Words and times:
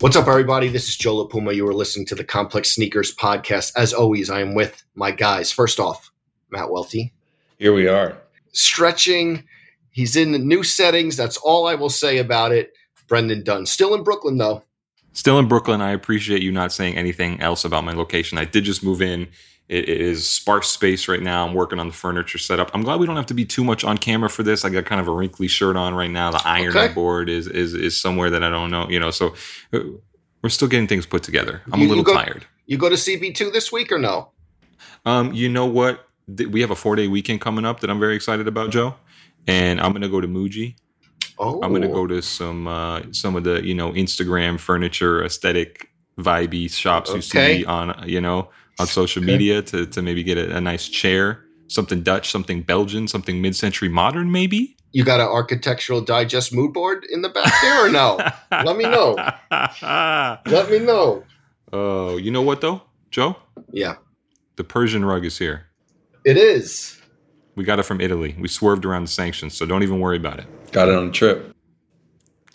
What's 0.00 0.14
up, 0.14 0.28
everybody? 0.28 0.68
This 0.68 0.90
is 0.90 0.96
Joe 0.96 1.16
La 1.16 1.24
Puma. 1.24 1.54
You 1.54 1.66
are 1.66 1.72
listening 1.72 2.04
to 2.08 2.14
the 2.14 2.22
Complex 2.22 2.74
Sneakers 2.74 3.16
podcast. 3.16 3.72
As 3.76 3.94
always, 3.94 4.28
I 4.28 4.40
am 4.42 4.54
with 4.54 4.84
my 4.94 5.10
guys. 5.10 5.50
First 5.50 5.80
off, 5.80 6.12
Matt 6.50 6.70
Welty. 6.70 7.14
Here 7.58 7.72
we 7.72 7.88
are. 7.88 8.18
Stretching. 8.52 9.44
He's 9.90 10.14
in 10.14 10.32
the 10.32 10.38
new 10.38 10.62
settings. 10.62 11.16
That's 11.16 11.38
all 11.38 11.66
I 11.66 11.76
will 11.76 11.88
say 11.88 12.18
about 12.18 12.52
it. 12.52 12.74
Brendan 13.08 13.42
Dunne. 13.42 13.64
Still 13.64 13.94
in 13.94 14.02
Brooklyn, 14.02 14.36
though. 14.36 14.62
Still 15.14 15.38
in 15.38 15.48
Brooklyn. 15.48 15.80
I 15.80 15.92
appreciate 15.92 16.42
you 16.42 16.52
not 16.52 16.72
saying 16.72 16.98
anything 16.98 17.40
else 17.40 17.64
about 17.64 17.84
my 17.84 17.94
location. 17.94 18.36
I 18.36 18.44
did 18.44 18.64
just 18.64 18.84
move 18.84 19.00
in. 19.00 19.28
It 19.68 19.88
is 19.88 20.28
sparse 20.28 20.68
space 20.68 21.08
right 21.08 21.20
now. 21.22 21.44
I'm 21.46 21.52
working 21.54 21.80
on 21.80 21.88
the 21.88 21.92
furniture 21.94 22.38
setup. 22.38 22.70
I'm 22.72 22.82
glad 22.82 23.00
we 23.00 23.06
don't 23.06 23.16
have 23.16 23.26
to 23.26 23.34
be 23.34 23.44
too 23.44 23.64
much 23.64 23.82
on 23.82 23.98
camera 23.98 24.30
for 24.30 24.44
this. 24.44 24.64
I 24.64 24.68
got 24.70 24.84
kind 24.84 25.00
of 25.00 25.08
a 25.08 25.12
wrinkly 25.12 25.48
shirt 25.48 25.74
on 25.76 25.92
right 25.94 26.10
now. 26.10 26.30
The 26.30 26.40
ironing 26.46 26.76
Okay. 26.76 26.94
board 26.94 27.28
is 27.28 27.48
is 27.48 27.74
is 27.74 28.00
somewhere 28.00 28.30
that 28.30 28.44
I 28.44 28.50
don't 28.50 28.70
know. 28.70 28.88
You 28.88 29.00
know, 29.00 29.10
so 29.10 29.34
uh, 29.72 29.80
we're 30.42 30.50
still 30.50 30.68
getting 30.68 30.86
things 30.86 31.04
put 31.04 31.24
together. 31.24 31.62
I'm 31.72 31.80
You- 31.80 31.86
a 31.86 31.88
you 31.88 31.96
little 31.96 32.04
go- 32.04 32.14
tired. 32.14 32.46
You 32.66 32.78
go 32.78 32.88
to 32.88 32.94
CB2 32.96 33.52
this 33.52 33.70
week 33.72 33.90
or 33.92 33.98
no? 33.98 34.30
Um, 35.04 35.32
you 35.32 35.48
know 35.48 35.66
what? 35.66 36.06
We 36.28 36.60
have 36.60 36.70
a 36.70 36.76
four 36.76 36.94
day 36.96 37.08
weekend 37.08 37.40
coming 37.40 37.64
up 37.64 37.80
that 37.80 37.90
I'm 37.90 37.98
very 38.00 38.14
excited 38.16 38.46
about, 38.48 38.70
Joe. 38.70 38.94
And 39.48 39.80
I'm 39.80 39.92
gonna 39.92 40.08
go 40.08 40.20
to 40.20 40.28
Muji. 40.28 40.74
Oh, 41.38 41.60
I'm 41.62 41.72
gonna 41.72 41.88
go 41.88 42.06
to 42.06 42.22
some 42.22 42.66
uh, 42.68 43.02
some 43.12 43.34
of 43.36 43.42
the 43.44 43.64
you 43.66 43.74
know 43.74 43.92
Instagram 43.92 44.58
furniture 44.60 45.24
aesthetic 45.24 45.88
vibey 46.18 46.70
shops 46.72 47.10
you 47.10 47.16
Okay. 47.16 47.58
see 47.58 47.64
on 47.64 48.04
you 48.08 48.20
know 48.20 48.48
on 48.78 48.86
social 48.86 49.22
Okay. 49.22 49.32
media 49.32 49.62
to 49.62 49.86
to 49.86 50.02
maybe 50.02 50.22
get 50.22 50.38
a, 50.38 50.56
a 50.56 50.60
nice 50.60 50.88
chair, 50.88 51.44
something 51.68 52.02
Dutch, 52.02 52.30
something 52.30 52.62
Belgian, 52.62 53.08
something 53.08 53.40
mid 53.40 53.56
century 53.56 53.88
modern, 53.88 54.30
maybe. 54.30 54.76
You 54.92 55.04
got 55.04 55.20
an 55.20 55.26
architectural 55.26 56.00
digest 56.00 56.54
mood 56.54 56.72
board 56.72 57.04
in 57.10 57.20
the 57.22 57.28
back 57.28 57.52
there 57.60 57.84
or 57.86 57.90
no? 57.90 58.18
Let 58.50 58.76
me 58.78 58.84
know. 58.84 59.14
Let 59.50 60.70
me 60.70 60.78
know. 60.78 61.22
oh, 61.72 62.16
you 62.16 62.30
know 62.30 62.40
what 62.42 62.60
though, 62.62 62.80
Joe? 63.10 63.36
Yeah, 63.72 63.96
The 64.56 64.64
Persian 64.64 65.04
rug 65.04 65.24
is 65.26 65.36
here. 65.38 65.66
it 66.24 66.36
is. 66.36 66.98
We 67.56 67.64
got 67.64 67.78
it 67.78 67.82
from 67.84 68.00
Italy. 68.00 68.36
We 68.38 68.48
swerved 68.48 68.84
around 68.84 69.02
the 69.04 69.08
sanctions, 69.10 69.54
so 69.54 69.64
don't 69.66 69.82
even 69.82 69.98
worry 70.00 70.16
about 70.18 70.38
it. 70.38 70.46
Got 70.72 70.88
it 70.88 70.94
on 70.94 71.08
a 71.08 71.10
trip. 71.10 71.52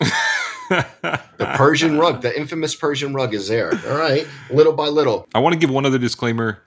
The 0.72 1.54
Persian 1.56 1.98
rug, 1.98 2.22
the 2.22 2.36
infamous 2.38 2.74
Persian 2.74 3.14
rug 3.14 3.34
is 3.34 3.48
there. 3.48 3.72
All 3.88 3.98
right, 3.98 4.26
little 4.50 4.72
by 4.72 4.88
little. 4.88 5.26
I 5.34 5.38
want 5.40 5.54
to 5.54 5.58
give 5.58 5.70
one 5.70 5.86
other 5.86 5.98
disclaimer. 5.98 6.62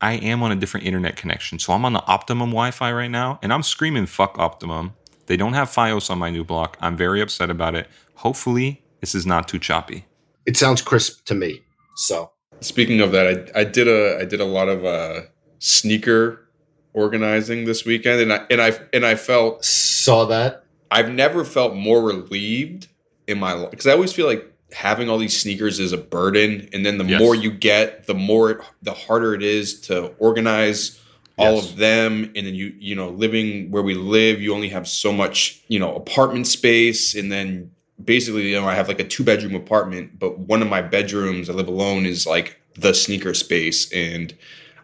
I 0.00 0.14
am 0.14 0.42
on 0.42 0.52
a 0.52 0.56
different 0.56 0.86
internet 0.86 1.16
connection. 1.16 1.58
So 1.58 1.72
I'm 1.72 1.84
on 1.84 1.92
the 1.92 2.04
Optimum 2.06 2.50
Wi 2.50 2.70
Fi 2.70 2.92
right 2.92 3.10
now, 3.10 3.38
and 3.42 3.52
I'm 3.52 3.62
screaming, 3.62 4.06
fuck 4.06 4.38
Optimum. 4.38 4.94
They 5.26 5.36
don't 5.36 5.54
have 5.54 5.68
Fios 5.68 6.10
on 6.10 6.18
my 6.18 6.30
new 6.30 6.44
block. 6.44 6.76
I'm 6.80 6.96
very 6.96 7.20
upset 7.20 7.50
about 7.50 7.74
it. 7.74 7.88
Hopefully, 8.14 8.82
this 9.00 9.14
is 9.14 9.26
not 9.26 9.48
too 9.48 9.58
choppy. 9.58 10.06
It 10.46 10.56
sounds 10.56 10.80
crisp 10.80 11.24
to 11.26 11.34
me. 11.34 11.62
So 11.96 12.30
Speaking 12.60 13.00
of 13.00 13.12
that, 13.12 13.52
I, 13.54 13.60
I 13.60 13.64
did 13.64 13.86
a 13.86 14.18
I 14.20 14.24
did 14.24 14.40
a 14.40 14.44
lot 14.44 14.68
of 14.68 14.84
uh, 14.84 15.22
sneaker 15.58 16.48
organizing 16.92 17.64
this 17.64 17.84
weekend, 17.84 18.20
and 18.20 18.32
I 18.32 18.46
and 18.50 18.60
I 18.60 18.78
and 18.92 19.06
I 19.06 19.14
felt 19.14 19.64
saw 19.64 20.24
that. 20.26 20.64
I've 20.90 21.10
never 21.10 21.44
felt 21.44 21.74
more 21.74 22.02
relieved 22.02 22.88
in 23.28 23.38
my 23.38 23.52
life 23.52 23.70
because 23.70 23.86
I 23.86 23.92
always 23.92 24.12
feel 24.12 24.26
like 24.26 24.50
having 24.72 25.08
all 25.08 25.18
these 25.18 25.38
sneakers 25.40 25.78
is 25.78 25.92
a 25.92 25.96
burden, 25.98 26.68
and 26.72 26.84
then 26.84 26.98
the 26.98 27.04
Yes. 27.04 27.20
more 27.20 27.34
you 27.34 27.50
get, 27.50 28.06
the 28.06 28.14
more 28.14 28.60
the 28.82 28.92
harder 28.92 29.34
it 29.34 29.42
is 29.42 29.80
to 29.82 30.06
organize 30.18 30.98
all 31.36 31.54
Yes. 31.56 31.70
of 31.70 31.76
them. 31.76 32.32
And 32.34 32.46
then 32.46 32.54
you 32.54 32.72
you 32.78 32.94
know 32.96 33.10
living 33.10 33.70
where 33.70 33.82
we 33.82 33.94
live, 33.94 34.40
you 34.42 34.52
only 34.52 34.70
have 34.70 34.88
so 34.88 35.12
much 35.12 35.60
you 35.68 35.78
know 35.78 35.94
apartment 35.94 36.46
space, 36.48 37.14
and 37.14 37.30
then 37.30 37.70
basically 38.02 38.48
you 38.50 38.60
know 38.60 38.66
I 38.66 38.74
have 38.74 38.88
like 38.88 39.00
a 39.00 39.04
two 39.04 39.22
bedroom 39.24 39.54
apartment, 39.54 40.18
but 40.18 40.38
one 40.38 40.62
of 40.62 40.68
my 40.68 40.82
bedrooms 40.82 41.48
I 41.48 41.52
live 41.52 41.68
alone 41.68 42.06
is 42.06 42.26
like 42.26 42.58
the 42.74 42.92
sneaker 42.94 43.34
space, 43.34 43.90
and 43.92 44.34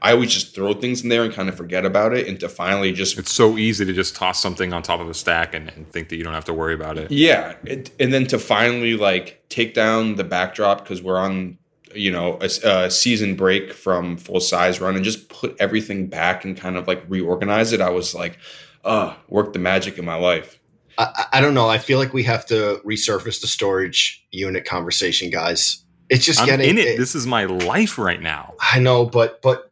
I 0.04 0.12
always 0.12 0.30
just 0.30 0.54
throw 0.54 0.74
things 0.74 1.02
in 1.02 1.08
there 1.08 1.24
and 1.24 1.32
kind 1.32 1.48
of 1.48 1.56
forget 1.56 1.86
about 1.86 2.12
it, 2.12 2.28
and 2.28 2.38
to 2.40 2.48
finally 2.50 2.92
just 2.92 3.18
It's 3.18 3.32
so 3.32 3.56
easy 3.56 3.86
to 3.86 3.92
just 3.94 4.14
toss 4.14 4.38
something 4.38 4.74
on 4.74 4.82
top 4.82 5.00
of 5.00 5.08
a 5.08 5.14
stack 5.14 5.54
and, 5.54 5.70
and 5.70 5.90
think 5.90 6.10
that 6.10 6.16
you 6.16 6.24
don't 6.24 6.34
have 6.34 6.44
to 6.44 6.52
worry 6.52 6.74
about 6.74 6.98
it. 6.98 7.10
Yeah, 7.10 7.54
it, 7.64 7.90
and 7.98 8.12
then 8.12 8.26
to 8.26 8.38
finally 8.38 8.98
like 8.98 9.42
take 9.48 9.72
down 9.72 10.16
the 10.16 10.22
backdrop 10.22 10.84
because 10.84 11.00
we're 11.00 11.16
on, 11.16 11.56
you 11.94 12.12
know, 12.12 12.38
a, 12.42 12.68
a 12.68 12.90
season 12.90 13.34
break 13.34 13.72
from 13.72 14.18
full 14.18 14.40
size 14.40 14.78
run 14.78 14.94
and 14.94 15.06
just 15.06 15.30
put 15.30 15.56
everything 15.58 16.08
back 16.08 16.44
and 16.44 16.54
kind 16.54 16.76
of 16.76 16.86
like 16.86 17.02
reorganize 17.08 17.72
it. 17.72 17.80
I 17.80 17.88
was 17.88 18.14
like, 18.14 18.36
uh, 18.84 19.14
work 19.28 19.54
the 19.54 19.58
magic 19.58 19.96
in 19.96 20.04
my 20.04 20.16
life. 20.16 20.60
I, 20.98 21.04
I 21.04 21.38
I 21.38 21.40
don't 21.40 21.54
know. 21.54 21.70
I 21.70 21.78
feel 21.78 21.98
like 21.98 22.12
we 22.12 22.24
have 22.24 22.44
to 22.46 22.82
resurface 22.84 23.40
the 23.40 23.46
storage 23.46 24.22
unit 24.30 24.66
conversation, 24.66 25.30
guys. 25.30 25.82
It's 26.10 26.26
just 26.26 26.40
I'm 26.40 26.46
getting 26.46 26.68
in 26.68 26.76
it. 26.76 26.98
This 26.98 27.14
is 27.14 27.26
my 27.26 27.46
life 27.46 27.96
right 27.96 28.20
now. 28.20 28.52
I 28.60 28.80
know, 28.80 29.06
but 29.06 29.40
but 29.40 29.70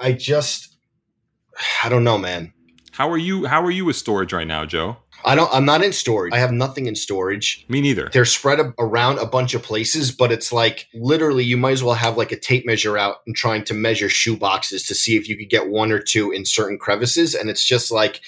I 0.00 0.12
just 0.12 0.76
I 1.82 1.88
don't 1.88 2.04
know, 2.04 2.18
man. 2.18 2.52
How 2.92 3.10
are 3.10 3.18
you? 3.18 3.46
How 3.46 3.62
are 3.64 3.70
you 3.70 3.84
with 3.84 3.96
storage 3.96 4.32
right 4.32 4.46
now, 4.46 4.64
Joe? 4.64 4.96
I 5.24 5.34
don't. 5.34 5.52
I'm 5.52 5.64
not 5.64 5.82
in 5.84 5.92
storage. 5.92 6.32
I 6.32 6.38
have 6.38 6.52
nothing 6.52 6.86
in 6.86 6.94
storage. 6.94 7.64
Me 7.68 7.80
neither. 7.80 8.08
They're 8.12 8.24
spread 8.24 8.60
a- 8.60 8.74
around 8.78 9.18
a 9.18 9.26
bunch 9.26 9.54
of 9.54 9.62
places, 9.62 10.10
but 10.12 10.32
it's 10.32 10.52
like 10.52 10.86
literally 10.94 11.44
you 11.44 11.56
might 11.56 11.72
as 11.72 11.82
well 11.82 11.94
have 11.94 12.16
like 12.16 12.32
a 12.32 12.38
tape 12.38 12.66
measure 12.66 12.96
out 12.98 13.16
and 13.26 13.34
trying 13.36 13.64
to 13.64 13.74
measure 13.74 14.08
shoe 14.08 14.36
boxes 14.36 14.84
to 14.84 14.94
see 14.94 15.16
if 15.16 15.28
you 15.28 15.36
could 15.36 15.48
get 15.48 15.68
one 15.68 15.92
or 15.92 15.98
two 16.00 16.30
in 16.32 16.44
certain 16.44 16.78
crevices, 16.78 17.34
and 17.34 17.50
it's 17.50 17.64
just 17.64 17.90
like 17.90 18.20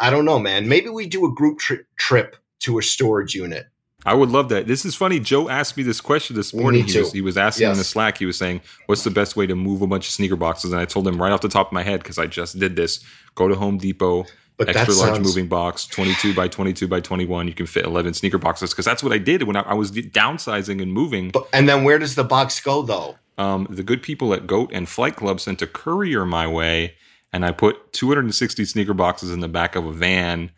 I 0.00 0.10
don't 0.10 0.24
know, 0.24 0.38
man. 0.38 0.68
Maybe 0.68 0.88
we 0.88 1.06
do 1.06 1.24
a 1.26 1.32
group 1.34 1.58
tri- 1.58 1.78
trip 1.96 2.36
to 2.60 2.78
a 2.78 2.82
storage 2.82 3.34
unit. 3.34 3.66
I 4.06 4.14
would 4.14 4.30
love 4.30 4.48
that. 4.50 4.66
This 4.66 4.84
is 4.84 4.94
funny. 4.94 5.18
Joe 5.18 5.48
asked 5.48 5.76
me 5.76 5.82
this 5.82 6.00
question 6.00 6.36
this 6.36 6.52
morning. 6.52 6.84
He 6.86 6.98
was, 6.98 7.12
he 7.12 7.20
was 7.20 7.36
asking 7.38 7.70
in 7.70 7.78
the 7.78 7.84
Slack. 7.84 8.18
He 8.18 8.26
was 8.26 8.36
saying, 8.36 8.60
"What's 8.86 9.04
the 9.04 9.10
best 9.10 9.34
way 9.36 9.46
to 9.46 9.54
move 9.54 9.80
a 9.82 9.86
bunch 9.86 10.06
of 10.06 10.12
sneaker 10.12 10.36
boxes?" 10.36 10.72
And 10.72 10.80
I 10.80 10.84
told 10.84 11.08
him 11.08 11.20
right 11.20 11.32
off 11.32 11.40
the 11.40 11.48
top 11.48 11.68
of 11.68 11.72
my 11.72 11.82
head 11.82 12.02
because 12.02 12.18
I 12.18 12.26
just 12.26 12.58
did 12.58 12.76
this. 12.76 13.02
Go 13.34 13.48
to 13.48 13.54
Home 13.54 13.78
Depot, 13.78 14.26
But 14.56 14.68
extra 14.68 14.94
large 14.94 15.20
moving 15.20 15.48
box, 15.48 15.86
twenty-two 15.86 16.34
by 16.34 16.48
twenty-two 16.48 16.86
by 16.86 17.00
twenty-one. 17.00 17.48
You 17.48 17.54
can 17.54 17.66
fit 17.66 17.84
eleven 17.86 18.12
sneaker 18.14 18.38
boxes 18.38 18.70
because 18.70 18.84
that's 18.84 19.02
what 19.02 19.12
I 19.12 19.18
did 19.18 19.44
when 19.44 19.56
I, 19.56 19.62
I 19.62 19.74
was 19.74 19.90
downsizing 19.90 20.82
and 20.82 20.92
moving. 20.92 21.30
But 21.30 21.48
and 21.52 21.68
then 21.68 21.82
where 21.84 21.98
does 21.98 22.14
the 22.14 22.24
box 22.24 22.60
go 22.60 22.82
though? 22.82 23.16
um, 23.36 23.66
the 23.68 23.82
good 23.82 24.00
people 24.02 24.32
at 24.32 24.46
Goat 24.46 24.70
and 24.72 24.88
Flight 24.88 25.16
Club 25.16 25.40
sent 25.40 25.60
a 25.60 25.66
courier 25.66 26.24
my 26.24 26.46
way, 26.46 26.94
and 27.32 27.44
I 27.44 27.50
put 27.50 27.92
260 27.92 28.64
sneaker 28.64 28.94
boxes 28.94 29.32
in 29.32 29.40
the 29.40 29.48
back 29.48 29.74
of 29.74 29.84
a 29.86 29.92
van, 29.92 30.52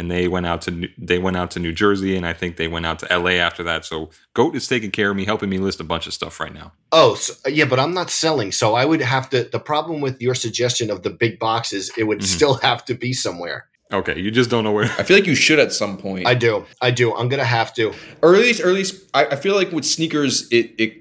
and 0.00 0.10
they 0.10 0.26
went 0.26 0.46
out 0.46 0.62
to 0.62 0.70
New- 0.70 0.88
they 0.98 1.18
went 1.18 1.36
out 1.36 1.50
to 1.52 1.60
New 1.60 1.72
Jersey, 1.72 2.16
and 2.16 2.26
I 2.26 2.32
think 2.32 2.56
they 2.56 2.66
went 2.68 2.86
out 2.86 2.98
to 3.00 3.06
LA 3.16 3.32
after 3.38 3.62
that. 3.64 3.84
So 3.84 4.10
Goat 4.34 4.56
is 4.56 4.66
taking 4.66 4.90
care 4.90 5.10
of 5.10 5.16
me, 5.16 5.24
helping 5.26 5.50
me 5.50 5.58
list 5.58 5.78
a 5.80 5.84
bunch 5.84 6.06
of 6.06 6.14
stuff 6.14 6.40
right 6.40 6.52
now. 6.52 6.72
Oh, 6.90 7.14
so, 7.14 7.34
yeah, 7.48 7.66
but 7.66 7.78
I'm 7.78 7.92
not 7.94 8.10
selling, 8.10 8.50
so 8.50 8.74
I 8.74 8.84
would 8.84 9.02
have 9.02 9.28
to. 9.30 9.44
The 9.44 9.60
problem 9.60 10.00
with 10.00 10.20
your 10.20 10.34
suggestion 10.34 10.90
of 10.90 11.02
the 11.02 11.10
big 11.10 11.38
boxes, 11.38 11.90
it 11.96 12.04
would 12.04 12.20
Mhm. 12.20 12.24
still 12.36 12.54
have 12.54 12.84
to 12.86 12.94
be 12.94 13.12
somewhere. 13.12 13.66
Okay, 13.92 14.18
you 14.20 14.30
just 14.30 14.50
don't 14.50 14.64
know 14.64 14.72
where. 14.72 14.84
I 14.98 15.02
feel 15.02 15.16
like 15.16 15.26
you 15.26 15.34
should 15.34 15.58
at 15.58 15.72
some 15.72 15.96
point. 15.98 16.26
I 16.26 16.34
do, 16.34 16.64
I 16.80 16.90
do. 16.90 17.14
I'm 17.14 17.28
gonna 17.28 17.44
have 17.44 17.74
to. 17.74 17.92
or 18.22 18.34
at 18.34 18.40
least, 18.40 18.60
or 18.62 18.68
at 18.68 18.74
least, 18.74 18.94
I, 19.14 19.26
I 19.26 19.36
feel 19.36 19.54
like 19.56 19.70
with 19.72 19.84
sneakers, 19.84 20.46
it, 20.50 20.74
it 20.78 20.94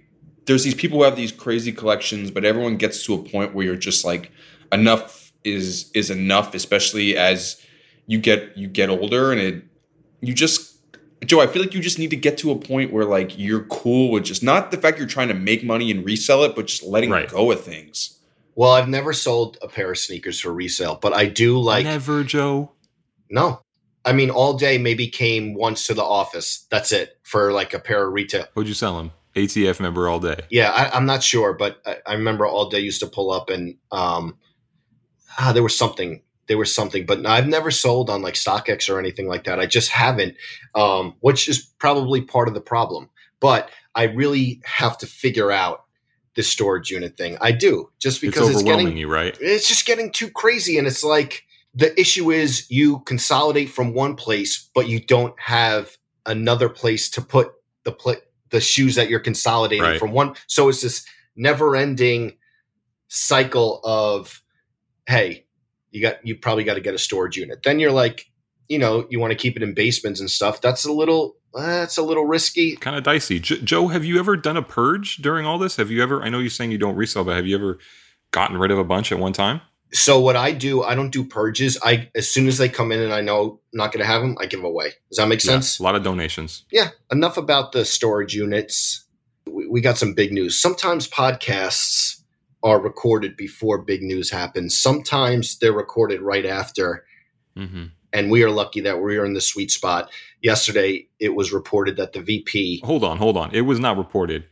there's 0.46 0.64
these 0.64 0.74
people 0.76 0.98
who 0.98 1.04
have 1.04 1.16
these 1.16 1.32
crazy 1.32 1.72
collections, 1.72 2.32
but 2.32 2.44
everyone 2.44 2.76
gets 2.78 3.04
to 3.06 3.14
a 3.14 3.20
point 3.20 3.54
where 3.54 3.66
you're 3.66 3.76
just 3.90 4.04
like, 4.04 4.32
enough 4.72 5.32
is 5.44 5.90
is 5.94 6.10
enough, 6.10 6.54
especially 6.56 7.16
as 7.16 7.62
you 8.10 8.18
get 8.20 8.58
you 8.58 8.68
get 8.68 8.90
older, 8.90 9.32
and 9.32 9.40
it 9.40 9.64
you 10.20 10.34
just 10.34 10.78
Joe, 11.26 11.42
I 11.42 11.48
feel 11.48 11.62
like 11.62 11.74
you 11.74 11.82
just 11.82 12.00
need 12.00 12.10
to 12.10 12.16
get 12.16 12.38
to 12.40 12.50
a 12.52 12.56
point 12.58 12.92
where 12.92 13.06
like 13.06 13.38
you're 13.38 13.64
cool 13.66 14.10
with 14.12 14.24
just 14.24 14.42
not 14.42 14.72
the 14.72 14.78
fact 14.78 14.98
you're 14.98 15.08
trying 15.08 15.28
to 15.28 15.34
make 15.34 15.64
money 15.64 15.92
and 15.92 16.04
resell 16.04 16.44
it, 16.44 16.56
but 16.56 16.66
just 16.66 16.82
letting 16.84 17.12
Right. 17.12 17.30
go 17.30 17.52
of 17.52 17.62
things. 17.62 18.20
Well, 18.56 18.72
I've 18.72 18.90
never 18.90 19.14
sold 19.14 19.58
a 19.62 19.68
pair 19.68 19.92
of 19.92 19.98
sneakers 19.98 20.40
for 20.40 20.52
resale, 20.54 20.98
but 21.02 21.14
I 21.14 21.28
do 21.28 21.60
like. 21.60 21.86
Never, 21.86 22.24
Joe. 22.24 22.72
No, 23.30 23.62
I 24.04 24.14
mean, 24.14 24.32
all 24.32 24.58
day 24.58 24.78
maybe 24.80 25.08
came 25.08 25.54
once 25.54 25.86
to 25.88 25.94
the 25.94 26.04
office. 26.04 26.66
That's 26.72 26.92
it 26.92 27.20
for 27.24 27.52
like 27.54 27.74
a 27.76 27.80
pair 27.80 28.08
of 28.08 28.14
retail. 28.14 28.46
What'd 28.54 28.68
you 28.68 28.74
sell 28.74 28.98
them? 28.98 29.12
ATF 29.36 29.80
member 29.80 30.10
all 30.10 30.20
day. 30.20 30.40
Yeah, 30.50 30.72
I, 30.72 30.90
I'm 30.96 31.06
not 31.06 31.22
sure, 31.22 31.54
but 31.54 31.82
I, 31.86 31.98
I 32.08 32.14
remember 32.14 32.48
all 32.48 32.70
day 32.70 32.80
used 32.80 33.02
to 33.02 33.08
pull 33.08 33.32
up 33.32 33.50
and 33.50 33.76
um, 33.92 34.38
ah, 35.38 35.52
there 35.54 35.64
was 35.64 35.78
something. 35.78 36.22
There 36.50 36.58
was 36.58 36.76
something, 36.76 37.06
but 37.06 37.26
I've 37.26 37.48
never 37.48 37.72
sold 37.72 38.10
on 38.10 38.22
like 38.22 38.34
StockX 38.34 38.90
or 38.90 39.00
anything 39.00 39.28
like 39.28 39.46
that. 39.46 39.60
I 39.60 39.68
just 39.68 39.90
haven't, 39.92 40.36
um, 40.76 41.16
which 41.22 41.48
is 41.48 41.60
probably 41.80 42.22
part 42.22 42.50
of 42.50 42.54
the 42.54 42.60
problem. 42.62 43.10
But 43.40 43.70
I 43.96 44.04
really 44.06 44.60
have 44.66 44.98
to 44.98 45.08
figure 45.08 45.52
out 45.52 45.86
the 46.36 46.44
storage 46.44 46.90
unit 46.92 47.18
thing. 47.18 47.38
I 47.40 47.52
do 47.52 47.90
just 48.00 48.20
because 48.20 48.42
it's 48.42 48.50
it's, 48.50 48.58
overwhelming 48.60 48.86
getting 48.88 48.98
you, 48.98 49.08
right? 49.08 49.38
it's 49.40 49.68
just 49.68 49.86
getting 49.86 50.12
too 50.12 50.30
crazy 50.30 50.78
and 50.78 50.88
it's 50.88 51.04
like 51.04 51.44
the 51.76 51.98
issue 52.00 52.32
is 52.32 52.70
you 52.72 53.00
consolidate 53.02 53.70
from 53.70 53.94
one 53.94 54.16
place 54.16 54.70
but 54.74 54.88
you 54.88 55.00
don't 55.00 55.40
have 55.40 55.98
another 56.26 56.70
place 56.70 57.10
to 57.12 57.22
put 57.22 57.52
the 57.84 57.92
pla- 57.92 58.16
the 58.52 58.62
shoes 58.62 58.96
that 58.96 59.10
you're 59.10 59.20
consolidating 59.20 59.84
Right. 59.84 60.00
from 60.00 60.12
one 60.12 60.36
so 60.48 60.70
it's 60.70 60.82
this 60.82 61.06
never 61.36 61.76
ending 61.76 62.38
cycle 63.08 63.82
of 63.84 64.42
hey 65.08 65.46
you 65.92 66.02
got 66.02 66.26
you 66.26 66.36
probably 66.36 66.64
got 66.64 66.76
to 66.76 66.82
get 66.82 66.94
a 66.94 66.98
storage 66.98 67.38
unit 67.38 67.62
then 67.64 67.80
you're 67.80 67.92
like 67.92 68.26
you 68.68 68.78
know 68.78 69.08
you 69.10 69.20
want 69.20 69.32
to 69.32 69.38
keep 69.38 69.56
it 69.56 69.64
in 69.64 69.74
basements 69.74 70.20
and 70.20 70.30
stuff 70.30 70.62
that's 70.62 70.86
a 70.86 70.92
little 70.92 71.36
that's 71.54 71.98
a 71.98 72.04
little 72.04 72.26
risky 72.26 72.76
Kind 72.76 72.96
of 72.96 73.04
dicey. 73.04 73.40
Joe, 73.40 73.88
have 73.88 74.06
you 74.06 74.20
ever 74.20 74.38
done 74.38 74.56
a 74.56 74.62
purge 74.62 75.18
during 75.18 75.48
all 75.48 75.58
this? 75.58 75.78
Have 75.78 75.90
you 75.90 76.04
ever? 76.04 76.22
I 76.22 76.30
know 76.30 76.38
you're 76.38 76.52
saying 76.52 76.70
you 76.72 76.78
don't 76.78 76.96
resell, 76.96 77.24
but 77.24 77.36
have 77.36 77.48
you 77.48 77.56
ever 77.56 77.80
gotten 78.30 78.58
rid 78.58 78.70
of 78.70 78.78
a 78.78 78.84
bunch 78.84 79.12
at 79.12 79.18
one 79.18 79.34
time? 79.34 79.62
so 79.92 80.20
what 80.20 80.36
I 80.36 80.52
do, 80.52 80.84
I 80.84 80.96
don't 80.96 81.10
do 81.10 81.24
purges. 81.24 81.78
I 81.84 82.10
as 82.16 82.30
soon 82.30 82.48
as 82.48 82.58
they 82.58 82.70
come 82.70 82.92
in 82.92 83.00
and 83.00 83.14
I 83.14 83.22
know 83.22 83.60
I'm 83.74 83.78
not 83.78 83.92
going 83.92 84.02
to 84.02 84.06
have 84.06 84.22
them, 84.22 84.38
I 84.40 84.46
give 84.46 84.60
them 84.60 84.66
away. 84.66 84.94
Does 85.10 85.18
that 85.18 85.28
make 85.28 85.42
sense? 85.42 85.80
Yeah, 85.80 85.84
a 85.84 85.86
lot 85.86 85.96
of 85.96 86.04
donations. 86.04 86.66
Yeah. 86.72 86.90
Enough 87.12 87.38
about 87.38 87.72
the 87.72 87.86
storage 87.86 88.36
units. 88.36 89.06
We, 89.48 89.68
we 89.68 89.82
got 89.82 89.98
some 89.98 90.14
big 90.14 90.32
news. 90.32 90.60
Sometimes 90.60 91.08
podcasts 91.08 92.19
are 92.64 92.80
recorded 92.80 93.38
before 93.38 93.78
big 93.80 94.02
news 94.02 94.30
happens. 94.30 94.78
Sometimes 94.80 95.58
they're 95.60 95.74
recorded 95.74 96.22
right 96.22 96.46
after, 96.46 97.06
hmm 97.56 97.86
and 98.12 98.32
we 98.32 98.42
are 98.42 98.50
lucky 98.50 98.82
that 98.82 99.00
we 99.00 99.18
are 99.18 99.26
in 99.26 99.36
the 99.36 99.42
sweet 99.42 99.70
spot. 99.70 100.10
Yesterday, 100.42 101.08
it 101.20 101.36
was 101.36 101.54
reported 101.54 101.96
that 101.98 102.12
the 102.12 102.22
VP. 102.22 102.82
Hold 102.84 103.04
on, 103.04 103.18
hold 103.20 103.38
on. 103.38 103.52
It 103.54 103.62
was 103.62 103.80
not 103.80 103.98
reported. 103.98 104.46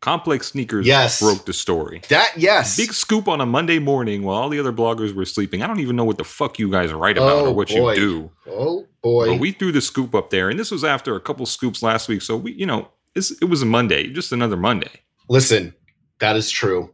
Complex 0.00 0.48
Sneakers 0.48 0.86
Yes. 0.86 1.20
broke 1.20 1.44
the 1.44 1.52
story. 1.52 2.00
That 2.08 2.32
yes, 2.36 2.78
Big 2.78 2.94
scoop 2.94 3.28
on 3.28 3.42
a 3.42 3.46
Monday 3.46 3.78
morning 3.78 4.22
while 4.22 4.36
all 4.36 4.48
the 4.48 4.58
other 4.58 4.72
bloggers 4.72 5.14
were 5.14 5.26
sleeping. 5.26 5.62
I 5.62 5.66
don't 5.66 5.80
even 5.80 5.96
know 5.96 6.04
what 6.04 6.16
the 6.16 6.24
fuck 6.24 6.58
you 6.58 6.70
guys 6.70 6.94
write 6.94 7.18
about 7.18 7.44
Oh, 7.44 7.50
or 7.50 7.54
what 7.54 7.68
boy. 7.68 7.92
you 7.92 7.94
do. 7.94 8.30
oh 8.48 8.86
boy, 9.02 9.28
But 9.32 9.38
we 9.38 9.52
threw 9.52 9.70
the 9.70 9.82
scoop 9.82 10.14
up 10.14 10.30
there, 10.30 10.48
and 10.48 10.58
this 10.58 10.70
was 10.70 10.82
after 10.82 11.14
a 11.14 11.20
couple 11.20 11.44
scoops 11.44 11.82
last 11.82 12.08
week. 12.08 12.22
So 12.22 12.38
we, 12.38 12.52
you 12.52 12.64
know, 12.66 12.88
it 13.14 13.48
was 13.48 13.60
a 13.60 13.66
Monday, 13.66 14.08
just 14.08 14.32
another 14.32 14.56
Monday. 14.56 15.00
Listen, 15.28 15.74
that 16.20 16.36
is 16.36 16.50
true. 16.50 16.90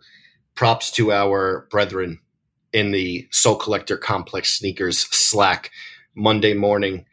Props 0.55 0.91
to 0.93 1.13
our 1.13 1.67
brethren 1.71 2.21
in 2.73 2.91
the 2.91 3.27
Sole 3.31 3.57
Collector 3.57 3.97
Complex 3.97 4.59
Sneakers 4.59 4.99
Slack 5.11 5.71
Monday 6.15 6.55
morning. 6.55 7.07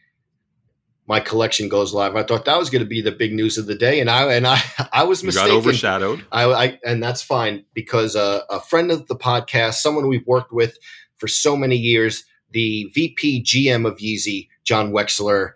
My 1.08 1.22
collection 1.22 1.70
goes 1.70 1.94
live. 1.94 2.18
I 2.18 2.24
thought 2.24 2.44
that 2.46 2.58
was 2.60 2.70
going 2.70 2.84
to 2.84 2.88
be 2.90 3.00
the 3.02 3.14
big 3.14 3.32
news 3.34 3.58
of 3.58 3.66
the 3.66 3.76
day, 3.76 4.02
and 4.02 4.10
I 4.10 4.34
and 4.34 4.46
I 4.46 4.62
I 4.92 5.04
was 5.04 5.22
You 5.24 5.28
mistaken. 5.28 5.50
got 5.52 5.58
overshadowed. 5.58 6.26
I, 6.32 6.44
I 6.46 6.80
and 6.86 7.02
that's 7.02 7.22
fine 7.22 7.64
because 7.74 8.16
uh, 8.16 8.42
a 8.50 8.60
friend 8.60 8.92
of 8.92 9.08
the 9.08 9.16
podcast, 9.16 9.76
someone 9.76 10.08
we've 10.08 10.28
worked 10.28 10.52
with 10.52 10.78
for 11.16 11.30
so 11.30 11.56
many 11.56 11.78
years, 11.78 12.26
the 12.52 12.92
VP 12.94 13.44
GM 13.44 13.88
of 13.88 13.98
Yeezy, 14.00 14.50
John 14.66 14.92
Wexler, 14.92 15.54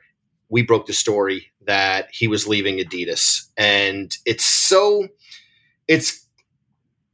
we 0.48 0.62
broke 0.62 0.86
the 0.86 0.94
story 0.94 1.48
that 1.66 2.08
he 2.14 2.28
was 2.30 2.48
leaving 2.48 2.78
Adidas, 2.78 3.48
and 3.58 4.16
it's 4.26 4.46
so 4.46 5.10
it's 5.90 6.26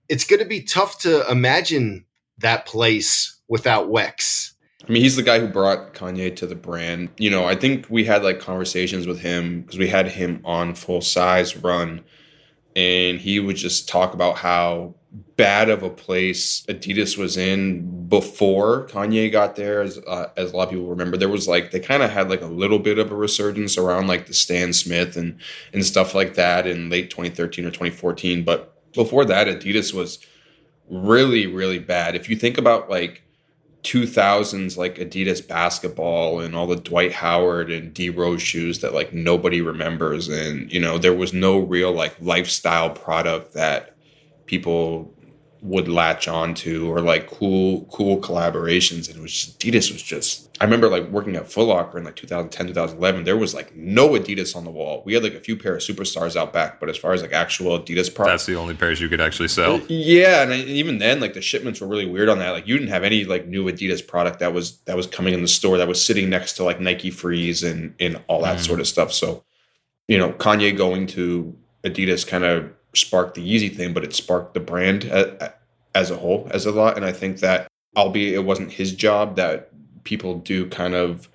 it's 0.10 0.24
going 0.24 0.40
to 0.40 0.46
be 0.46 0.62
tough 0.62 1.00
to 1.00 1.30
imagine 1.30 2.06
that 2.40 2.66
place 2.66 3.40
without 3.48 3.90
Wex. 3.90 4.54
I 4.88 4.92
mean, 4.92 5.02
he's 5.02 5.16
the 5.16 5.24
guy 5.24 5.40
who 5.40 5.48
brought 5.48 5.94
Kanye 5.94 6.36
to 6.38 6.48
the 6.48 6.56
brand. 6.56 7.10
You 7.18 7.30
know, 7.30 7.46
I 7.46 7.56
think 7.56 7.88
we 7.90 8.06
had 8.06 8.24
like 8.24 8.40
conversations 8.40 9.08
with 9.08 9.20
him 9.20 9.62
because 9.62 9.78
we 9.78 9.88
had 9.88 10.08
him 10.08 10.42
on 10.46 10.76
full 10.76 11.02
size 11.02 11.58
run, 11.58 12.04
and 12.76 13.20
he 13.20 13.40
would 13.40 13.58
just 13.58 13.90
talk 13.90 14.14
about 14.14 14.38
how 14.38 14.96
bad 15.36 15.70
of 15.70 15.84
a 15.84 15.90
place 15.90 16.64
Adidas 16.68 17.18
was 17.18 17.38
in 17.38 18.08
before 18.08 18.88
Kanye 18.88 19.32
got 19.32 19.56
there. 19.56 19.82
As 19.82 19.98
uh, 20.08 20.28
as 20.38 20.54
a 20.54 20.56
lot 20.56 20.66
of 20.66 20.70
people 20.70 20.88
remember, 20.88 21.18
there 21.18 21.28
was 21.28 21.48
like 21.48 21.72
they 21.72 21.80
kind 21.80 22.04
of 22.04 22.12
had 22.12 22.30
like 22.30 22.42
a 22.42 22.48
little 22.48 22.80
bit 22.80 23.00
of 23.00 23.12
a 23.12 23.16
resurgence 23.16 23.78
around 23.78 24.08
like 24.08 24.28
the 24.28 24.34
Stan 24.34 24.72
Smith 24.74 25.18
and 25.18 25.38
and 25.74 25.86
stuff 25.86 26.14
like 26.14 26.36
that 26.36 26.68
in 26.68 26.90
late 26.90 27.10
2013 27.10 27.66
or 27.66 27.72
2014. 27.72 28.44
But 28.44 28.77
before 28.94 29.26
that, 29.26 29.48
Adidas 29.48 29.94
was 29.94 30.20
really 30.90 31.48
really 31.48 31.80
bad. 31.80 32.16
If 32.16 32.30
you 32.30 32.36
think 32.36 32.58
about 32.58 32.90
like 32.90 33.24
2000s 33.84 34.76
like 34.76 34.96
Adidas 34.96 35.48
basketball 35.48 36.42
and 36.42 36.56
all 36.56 36.68
the 36.68 36.76
Dwight 36.76 37.14
Howard 37.14 37.72
and 37.72 37.94
D 37.94 38.10
Rose 38.10 38.42
shoes 38.42 38.80
that 38.80 38.94
like 38.94 39.14
nobody 39.14 39.62
remembers 39.62 40.28
and 40.28 40.72
you 40.72 40.80
know 40.80 40.98
there 40.98 41.14
was 41.14 41.34
no 41.34 41.58
real 41.60 41.94
like 41.94 42.16
lifestyle 42.20 42.90
product 42.90 43.54
that 43.54 43.96
people 44.46 45.14
would 45.62 45.88
latch 45.88 46.28
on 46.28 46.54
to 46.54 46.92
or 46.92 47.02
like 47.02 47.28
cool 47.30 47.88
cool 47.92 48.20
collaborations 48.22 49.08
and 49.08 49.18
it 49.18 49.22
was 49.22 49.32
just, 49.32 49.60
Adidas 49.60 49.92
was 49.92 50.02
just 50.02 50.48
I 50.60 50.64
remember 50.64 50.88
like 50.88 51.08
working 51.10 51.36
at 51.36 51.52
Foot 51.52 51.68
Locker 51.68 51.98
in 51.98 52.04
like 52.04 52.16
2010 52.16 52.68
2011 52.68 53.24
there 53.24 53.38
was 53.38 53.54
like 53.54 53.76
no 53.76 54.10
Adidas 54.10 54.56
on 54.56 54.64
the 54.66 54.70
wall 54.72 55.02
we 55.06 55.14
had 55.14 55.24
like 55.24 55.34
a 55.34 55.40
few 55.40 55.56
pair 55.56 55.76
of 55.76 55.82
superstars 55.82 56.36
out 56.36 56.54
back 56.54 56.80
but 56.80 56.90
as 56.90 56.98
far 56.98 57.14
as 57.14 57.22
like 57.22 57.34
actual 57.34 57.80
Adidas 57.80 58.14
products 58.14 58.44
That's 58.44 58.46
the 58.46 58.56
only 58.56 58.74
pairs 58.76 59.00
you 59.02 59.10
could 59.10 59.22
actually 59.22 59.48
sell. 59.50 59.80
yeah, 59.88 60.42
and 60.44 60.54
I- 60.54 60.58
even 60.58 60.98
then, 61.00 61.20
like 61.20 61.34
the 61.34 61.42
shipments 61.42 61.82
were 61.82 61.88
really 61.88 62.06
weird 62.06 62.30
on 62.30 62.40
that. 62.40 62.52
Like 62.52 62.68
you 62.68 62.78
didn't 62.78 62.92
have 62.92 63.04
any 63.04 63.26
like 63.26 63.48
new 63.48 63.66
Adidas 63.66 64.06
product 64.06 64.40
that 64.40 64.54
was 64.54 64.78
that 64.86 64.96
was 64.96 65.08
coming 65.08 65.34
in 65.34 65.42
the 65.42 65.48
store 65.48 65.78
that 65.78 65.88
was 65.88 66.04
sitting 66.04 66.30
next 66.30 66.54
to 66.54 66.64
like 66.64 66.80
Nike 66.80 67.12
Frees 67.12 67.64
and 67.64 67.94
and 68.00 68.22
all 68.28 68.42
that 68.44 68.58
Mm. 68.58 68.66
sort 68.66 68.80
of 68.80 68.88
stuff. 68.88 69.12
So, 69.14 69.44
you 70.08 70.18
know, 70.18 70.32
Kanye 70.34 70.76
going 70.76 71.08
to 71.08 71.56
Adidas 71.84 72.26
kind 72.28 72.44
of 72.44 72.72
sparked 72.94 73.36
the 73.36 73.42
Yeezy 73.42 73.76
thing, 73.76 73.94
but 73.94 74.04
it 74.04 74.14
sparked 74.16 74.54
the 74.54 74.60
brand 74.60 75.06
a- 75.06 75.46
a- 75.46 75.54
as 75.96 76.12
a 76.12 76.18
whole 76.18 76.48
as 76.52 76.66
a 76.66 76.72
lot. 76.72 76.96
And 76.96 77.06
I 77.06 77.12
think 77.12 77.40
that, 77.40 77.68
albeit 77.96 78.34
it 78.36 78.44
wasn't 78.46 78.72
his 78.74 78.94
job, 78.94 79.36
that 79.36 79.70
people 80.04 80.36
do 80.40 80.68
kind 80.70 80.94
of 80.96 81.28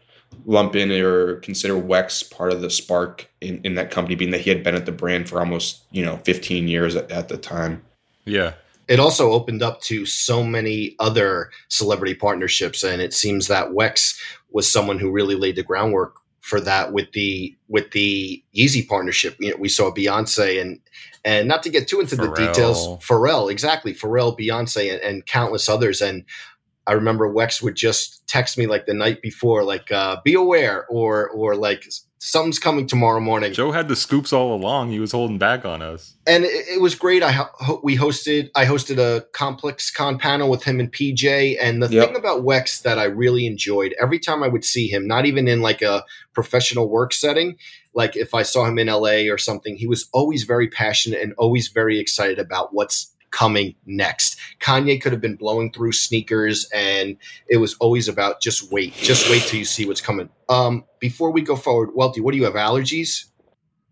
lump 0.47 0.75
in 0.75 0.91
or 0.91 1.37
consider 1.37 1.75
Wex 1.75 2.29
part 2.29 2.53
of 2.53 2.63
the 2.63 2.71
spark 2.71 3.29
in, 3.41 3.61
in 3.65 3.75
that 3.75 3.91
company, 3.91 4.15
being 4.17 4.31
that 4.31 4.41
he 4.41 4.51
had 4.51 4.63
been 4.63 4.75
at 4.75 4.87
the 4.87 4.93
brand 4.93 5.29
for 5.29 5.39
almost 5.41 5.83
you 5.93 6.05
know 6.05 6.17
15 6.25 6.69
years 6.69 6.97
at, 6.97 7.11
at 7.11 7.29
the 7.29 7.37
time. 7.37 7.83
Yeah. 8.25 8.55
it 8.89 8.99
also 9.01 9.33
opened 9.33 9.63
up 9.63 9.81
to 9.83 10.07
so 10.07 10.43
many 10.45 10.95
other 11.01 11.51
celebrity 11.69 12.15
partnerships 12.15 12.83
and 12.85 13.01
it 13.03 13.13
seems 13.15 13.47
that 13.49 13.69
Wex 13.71 14.17
was 14.51 14.71
someone 14.71 14.99
who 14.99 15.11
really 15.11 15.35
laid 15.35 15.57
the 15.57 15.63
groundwork 15.63 16.17
for 16.41 16.61
that 16.61 16.93
with 16.93 17.11
the 17.13 17.57
with 17.69 17.91
the 17.93 18.43
Yeezy 18.55 18.87
partnership. 18.87 19.37
You 19.39 19.51
know, 19.51 19.57
we 19.59 19.69
saw 19.69 19.93
Beyonce 19.93 20.61
and 20.61 20.81
and 21.25 21.47
not 21.49 21.63
to 21.65 21.71
get 21.71 21.89
too 21.89 22.01
into 22.01 22.17
the 22.17 22.29
details, 22.35 22.87
Pharrell, 22.99 23.51
exactly, 23.51 23.95
Pharrell, 23.95 24.37
Beyonce, 24.39 24.93
and, 24.93 25.01
and 25.03 25.27
countless 25.27 25.69
others. 25.69 26.01
And 26.03 26.25
I 26.87 26.93
remember 26.93 27.33
Wex 27.33 27.63
would 27.63 27.77
just 27.77 28.27
text 28.27 28.59
me 28.59 28.67
like 28.67 28.87
the 28.87 28.95
night 28.95 29.23
before, 29.23 29.63
like 29.63 29.93
uh, 29.93 30.17
"Be 30.25 30.35
aware," 30.35 30.85
or 30.89 31.29
or 31.31 31.55
like 31.55 31.85
something's 32.19 32.59
coming 32.59 32.87
tomorrow 32.87 33.21
morning. 33.21 33.53
Joe 33.53 33.73
had 33.73 33.89
the 33.89 33.97
scoops 33.97 34.33
all 34.33 34.55
along. 34.55 34.91
He 34.91 34.99
was 35.01 35.11
holding 35.13 35.39
back 35.39 35.65
on 35.65 35.81
us. 35.83 36.15
and 36.27 36.45
it, 36.45 36.49
it 36.69 36.81
was 36.81 36.95
great. 36.97 37.23
I 37.23 37.33
ho- 37.33 37.81
we 37.85 37.97
hosted 37.97 38.51
I 38.57 38.65
hosted 38.65 38.99
a 38.99 39.25
ComplexCon 39.33 40.19
panel 40.21 40.49
with 40.51 40.63
him 40.65 40.81
and 40.81 40.93
PJ. 40.93 41.57
And 41.61 41.83
the 41.83 41.89
Yep. 41.89 42.07
thing 42.09 42.17
about 42.17 42.43
Wex 42.43 42.83
that 42.83 42.99
I 42.99 43.05
really 43.05 43.47
enjoyed 43.47 43.95
every 44.01 44.19
time 44.19 44.43
I 44.43 44.49
would 44.49 44.65
see 44.65 44.89
him, 44.89 45.07
not 45.07 45.27
even 45.27 45.47
in 45.49 45.63
like 45.63 45.83
a 45.83 46.05
professional 46.33 46.89
work 46.89 47.13
setting, 47.13 47.57
like 47.95 48.17
if 48.17 48.35
I 48.35 48.43
saw 48.43 48.65
him 48.65 48.79
in 48.79 48.87
LA 48.89 49.31
or 49.33 49.39
something, 49.39 49.77
he 49.77 49.87
was 49.87 50.09
always 50.13 50.45
very 50.45 50.69
passionate 50.69 51.21
and 51.21 51.35
always 51.39 51.69
very 51.69 51.99
excited 51.99 52.39
about 52.39 52.73
what's 52.75 53.09
coming 53.31 53.75
next. 53.87 54.39
Kanye 54.61 55.01
could 55.01 55.11
have 55.13 55.21
been 55.21 55.37
blowing 55.37 55.73
through 55.73 55.93
sneakers 55.93 56.69
and 56.75 57.17
it 57.49 57.57
was 57.57 57.75
always 57.81 58.07
about 58.09 58.41
just 58.43 58.71
wait, 58.71 58.93
just 58.95 59.31
wait 59.31 59.43
till 59.43 59.59
you 59.59 59.65
see 59.65 59.87
what's 59.87 60.01
coming. 60.03 60.29
Um 60.51 60.85
before 61.01 61.31
we 61.33 61.41
go 61.43 61.57
forward, 61.57 61.91
Welty, 61.95 62.21
what 62.21 62.33
do 62.33 62.37
you 62.39 62.45
have 62.45 62.55
allergies? 62.55 63.25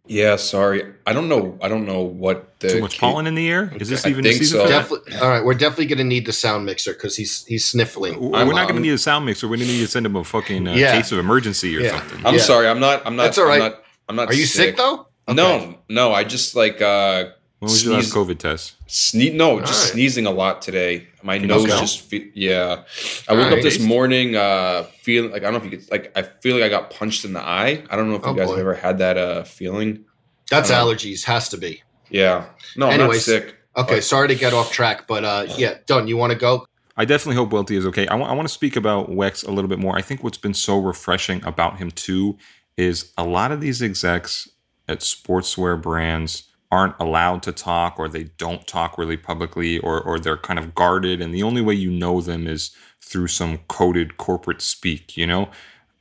Yeah, 0.06 0.36
sorry. 0.36 0.82
I 1.06 1.12
don't 1.12 1.28
know. 1.28 1.56
I 1.62 1.68
don't 1.68 1.86
know 1.86 2.00
what 2.02 2.58
the 2.58 2.68
Too 2.68 2.80
much 2.80 2.98
ca- 2.98 3.08
pollen 3.10 3.26
in 3.28 3.34
the 3.36 3.48
air? 3.48 3.72
Is 3.78 3.88
this 3.88 4.04
I 4.04 4.08
even 4.10 4.24
the 4.24 4.30
think 4.30 4.40
season 4.42 4.58
so. 4.58 4.64
for? 4.64 4.68
Definitely. 4.70 5.16
All 5.16 5.28
right, 5.28 5.44
we're 5.44 5.54
definitely 5.54 5.86
going 5.86 5.98
to 5.98 6.04
need 6.04 6.26
the 6.26 6.32
sound 6.32 6.66
mixer 6.66 6.92
because 6.94 7.16
he's 7.16 7.44
he's 7.46 7.64
sniffling. 7.64 8.14
W- 8.14 8.32
I'm- 8.34 8.48
We're 8.48 8.54
not 8.54 8.64
going 8.68 8.74
to 8.76 8.82
need 8.82 8.92
a 8.94 8.98
sound 8.98 9.24
mixer. 9.24 9.46
We're 9.46 9.56
going 9.58 9.68
to 9.68 9.72
need 9.72 9.80
to 9.80 9.86
send 9.88 10.04
him 10.06 10.16
a 10.16 10.24
fucking 10.24 10.66
uh, 10.66 10.72
Yeah. 10.74 10.92
case 10.96 11.12
of 11.12 11.18
emergency 11.18 11.76
or 11.76 11.80
Yeah. 11.80 11.98
something. 11.98 12.26
I'm 12.26 12.34
Yeah. 12.34 12.40
sorry. 12.40 12.66
I'm 12.66 12.80
not. 12.80 13.06
I'm 13.06 13.14
not. 13.14 13.22
That's 13.24 13.38
all 13.38 13.46
right. 13.46 13.62
I'm 13.62 13.70
not, 13.70 13.82
I'm 14.10 14.16
not 14.16 14.28
Are 14.28 14.34
you 14.34 14.44
sick, 14.44 14.76
though? 14.76 15.06
Okay. 15.28 15.34
No, 15.36 15.78
no. 15.88 16.12
I 16.12 16.24
just 16.24 16.56
like 16.56 16.82
uh 16.82 17.26
When 17.60 17.70
was 17.70 17.84
your 17.84 17.94
last 17.94 18.12
COVID 18.12 18.38
test? 18.38 18.74
Sne- 18.88 19.34
no, 19.34 19.60
just 19.60 19.84
right. 19.84 19.92
sneezing 19.92 20.26
a 20.26 20.32
lot 20.32 20.62
today. 20.62 21.06
My 21.22 21.36
you 21.36 21.46
nose 21.46 21.64
go? 21.64 21.78
just 21.78 22.00
fe- 22.00 22.32
yeah. 22.34 22.82
I 23.28 23.34
woke 23.34 23.44
Alright. 23.44 23.58
up 23.58 23.62
this 23.62 23.78
morning 23.78 24.34
uh 24.34 24.82
feeling 25.02 25.30
like 25.30 25.42
I 25.42 25.44
don't 25.44 25.52
know 25.60 25.64
if 25.64 25.72
you 25.72 25.78
could 25.78 25.90
like 25.92 26.10
I 26.18 26.22
feel 26.22 26.56
like 26.56 26.64
I 26.64 26.68
got 26.68 26.90
punched 26.90 27.24
in 27.24 27.32
the 27.34 27.40
eye. 27.40 27.84
I 27.88 27.94
don't 27.94 28.08
know 28.10 28.16
if 28.16 28.22
you 28.22 28.30
Oh, 28.30 28.34
guys 28.34 28.46
boy. 28.48 28.54
have 28.54 28.60
ever 28.60 28.74
had 28.74 28.98
that 28.98 29.16
uh 29.16 29.44
feeling. 29.44 30.04
That's 30.50 30.72
allergies, 30.72 31.22
has 31.26 31.48
to 31.50 31.56
be. 31.56 31.84
Yeah. 32.08 32.46
No, 32.76 32.88
I'm 32.88 32.98
Anyways. 32.98 33.24
sick. 33.24 33.54
Okay, 33.76 33.96
But- 33.96 34.04
sorry 34.04 34.26
to 34.26 34.34
get 34.34 34.52
off 34.52 34.72
track, 34.72 35.06
but 35.06 35.24
uh, 35.24 35.46
yeah, 35.56 35.74
done. 35.86 36.08
you 36.08 36.16
want 36.16 36.32
to 36.32 36.38
go? 36.38 36.66
I 36.96 37.04
definitely 37.04 37.36
hope 37.36 37.52
Welty 37.52 37.76
is 37.76 37.86
okay. 37.86 38.08
I 38.08 38.16
want 38.16 38.42
to 38.48 38.52
speak 38.52 38.74
about 38.74 39.08
Wex 39.08 39.46
a 39.46 39.50
little 39.52 39.68
bit 39.68 39.78
more. 39.78 39.96
I 39.96 40.02
think 40.02 40.24
what's 40.24 40.36
been 40.36 40.52
so 40.54 40.76
refreshing 40.80 41.42
about 41.44 41.78
him 41.78 41.92
too 41.92 42.36
is 42.76 43.12
a 43.16 43.24
lot 43.24 43.52
of 43.52 43.60
these 43.60 43.82
execs 43.82 44.48
at 44.88 45.00
sportswear 45.00 45.80
brands 45.80 46.44
aren't 46.72 46.94
allowed 47.00 47.42
to 47.42 47.52
talk 47.52 47.98
or 47.98 48.08
they 48.08 48.24
don't 48.38 48.66
talk 48.66 48.96
really 48.96 49.16
publicly 49.16 49.78
or 49.78 50.00
or 50.00 50.18
they're 50.18 50.36
kind 50.36 50.58
of 50.58 50.74
guarded 50.74 51.20
and 51.20 51.34
the 51.34 51.42
only 51.42 51.60
way 51.60 51.74
you 51.74 51.90
know 51.90 52.20
them 52.20 52.46
is 52.46 52.70
through 53.00 53.26
some 53.26 53.58
coded 53.68 54.16
corporate 54.16 54.62
speak, 54.62 55.16
you 55.16 55.26
know? 55.26 55.50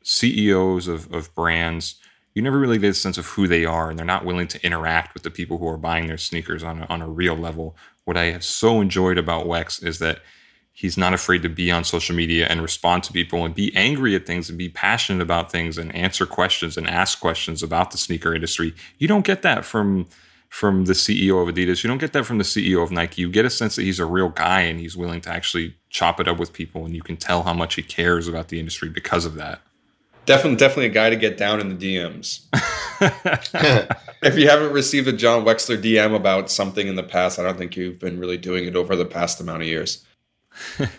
CEOs 0.04 0.88
of, 0.88 1.12
of 1.14 1.34
brands, 1.36 1.96
you 2.34 2.42
never 2.42 2.60
really 2.60 2.78
get 2.78 2.92
a 2.92 2.94
sense 2.94 3.18
of 3.18 3.26
who 3.26 3.48
they 3.48 3.66
are 3.66 3.90
and 3.90 3.98
they're 3.98 4.06
not 4.06 4.26
willing 4.26 4.48
to 4.48 4.64
interact 4.66 5.14
with 5.14 5.24
the 5.24 5.32
people 5.32 5.58
who 5.58 5.68
are 5.68 5.78
buying 5.78 6.08
their 6.08 6.18
sneakers 6.18 6.64
on 6.64 6.84
a, 6.84 6.86
on 6.86 7.02
a 7.02 7.10
real 7.10 7.36
level. 7.36 7.76
What 8.06 8.18
I 8.18 8.26
have 8.26 8.44
so 8.44 8.80
enjoyed 8.80 9.18
about 9.18 9.46
Wex 9.46 9.84
is 9.84 10.00
that 10.00 10.20
he's 10.80 10.98
not 10.98 11.14
afraid 11.14 11.44
to 11.44 11.50
be 11.50 11.70
on 11.70 11.84
social 11.84 12.16
media 12.16 12.48
and 12.48 12.62
respond 12.62 13.04
to 13.04 13.12
people 13.12 13.44
and 13.44 13.54
be 13.54 13.70
angry 13.76 14.16
at 14.16 14.26
things 14.26 14.48
and 14.48 14.58
be 14.58 14.70
passionate 14.70 15.22
about 15.22 15.52
things 15.52 15.78
and 15.78 15.94
answer 15.94 16.26
questions 16.26 16.78
and 16.78 16.90
ask 16.90 17.20
questions 17.20 17.62
about 17.62 17.92
the 17.92 17.98
sneaker 17.98 18.34
industry. 18.34 18.74
You 18.98 19.06
don't 19.06 19.26
get 19.26 19.42
that 19.42 19.66
from 19.66 20.08
from 20.48 20.86
the 20.86 20.94
CEO 20.94 21.44
of 21.44 21.54
Adidas. 21.54 21.84
You 21.84 21.90
don't 21.90 21.98
get 21.98 22.14
that 22.14 22.26
from 22.26 22.38
the 22.38 22.46
CEO 22.46 22.82
of 22.82 22.92
Nike. 22.92 23.22
You 23.22 23.30
get 23.30 23.44
a 23.44 23.50
sense 23.50 23.76
that 23.76 23.84
he's 23.84 24.00
a 24.00 24.06
real 24.06 24.30
guy 24.30 24.62
and 24.62 24.80
he's 24.80 24.96
willing 24.96 25.20
to 25.22 25.30
actually 25.30 25.76
chop 25.90 26.22
it 26.22 26.30
up 26.30 26.40
with 26.40 26.54
people 26.54 26.86
and 26.86 26.96
you 26.96 27.04
can 27.04 27.18
tell 27.18 27.44
how 27.44 27.54
much 27.54 27.76
he 27.76 27.84
cares 27.84 28.30
about 28.30 28.48
the 28.48 28.58
industry 28.58 28.88
because 28.88 29.26
of 29.26 29.36
that. 29.36 29.62
Definitely 30.26 30.60
definitely 30.60 30.86
a 30.86 30.90
guy 30.90 31.10
to 31.10 31.18
get 31.18 31.38
down 31.38 31.60
in 31.60 31.68
the 31.68 31.76
DMs. 31.76 32.46
if 34.24 34.38
you 34.38 34.48
haven't 34.48 34.72
received 34.72 35.10
a 35.10 35.14
John 35.14 35.44
Wexler 35.44 35.82
DM 35.82 36.16
about 36.16 36.50
something 36.50 36.88
in 36.88 36.96
the 36.96 37.04
past, 37.04 37.38
I 37.38 37.44
don't 37.44 37.58
think 37.58 37.76
you've 37.76 38.00
been 38.00 38.18
really 38.18 38.38
doing 38.38 38.66
it 38.66 38.78
over 38.78 38.96
the 38.96 39.06
past 39.06 39.42
amount 39.42 39.62
of 39.64 39.68
years. 39.68 40.06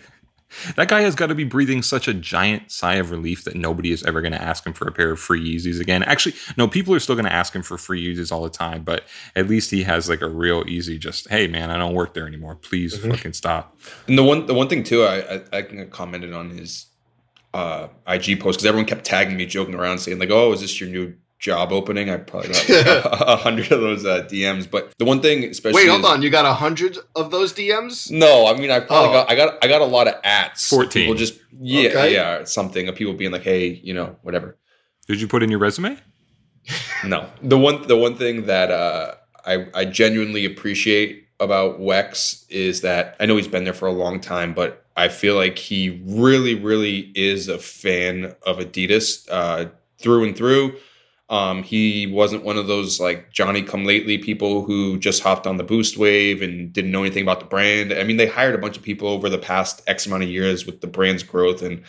That 0.76 0.88
guy 0.88 1.02
has 1.02 1.14
got 1.14 1.28
to 1.28 1.34
be 1.34 1.44
breathing 1.44 1.82
such 1.82 2.08
a 2.08 2.14
giant 2.14 2.70
sigh 2.72 2.96
of 2.96 3.10
relief 3.10 3.44
that 3.44 3.54
nobody 3.54 3.92
is 3.92 4.02
ever 4.02 4.20
going 4.20 4.32
to 4.32 4.42
ask 4.42 4.66
him 4.66 4.72
for 4.72 4.86
a 4.88 4.92
pair 4.92 5.10
of 5.10 5.20
free 5.20 5.40
Yeezys 5.40 5.80
again. 5.80 6.02
Actually, 6.02 6.34
no, 6.56 6.66
people 6.66 6.92
are 6.92 6.98
still 6.98 7.14
going 7.14 7.26
to 7.26 7.32
ask 7.32 7.54
him 7.54 7.62
for 7.62 7.78
free 7.78 8.04
Yeezys 8.04 8.32
all 8.32 8.42
the 8.42 8.50
time, 8.50 8.82
but 8.82 9.04
at 9.36 9.48
least 9.48 9.70
he 9.70 9.84
has 9.84 10.08
like 10.08 10.20
a 10.20 10.28
real 10.28 10.64
easy, 10.66 10.98
just 10.98 11.28
hey 11.30 11.46
man, 11.46 11.70
I 11.70 11.78
don't 11.78 11.94
work 11.94 12.14
there 12.14 12.26
anymore. 12.26 12.56
Please 12.56 12.98
fucking 12.98 13.32
stop. 13.34 13.78
And 14.08 14.18
the 14.18 14.24
one 14.24 14.46
the 14.46 14.54
one 14.54 14.68
thing 14.68 14.82
too, 14.82 15.04
I 15.04 15.18
I, 15.18 15.42
I 15.52 15.58
I 15.58 15.84
commented 15.90 16.32
on 16.32 16.50
his 16.50 16.86
uh, 17.54 17.88
IG 18.06 18.40
post 18.40 18.58
because 18.58 18.66
everyone 18.66 18.86
kept 18.86 19.04
tagging 19.04 19.36
me, 19.36 19.46
joking 19.46 19.74
around, 19.74 19.98
saying 19.98 20.18
like, 20.18 20.30
"Oh, 20.30 20.52
is 20.52 20.60
this 20.60 20.80
your 20.80 20.90
new 20.90 21.14
job 21.40 21.72
opening?" 21.72 22.08
I 22.10 22.18
probably 22.18 22.50
got 22.68 23.06
a 23.28 23.34
hundred 23.36 23.72
of 23.72 23.80
those 23.80 24.04
uh, 24.06 24.22
DMs. 24.30 24.70
But 24.70 24.92
the 24.98 25.04
one 25.04 25.20
thing, 25.20 25.42
especially, 25.44 25.82
Wait, 25.82 25.88
hold 25.88 26.00
is- 26.02 26.06
on. 26.06 26.22
You 26.22 26.30
got 26.30 26.44
a 26.44 26.52
hundred 26.54 26.96
of 27.16 27.30
those 27.32 27.52
DMs? 27.52 28.10
No, 28.10 28.46
I 28.46 28.56
mean 28.56 28.70
I 28.70 28.78
probably 28.80 29.08
Oh. 29.08 29.12
got 29.12 29.30
I 29.30 29.34
got 29.34 29.64
I 29.64 29.66
got 29.66 29.80
a 29.80 29.84
lot 29.86 30.06
of 30.06 30.14
ats. 30.22 30.68
14. 30.68 31.02
People 31.02 31.14
just 31.16 31.40
yeah 31.58 31.88
Okay. 31.90 32.12
yeah 32.14 32.44
something 32.44 32.86
of 32.88 32.94
people 32.94 33.14
being 33.14 33.32
like, 33.32 33.42
hey, 33.42 33.66
you 33.82 33.94
know, 33.94 34.16
whatever. 34.22 34.56
Did 35.08 35.20
you 35.20 35.26
put 35.26 35.42
in 35.42 35.50
your 35.50 35.58
resume? 35.58 35.96
No, 37.04 37.28
the 37.42 37.58
one 37.58 37.86
the 37.88 37.96
one 37.96 38.14
thing 38.16 38.46
that 38.46 38.70
uh, 38.70 39.14
I 39.46 39.66
I 39.74 39.84
genuinely 39.86 40.44
appreciate 40.44 41.26
about 41.40 41.80
Wex 41.80 42.44
is 42.50 42.82
that 42.82 43.16
I 43.18 43.24
know 43.26 43.36
he's 43.36 43.48
been 43.48 43.64
there 43.64 43.72
for 43.72 43.88
a 43.88 43.92
long 43.92 44.20
time, 44.20 44.52
but 44.52 44.84
I 44.96 45.08
feel 45.08 45.34
like 45.36 45.58
he 45.58 46.02
really 46.06 46.54
really 46.54 47.10
is 47.14 47.48
a 47.48 47.58
fan 47.58 48.34
of 48.46 48.58
Adidas 48.58 49.26
uh, 49.30 49.70
through 49.98 50.24
and 50.24 50.36
through. 50.36 50.76
Um, 51.30 51.62
he 51.62 52.08
wasn't 52.08 52.44
one 52.44 52.56
of 52.56 52.66
those 52.66 52.98
like 52.98 53.30
Johnny 53.30 53.62
come 53.62 53.84
lately 53.84 54.18
people 54.18 54.64
who 54.64 54.98
just 54.98 55.22
hopped 55.22 55.46
on 55.46 55.58
the 55.58 55.62
boost 55.62 55.96
wave 55.96 56.42
and 56.42 56.72
didn't 56.72 56.90
know 56.90 57.02
anything 57.02 57.22
about 57.22 57.38
the 57.38 57.46
brand. 57.46 57.92
I 57.92 58.02
mean, 58.02 58.16
they 58.16 58.26
hired 58.26 58.56
a 58.56 58.58
bunch 58.58 58.76
of 58.76 58.82
people 58.82 59.06
over 59.06 59.28
the 59.28 59.38
past 59.38 59.80
X 59.86 60.06
amount 60.06 60.24
of 60.24 60.28
years 60.28 60.66
with 60.66 60.80
the 60.80 60.88
brand's 60.88 61.22
growth, 61.22 61.62
and 61.62 61.82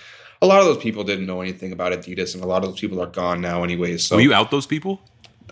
a 0.44 0.46
lot 0.46 0.60
of 0.60 0.68
those 0.68 0.78
people 0.78 1.04
didn't 1.04 1.26
know 1.26 1.42
anything 1.42 1.72
about 1.72 1.92
Adidas, 1.92 2.36
and 2.36 2.44
a 2.44 2.48
lot 2.48 2.64
of 2.64 2.70
those 2.70 2.80
people 2.80 3.02
are 3.02 3.08
gone 3.08 3.42
now, 3.42 3.64
anyways. 3.64 4.06
So 4.06 4.16
Will 4.16 4.24
you 4.24 4.34
out 4.34 4.52
those 4.52 4.68
people? 4.68 5.02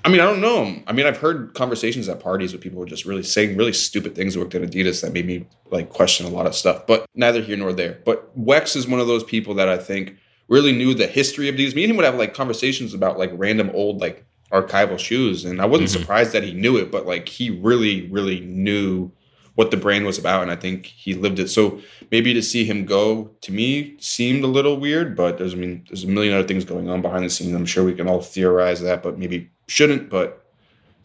I 0.06 0.10
mean, 0.10 0.22
I 0.22 0.26
don't 0.26 0.40
know. 0.40 0.82
I 0.88 0.94
mean, 0.94 1.06
I've 1.06 1.18
heard 1.18 1.54
conversations 1.56 2.08
at 2.08 2.20
parties 2.20 2.54
with 2.54 2.62
people 2.62 2.78
who 2.78 2.84
are 2.84 2.90
just 2.90 3.06
really 3.06 3.24
saying 3.24 3.58
really 3.58 3.74
stupid 3.74 4.16
things 4.16 4.38
worked 4.38 4.56
at 4.56 4.62
Adidas 4.62 5.02
that 5.02 5.14
made 5.14 5.26
me 5.26 5.46
like 5.72 5.90
question 5.90 6.26
a 6.26 6.30
lot 6.30 6.46
of 6.46 6.56
stuff. 6.56 6.88
But 6.88 7.06
neither 7.16 7.42
here 7.42 7.58
nor 7.58 7.74
there. 7.74 8.00
But 8.06 8.38
Wex 8.40 8.76
is 8.76 8.88
one 8.88 9.00
of 9.00 9.08
those 9.08 9.24
people 9.24 9.56
that 9.56 9.68
I 9.68 9.78
think 9.78 10.16
really 10.50 10.72
knew 10.72 10.94
the 10.94 11.08
history 11.08 11.48
of 11.48 11.56
these. 11.56 11.76
Me 11.76 11.84
and 11.84 11.92
him 11.92 11.98
would 11.98 12.06
have 12.06 12.16
like 12.16 12.34
conversations 12.34 12.94
about 12.94 13.18
like 13.18 13.32
random 13.34 13.72
old 13.74 14.02
like 14.02 14.26
archival 14.52 15.00
shoes, 15.00 15.46
and 15.46 15.62
I 15.62 15.66
wasn't 15.66 15.90
mm-hmm. 15.90 16.02
surprised 16.02 16.34
that 16.34 16.44
he 16.44 16.54
knew 16.54 16.78
it, 16.78 16.92
but 16.92 17.06
like 17.06 17.30
he 17.30 17.50
really, 17.50 18.08
really 18.10 18.42
knew 18.42 19.12
what 19.56 19.72
the 19.72 19.78
brand 19.78 20.06
was 20.06 20.18
about, 20.18 20.42
and 20.42 20.52
I 20.52 20.56
think 20.56 20.86
he 20.86 21.14
lived 21.14 21.40
it. 21.40 21.50
So 21.50 21.82
maybe 22.12 22.34
to 22.34 22.42
see 22.42 22.66
him 22.66 22.86
go 22.86 23.32
to 23.42 23.52
me 23.52 23.98
seemed 24.00 24.44
a 24.44 24.48
little 24.48 24.78
weird, 24.78 25.16
but 25.16 25.38
there's 25.38 25.54
I 25.54 25.58
mean 25.58 25.86
there's 25.90 26.04
a 26.04 26.08
million 26.08 26.34
other 26.34 26.48
things 26.48 26.66
going 26.66 26.90
on 26.90 27.02
behind 27.02 27.26
the 27.26 27.30
scenes. 27.30 27.54
I'm 27.54 27.66
sure 27.66 27.84
we 27.84 27.94
can 27.94 28.08
all 28.08 28.22
theorize 28.22 28.82
that, 28.82 29.04
but 29.04 29.20
maybe 29.20 29.52
shouldn't. 29.68 30.10
But 30.10 30.46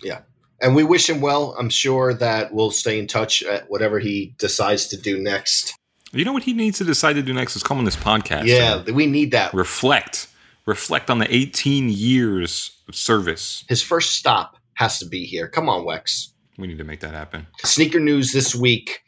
yeah. 0.02 0.20
And 0.60 0.74
we 0.74 0.84
wish 0.84 1.10
him 1.10 1.20
well. 1.20 1.54
I'm 1.58 1.68
sure 1.68 2.14
that 2.14 2.54
we'll 2.54 2.70
stay 2.70 2.98
in 2.98 3.06
touch 3.06 3.42
at 3.42 3.68
whatever 3.68 3.98
he 3.98 4.34
decides 4.38 4.86
to 4.88 4.96
do 4.96 5.20
next. 5.20 5.74
You 6.14 6.24
know 6.24 6.32
what 6.32 6.44
he 6.44 6.52
needs 6.52 6.78
to 6.78 6.84
decide 6.84 7.14
to 7.14 7.22
do 7.22 7.32
next 7.32 7.56
is 7.56 7.62
come 7.62 7.78
on 7.78 7.84
this 7.84 7.96
podcast. 7.96 8.46
Yeah, 8.46 8.82
we 8.92 9.06
need 9.06 9.32
that. 9.32 9.52
reflect, 9.52 10.28
reflect 10.66 11.10
on 11.10 11.18
the 11.18 11.34
18 11.34 11.88
years 11.88 12.70
of 12.88 12.94
service. 12.94 13.64
His 13.68 13.82
first 13.82 14.12
stop 14.16 14.56
has 14.74 14.98
to 15.00 15.06
be 15.06 15.24
here. 15.24 15.48
Come 15.48 15.68
on, 15.68 15.84
Wex. 15.84 16.28
We 16.58 16.66
need 16.68 16.78
to 16.78 16.84
make 16.84 17.00
that 17.00 17.14
happen. 17.14 17.46
Sneaker 17.64 17.98
news 18.00 18.32
this 18.32 18.54
week. 18.54 19.02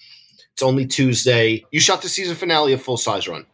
It's 0.52 0.62
only 0.62 0.86
Tuesday. 0.86 1.64
You 1.70 1.80
shot 1.80 2.02
the 2.02 2.08
season 2.08 2.34
finale 2.34 2.72
of 2.72 2.82
Full 2.82 2.96
Size 2.96 3.28
Run. 3.28 3.46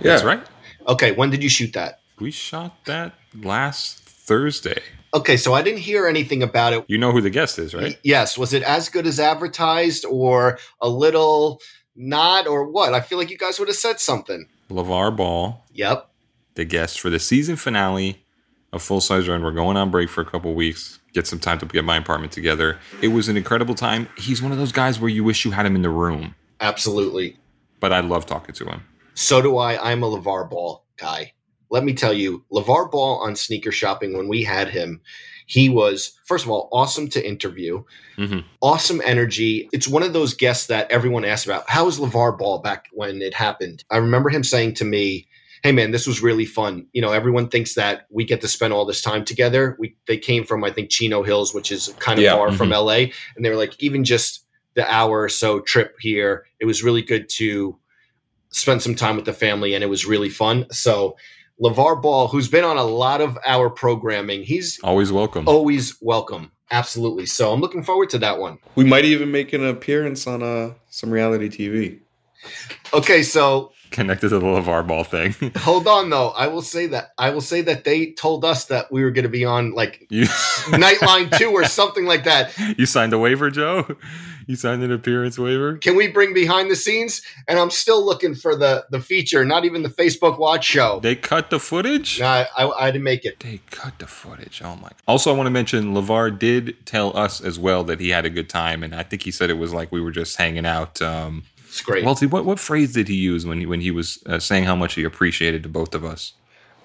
That's 0.00 0.24
right. 0.24 0.42
Okay, 0.88 1.12
when 1.12 1.30
did 1.30 1.42
you 1.42 1.48
shoot 1.48 1.72
that? 1.74 2.00
We 2.18 2.30
shot 2.30 2.84
that 2.86 3.14
last 3.34 3.98
Thursday. 4.00 4.80
Okay, 5.14 5.36
so 5.36 5.52
I 5.54 5.62
didn't 5.62 5.80
hear 5.80 6.06
anything 6.08 6.42
about 6.42 6.72
it. 6.72 6.84
You 6.88 6.98
know 6.98 7.12
who 7.12 7.20
the 7.20 7.30
guest 7.30 7.58
is, 7.58 7.74
right? 7.74 7.92
Y- 7.92 7.98
Yes, 8.02 8.36
was 8.36 8.52
it 8.52 8.62
as 8.62 8.88
good 8.88 9.06
as 9.06 9.20
advertised 9.20 10.04
or 10.06 10.58
a 10.80 10.88
little 10.88 11.60
not 11.96 12.46
or 12.46 12.64
what? 12.70 12.94
I 12.94 13.00
feel 13.00 13.18
like 13.18 13.30
you 13.30 13.38
guys 13.38 13.58
would 13.58 13.68
have 13.68 13.76
said 13.76 14.00
something. 14.00 14.46
LeVar 14.70 15.16
Ball, 15.16 15.64
Yep. 15.72 16.08
the 16.54 16.64
guest 16.64 17.00
for 17.00 17.10
the 17.10 17.18
season 17.18 17.56
finale 17.56 18.24
of 18.72 18.82
Full 18.82 19.00
Size 19.00 19.28
Run. 19.28 19.42
We're 19.42 19.52
going 19.52 19.76
on 19.76 19.90
break 19.90 20.08
for 20.08 20.20
a 20.20 20.24
couple 20.24 20.54
weeks. 20.54 20.98
Get 21.12 21.26
some 21.26 21.38
time 21.38 21.58
to 21.60 21.66
get 21.66 21.84
my 21.84 21.96
apartment 21.96 22.32
together. 22.32 22.78
It 23.00 23.08
was 23.08 23.28
an 23.28 23.36
incredible 23.36 23.74
time. 23.74 24.08
He's 24.18 24.42
one 24.42 24.52
of 24.52 24.58
those 24.58 24.72
guys 24.72 25.00
where 25.00 25.08
you 25.08 25.24
wish 25.24 25.44
you 25.44 25.52
had 25.52 25.64
him 25.64 25.74
in 25.76 25.82
the 25.82 25.88
room, 25.90 26.34
Absolutely. 26.60 27.36
but 27.80 27.92
I 27.92 28.00
love 28.00 28.26
talking 28.26 28.54
to 28.56 28.64
him. 28.66 28.82
So 29.14 29.40
do 29.40 29.56
I. 29.56 29.92
I'm 29.92 30.02
a 30.02 30.06
LeVar 30.10 30.50
Ball 30.50 30.84
guy. 30.98 31.32
Let 31.70 31.84
me 31.84 31.94
tell 31.94 32.12
you, 32.12 32.44
LeVar 32.52 32.90
Ball 32.90 33.18
on 33.22 33.34
sneaker 33.34 33.72
shopping, 33.72 34.16
when 34.16 34.28
we 34.28 34.42
had 34.42 34.68
him, 34.68 35.00
he 35.46 35.68
was, 35.68 36.18
first 36.24 36.44
of 36.44 36.50
all, 36.50 36.68
awesome 36.72 37.08
to 37.08 37.26
interview, 37.26 37.82
Mhm. 38.18 38.44
awesome 38.60 39.00
energy. 39.04 39.68
It's 39.72 39.88
one 39.88 40.02
of 40.02 40.12
those 40.12 40.34
guests 40.34 40.66
that 40.66 40.90
everyone 40.90 41.24
asks 41.24 41.46
about. 41.46 41.68
How 41.70 41.84
was 41.86 41.98
LeVar 41.98 42.36
Ball 42.38 42.58
back 42.58 42.86
when 42.92 43.22
it 43.22 43.32
happened? 43.34 43.84
I 43.90 43.96
remember 43.98 44.28
him 44.28 44.44
saying 44.44 44.74
to 44.74 44.84
me, 44.84 45.26
Hey 45.62 45.72
man, 45.72 45.90
this 45.90 46.06
was 46.06 46.22
really 46.22 46.44
fun. 46.44 46.86
You 46.92 47.00
know, 47.02 47.12
everyone 47.12 47.48
thinks 47.48 47.74
that 47.74 48.06
we 48.10 48.24
get 48.24 48.40
to 48.42 48.48
spend 48.48 48.72
all 48.72 48.84
this 48.84 49.00
time 49.02 49.24
together. 49.24 49.76
We 49.80 49.96
they 50.06 50.18
came 50.18 50.44
from 50.44 50.62
I 50.62 50.70
think 50.70 50.90
Chino 50.90 51.22
Hills, 51.22 51.54
which 51.54 51.72
is 51.72 51.88
kind 51.98 52.18
of 52.18 52.24
Yeah, 52.24 52.34
far 52.36 52.52
from 52.52 52.70
LA, 52.72 53.10
and 53.34 53.44
they 53.44 53.48
were 53.48 53.56
like 53.56 53.74
even 53.82 54.04
just 54.04 54.44
the 54.74 54.88
hour 54.92 55.22
or 55.22 55.28
so 55.28 55.60
trip 55.60 55.96
here, 55.98 56.44
it 56.60 56.66
was 56.66 56.84
really 56.84 57.02
good 57.02 57.28
to 57.30 57.76
spend 58.50 58.82
some 58.82 58.94
time 58.94 59.16
with 59.16 59.24
the 59.24 59.32
family 59.32 59.74
and 59.74 59.82
it 59.82 59.88
was 59.88 60.06
really 60.06 60.28
fun. 60.28 60.66
So 60.70 61.16
LeVar 61.62 62.02
Ball, 62.02 62.28
who's 62.28 62.48
been 62.48 62.64
on 62.64 62.76
a 62.76 62.84
lot 62.84 63.20
of 63.20 63.38
our 63.46 63.70
programming, 63.70 64.42
he's 64.42 64.78
Always 64.82 65.10
welcome. 65.12 65.48
always 65.48 65.96
welcome. 66.00 66.52
Absolutely. 66.70 67.26
So 67.26 67.52
I'm 67.52 67.60
looking 67.60 67.82
forward 67.82 68.10
to 68.10 68.18
that 68.18 68.38
one. 68.38 68.58
we 68.74 68.84
might 68.84 69.04
even 69.04 69.30
make 69.30 69.52
an 69.52 69.64
appearance 69.64 70.26
on 70.26 70.42
uh, 70.42 70.74
some 70.90 71.10
reality 71.10 71.48
TV. 71.48 72.00
Okay, 72.92 73.22
so 73.22 73.72
connected 73.92 74.28
to 74.30 74.38
the 74.38 74.44
LeVar 74.44 74.86
Ball 74.86 75.04
thing. 75.04 75.34
Hold 75.58 75.86
on 75.86 76.10
though. 76.10 76.30
I 76.30 76.48
will 76.48 76.62
say 76.62 76.86
that 76.88 77.10
I 77.18 77.30
will 77.30 77.40
say 77.40 77.60
that 77.62 77.84
they 77.84 78.12
told 78.12 78.44
us 78.44 78.66
that 78.66 78.90
we 78.92 79.02
were 79.04 79.10
going 79.12 79.22
to 79.24 79.28
be 79.30 79.44
on 79.44 79.72
like 79.72 80.06
You, 80.10 80.24
Nightline 80.26 81.36
2 81.38 81.50
or 81.50 81.64
something 81.64 82.04
like 82.04 82.24
that. 82.24 82.52
you 82.78 82.84
signed 82.86 83.12
a 83.12 83.18
waiver, 83.18 83.50
Joe? 83.50 83.96
You 84.46 84.54
signed 84.54 84.82
an 84.84 84.92
appearance 84.92 85.38
waiver? 85.38 85.76
Can 85.76 85.96
we 85.96 86.06
bring 86.06 86.32
behind 86.32 86.70
the 86.70 86.76
scenes? 86.76 87.20
And 87.48 87.58
I'm 87.58 87.70
still 87.70 88.04
looking 88.04 88.34
for 88.34 88.54
the 88.54 88.86
the 88.90 89.00
feature, 89.00 89.44
not 89.44 89.64
even 89.64 89.82
the 89.82 89.88
Facebook 89.88 90.38
Watch 90.38 90.64
show. 90.64 91.00
They 91.00 91.16
cut 91.16 91.50
the 91.50 91.58
footage? 91.58 92.20
No, 92.20 92.26
I, 92.26 92.46
I, 92.56 92.70
I 92.86 92.90
didn't 92.92 93.04
make 93.04 93.24
it. 93.24 93.40
They 93.40 93.60
cut 93.70 93.98
the 93.98 94.06
footage. 94.06 94.62
Oh 94.64 94.76
my. 94.76 94.90
Also, 95.08 95.32
I 95.32 95.36
want 95.36 95.48
to 95.48 95.50
mention 95.50 95.94
LeVar 95.94 96.38
did 96.38 96.76
tell 96.86 97.16
us 97.16 97.40
as 97.40 97.58
well 97.58 97.82
that 97.84 97.98
he 97.98 98.10
had 98.10 98.24
a 98.24 98.30
good 98.30 98.48
time, 98.48 98.82
and 98.84 98.94
I 98.94 99.02
think 99.02 99.22
he 99.22 99.30
said 99.32 99.50
it 99.50 99.54
was 99.54 99.74
like 99.74 99.90
we 99.90 100.00
were 100.00 100.12
just 100.12 100.36
hanging 100.36 100.66
out. 100.66 101.02
Um, 101.02 101.42
It's 101.66 101.80
great. 101.80 102.04
Welty, 102.04 102.26
what, 102.26 102.44
what 102.44 102.60
phrase 102.60 102.92
did 102.92 103.08
he 103.08 103.16
use 103.16 103.44
when 103.44 103.58
he, 103.60 103.66
when 103.66 103.80
he 103.80 103.90
was 103.90 104.22
uh, 104.26 104.38
saying 104.38 104.64
how 104.64 104.76
much 104.76 104.94
he 104.94 105.02
appreciated 105.04 105.62
to 105.64 105.68
both 105.68 105.94
of 105.94 106.04
us? 106.04 106.32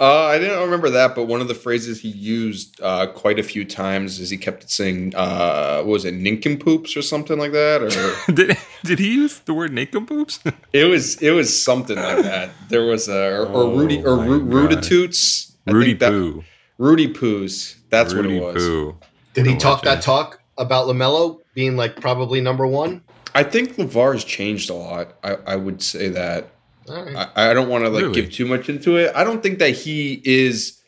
Uh, 0.02 0.24
I 0.26 0.40
didn't 0.40 0.60
remember 0.62 0.90
that, 0.90 1.14
but 1.14 1.26
one 1.26 1.42
of 1.42 1.48
the 1.48 1.54
phrases 1.54 2.02
he 2.02 2.08
used 2.08 2.82
uh, 2.82 3.06
quite 3.06 3.38
a 3.38 3.44
few 3.44 3.64
times 3.64 4.20
is 4.20 4.32
he 4.32 4.38
kept 4.38 4.68
saying, 4.68 5.14
uh, 5.16 5.78
what 5.84 5.86
was 5.92 6.06
it, 6.06 6.16
nincompoops 6.16 6.98
or 6.98 7.04
something 7.04 7.38
like 7.38 7.52
that? 7.52 7.84
Or 7.84 8.34
did 8.34 8.58
did 8.84 8.98
he 8.98 9.14
use 9.14 9.38
the 9.42 9.54
word 9.54 9.72
nincompoops? 9.72 10.40
it 10.74 10.86
was 10.86 11.22
it 11.22 11.30
was 11.30 11.64
something 11.64 11.98
like 11.98 12.24
that. 12.24 12.50
There 12.70 12.84
was 12.84 13.10
a 13.10 13.28
or, 13.28 13.46
or 13.46 13.64
Oh 13.64 13.78
Rudy 13.78 14.04
or 14.04 14.18
my 14.18 14.26
Ru- 14.26 14.44
Ruditoots. 14.44 15.52
Rudy 15.68 15.90
think 15.90 16.00
that- 16.00 16.10
Poo. 16.10 16.44
Rudy 16.80 17.14
Poos. 17.14 17.76
That's 17.92 18.12
Rudy 18.12 18.40
what 18.40 18.56
it 18.56 18.56
was. 18.56 18.66
Poo. 18.66 18.98
Did 19.36 19.46
he 19.46 19.56
talk 19.56 19.84
that 19.84 20.00
it. 20.00 20.02
talk 20.02 20.42
about 20.58 20.88
LaMelo 20.88 21.42
being 21.54 21.78
like 21.78 22.02
probably 22.02 22.42
number 22.42 22.66
one? 22.66 23.04
I 23.36 23.44
think 23.44 23.76
LeVar's 23.76 24.24
changed 24.24 24.72
a 24.72 24.74
lot. 24.74 25.14
I, 25.24 25.38
I 25.46 25.56
would 25.58 25.84
say 25.84 26.10
that. 26.10 26.50
All 26.92 27.06
right. 27.06 27.30
I, 27.36 27.52
I 27.52 27.54
don't 27.54 27.70
want 27.70 27.84
to 27.86 27.90
like 27.90 28.04
Really? 28.04 28.22
give 28.22 28.32
too 28.32 28.46
much 28.46 28.70
into 28.70 28.98
it. 28.98 29.12
I 29.16 29.24
don't 29.24 29.42
think 29.42 29.60
that 29.60 29.72
he 29.72 30.22
is 30.26 30.80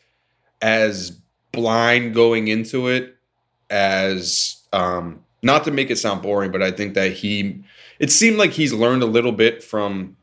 as 0.62 1.18
blind 1.52 2.14
going 2.14 2.48
into 2.48 2.88
it 2.88 3.16
as 3.70 4.62
um 4.72 5.20
not 5.42 5.64
to 5.64 5.70
make 5.70 5.90
it 5.90 5.96
sound 5.96 6.22
boring, 6.22 6.50
but 6.50 6.62
I 6.62 6.70
think 6.70 6.94
that 6.94 7.12
he 7.12 7.62
it 7.98 8.10
seemed 8.10 8.36
like 8.38 8.50
he's 8.52 8.72
learned 8.72 9.02
a 9.02 9.06
little 9.06 9.32
bit 9.32 9.62
from 9.62 10.16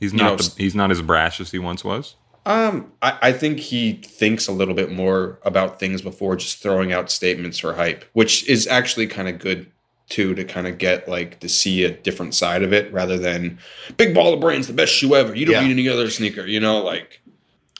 He's 0.00 0.12
not 0.12 0.24
know, 0.30 0.36
the, 0.36 0.54
he's 0.58 0.74
not 0.74 0.90
as 0.90 1.00
brash 1.00 1.40
as 1.40 1.52
he 1.52 1.58
once 1.58 1.84
was. 1.84 2.16
um 2.44 2.92
I, 3.02 3.18
I 3.22 3.32
think 3.32 3.58
he 3.60 3.94
thinks 3.94 4.48
a 4.48 4.52
little 4.52 4.74
bit 4.74 4.90
more 4.90 5.38
about 5.44 5.78
things 5.78 6.02
before 6.02 6.36
just 6.36 6.58
throwing 6.62 6.92
out 6.92 7.10
statements 7.10 7.58
for 7.58 7.74
hype, 7.74 8.04
which 8.12 8.46
is 8.48 8.66
actually 8.66 9.06
kind 9.06 9.28
of 9.28 9.38
good 9.38 9.70
too 10.08 10.34
to 10.34 10.44
kind 10.44 10.66
of 10.66 10.78
get 10.78 11.08
like 11.08 11.40
to 11.40 11.48
see 11.48 11.84
a 11.84 11.90
different 11.90 12.34
side 12.34 12.62
of 12.62 12.72
it 12.72 12.92
rather 12.92 13.16
than 13.18 13.58
Big 13.96 14.14
Baller 14.14 14.40
Brand, 14.40 14.64
the 14.64 14.72
best 14.72 14.92
shoe 14.92 15.14
ever. 15.14 15.34
You 15.34 15.46
don't 15.46 15.54
Yeah. 15.54 15.62
need 15.66 15.72
any 15.72 15.88
other 15.88 16.10
sneaker, 16.10 16.46
you 16.46 16.60
know, 16.60 16.82
like 16.82 17.20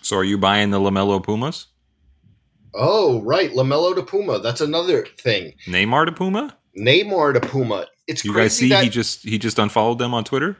So 0.00 0.16
are 0.16 0.24
you 0.24 0.38
buying 0.38 0.70
the 0.70 0.80
Lamelo 0.80 1.22
Pumas? 1.22 1.66
Oh, 2.74 3.20
right. 3.22 3.50
LaMelo 3.50 3.94
to 3.94 4.02
Puma. 4.02 4.38
That's 4.38 4.60
another 4.62 5.06
thing. 5.18 5.52
Neymar 5.66 6.06
to 6.06 6.12
Puma? 6.12 6.56
Neymar 6.78 7.34
to 7.34 7.40
Puma. 7.40 7.86
It's 8.06 8.24
You 8.24 8.32
crazy 8.32 8.44
guys 8.44 8.56
see 8.56 8.68
that 8.70 8.84
he 8.84 8.90
just 8.90 9.22
he 9.24 9.38
just 9.38 9.58
unfollowed 9.58 9.98
them 9.98 10.14
on 10.14 10.24
Twitter? 10.24 10.56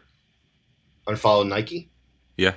unfollowed 1.07 1.47
Nike. 1.49 1.91
Yeah. 2.37 2.55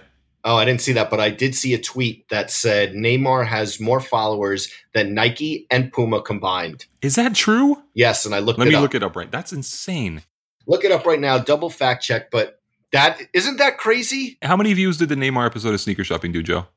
Oh, 0.48 0.56
I 0.58 0.64
didn't 0.66 0.82
see 0.82 0.94
that, 0.94 1.10
but 1.10 1.20
I 1.20 1.32
did 1.32 1.56
see 1.56 1.74
a 1.74 1.80
tweet 1.80 2.30
that 2.30 2.52
said 2.52 2.94
Neymar 2.94 3.48
has 3.48 3.80
more 3.80 4.00
followers 4.00 4.72
than 4.94 5.16
Nike 5.16 5.66
and 5.72 5.92
Puma 5.92 6.22
combined. 6.22 6.86
Is 7.02 7.16
that 7.16 7.34
true? 7.34 7.82
Yes, 7.96 8.26
and 8.28 8.36
I 8.36 8.40
looked 8.40 8.60
Let 8.60 8.68
me 8.68 8.76
up. 8.76 8.82
look 8.84 8.94
it 8.94 9.02
up 9.02 9.16
right. 9.16 9.32
That's 9.32 9.52
insane. 9.52 10.22
look 10.68 10.84
it 10.86 10.92
up 10.92 11.06
right 11.06 11.20
now. 11.20 11.40
Double 11.40 11.70
fact 11.72 12.04
check, 12.04 12.30
but 12.30 12.60
that 12.92 13.22
isn't 13.34 13.58
that 13.58 13.78
crazy. 13.80 14.38
How 14.44 14.56
many 14.56 14.72
views 14.74 14.98
did 14.98 15.10
the 15.10 15.16
Neymar 15.16 15.48
episode 15.48 15.74
of 15.74 15.82
Sneaker 15.82 16.04
Shopping 16.04 16.32
do, 16.32 16.44
Joe? 16.44 16.68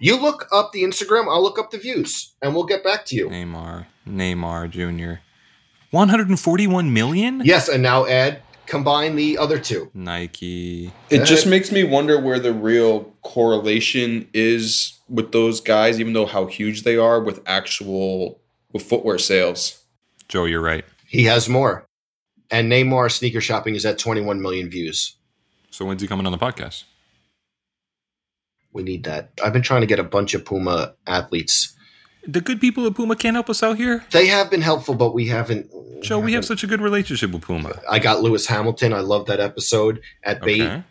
You 0.00 0.20
look 0.20 0.46
up 0.52 0.72
the 0.72 0.82
Instagram. 0.82 1.28
I'll 1.28 1.42
look 1.42 1.58
up 1.58 1.70
the 1.70 1.78
views, 1.78 2.34
and 2.42 2.54
we'll 2.54 2.64
get 2.64 2.82
back 2.82 3.04
to 3.06 3.14
you. 3.14 3.28
Neymar, 3.28 3.86
Neymar 4.08 4.70
Jr. 4.70 5.20
141 5.90 6.92
million? 6.92 7.42
Yes, 7.44 7.68
and 7.68 7.82
now 7.82 8.06
add 8.06 8.42
combine 8.68 9.16
the 9.16 9.36
other 9.38 9.58
two. 9.58 9.90
Nike. 9.94 10.92
It 11.10 11.24
just 11.24 11.46
makes 11.46 11.72
me 11.72 11.82
wonder 11.82 12.20
where 12.20 12.38
the 12.38 12.52
real 12.52 13.04
correlation 13.22 14.28
is 14.32 14.98
with 15.08 15.32
those 15.32 15.60
guys, 15.60 15.98
even 15.98 16.12
though 16.12 16.26
how 16.26 16.46
huge 16.46 16.84
they 16.84 16.96
are 16.96 17.20
with 17.20 17.42
actual 17.46 18.40
with 18.72 18.82
footwear 18.82 19.18
sales. 19.18 19.82
Joe, 20.28 20.44
you're 20.44 20.60
right. 20.60 20.84
He 21.06 21.24
has 21.24 21.48
more, 21.48 21.86
and 22.50 22.70
Neymar 22.70 23.10
sneaker 23.10 23.40
shopping 23.40 23.74
is 23.74 23.86
at 23.86 23.98
21 23.98 24.40
million 24.42 24.68
views. 24.68 25.16
So 25.70 25.84
when's 25.84 26.02
he 26.02 26.08
coming 26.08 26.26
on 26.26 26.32
the 26.32 26.38
podcast? 26.38 26.84
We 28.72 28.82
need 28.82 29.04
that. 29.04 29.30
I've 29.42 29.54
been 29.54 29.62
trying 29.62 29.80
to 29.80 29.86
get 29.86 29.98
a 29.98 30.04
bunch 30.04 30.34
of 30.34 30.44
Puma 30.44 30.94
athletes. 31.06 31.74
The 32.26 32.40
good 32.40 32.60
people 32.60 32.86
at 32.86 32.94
Puma 32.94 33.16
can't 33.16 33.34
help 33.34 33.48
us 33.48 33.62
out 33.62 33.76
here? 33.78 34.04
They 34.10 34.26
have 34.26 34.50
been 34.50 34.60
helpful, 34.60 34.94
but 34.94 35.14
we 35.14 35.26
haven't. 35.28 35.70
Joe, 36.02 36.18
we 36.18 36.32
have 36.32 36.44
haven't- 36.44 36.48
such 36.48 36.64
a 36.64 36.66
good 36.66 36.80
relationship 36.80 37.30
with 37.32 37.42
Puma. 37.42 37.80
I 37.90 37.98
got 37.98 38.22
Lewis 38.22 38.46
Hamilton. 38.46 38.92
I 38.92 39.00
love 39.00 39.26
that 39.26 39.40
episode 39.40 40.00
at 40.22 40.40
Bait, 40.42 40.60
Okay. 40.62 40.82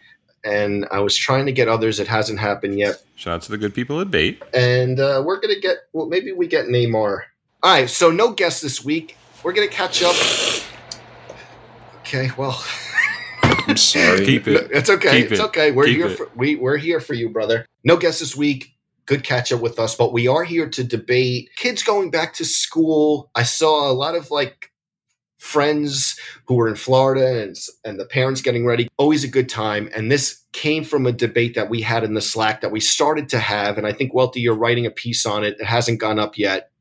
and 0.44 0.86
I 0.92 1.00
was 1.00 1.16
trying 1.16 1.46
to 1.46 1.52
get 1.52 1.68
others. 1.68 2.00
It 2.00 2.08
hasn't 2.08 2.40
happened 2.40 2.78
yet, 2.80 3.02
Shout 3.16 3.36
out 3.36 3.42
to 3.44 3.52
the 3.52 3.58
good 3.58 3.74
people 3.74 4.02
at 4.02 4.10
Bait. 4.12 4.42
and 4.54 5.00
uh, 5.00 5.22
we're 5.26 5.40
gonna 5.40 5.60
get. 5.60 5.78
Well, 5.94 6.08
maybe 6.08 6.32
we 6.32 6.48
get 6.48 6.66
Neymar. 6.66 7.22
All 7.64 7.72
right, 7.72 7.90
so 7.90 8.10
no 8.12 8.32
guests 8.32 8.62
this 8.62 8.84
week. 8.84 9.16
We're 9.44 9.54
gonna 9.54 9.68
catch 9.68 10.02
up. 10.04 10.16
Okay, 12.02 12.30
well, 12.38 12.62
I'm 13.44 13.78
sorry. 13.78 14.26
Keep 14.26 14.48
it. 14.48 14.70
it's 14.72 14.90
okay. 14.90 15.22
Keep 15.24 15.32
it's 15.32 15.40
it. 15.42 15.46
okay. 15.46 15.72
We're 15.72 15.86
Keep 15.86 15.98
here. 15.98 16.08
it. 16.08 16.18
For, 16.18 16.30
we 16.36 16.56
we're 16.56 16.78
here 16.78 17.00
for 17.00 17.14
you, 17.14 17.30
brother. 17.30 17.66
No 17.84 17.98
guests 17.98 18.20
this 18.22 18.36
week. 18.36 18.74
Good 19.08 19.24
catch 19.24 19.52
up 19.52 19.62
with 19.62 19.80
us, 19.80 19.96
but 19.96 20.14
we 20.14 20.28
are 20.28 20.44
here 20.44 20.70
to 20.70 20.84
debate 20.84 21.50
kids 21.56 21.82
going 21.82 22.12
back 22.12 22.34
to 22.36 22.46
school. 22.46 23.32
I 23.34 23.44
saw 23.44 23.90
a 23.90 23.94
lot 23.94 24.16
of 24.16 24.30
like 24.30 24.72
friends 25.38 26.20
who 26.46 26.56
were 26.56 26.68
in 26.68 26.76
Florida 26.76 27.42
and 27.42 27.56
and 27.86 28.00
the 28.00 28.06
parents 28.06 28.42
getting 28.42 28.66
ready. 28.66 28.88
Always 28.98 29.24
a 29.24 29.30
good 29.30 29.50
time. 29.50 29.90
And 29.96 30.12
this 30.12 30.44
came 30.52 30.84
from 30.84 31.06
a 31.06 31.12
debate 31.12 31.56
that 31.56 31.70
we 31.70 31.82
had 31.82 32.04
in 32.04 32.16
the 32.16 32.22
Slack 32.22 32.62
that 32.62 32.72
we 32.72 32.80
started 32.80 33.30
to 33.30 33.40
have. 33.40 33.78
And 33.78 33.88
I 33.88 33.94
think 33.94 34.14
Welty, 34.14 34.42
you're 34.42 34.56
writing 34.56 34.86
a 34.86 34.92
piece 34.92 35.26
on 35.26 35.44
it. 35.44 35.58
It 35.60 35.66
hasn't 35.66 36.02
gone 36.02 36.20
up 36.20 36.38
yet 36.38 36.72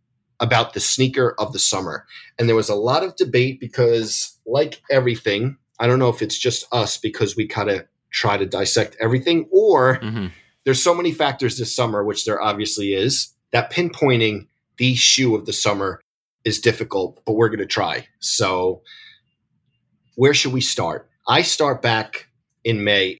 about 0.40 0.74
the 0.74 0.80
sneaker 0.80 1.34
of 1.38 1.52
the 1.52 1.58
summer. 1.58 2.06
And 2.38 2.48
there 2.48 2.56
was 2.56 2.68
a 2.68 2.74
lot 2.74 3.04
of 3.04 3.16
debate 3.16 3.60
because, 3.60 4.36
like 4.46 4.82
everything, 4.90 5.56
I 5.78 5.86
don't 5.86 5.98
know 5.98 6.08
if 6.08 6.22
it's 6.22 6.38
just 6.38 6.66
us 6.72 6.98
because 6.98 7.36
we 7.36 7.46
kind 7.46 7.70
of 7.70 7.84
try 8.10 8.36
to 8.36 8.46
dissect 8.46 8.96
everything, 9.00 9.48
or 9.52 9.96
hmm 9.96 10.26
there's 10.66 10.82
so 10.82 10.92
many 10.92 11.12
factors 11.12 11.56
this 11.56 11.74
summer, 11.74 12.04
which 12.04 12.26
there 12.26 12.42
obviously 12.42 12.92
is, 12.92 13.32
that 13.52 13.72
pinpointing 13.72 14.48
the 14.78 14.96
shoe 14.96 15.34
of 15.34 15.46
the 15.46 15.52
summer 15.52 16.00
is 16.44 16.58
difficult, 16.58 17.20
but 17.24 17.34
we're 17.34 17.48
going 17.48 17.60
to 17.60 17.66
try. 17.66 18.06
So, 18.18 18.82
where 20.16 20.34
should 20.34 20.52
we 20.52 20.60
start? 20.60 21.08
I 21.28 21.42
start 21.42 21.82
back 21.82 22.28
in 22.64 22.82
May. 22.82 23.18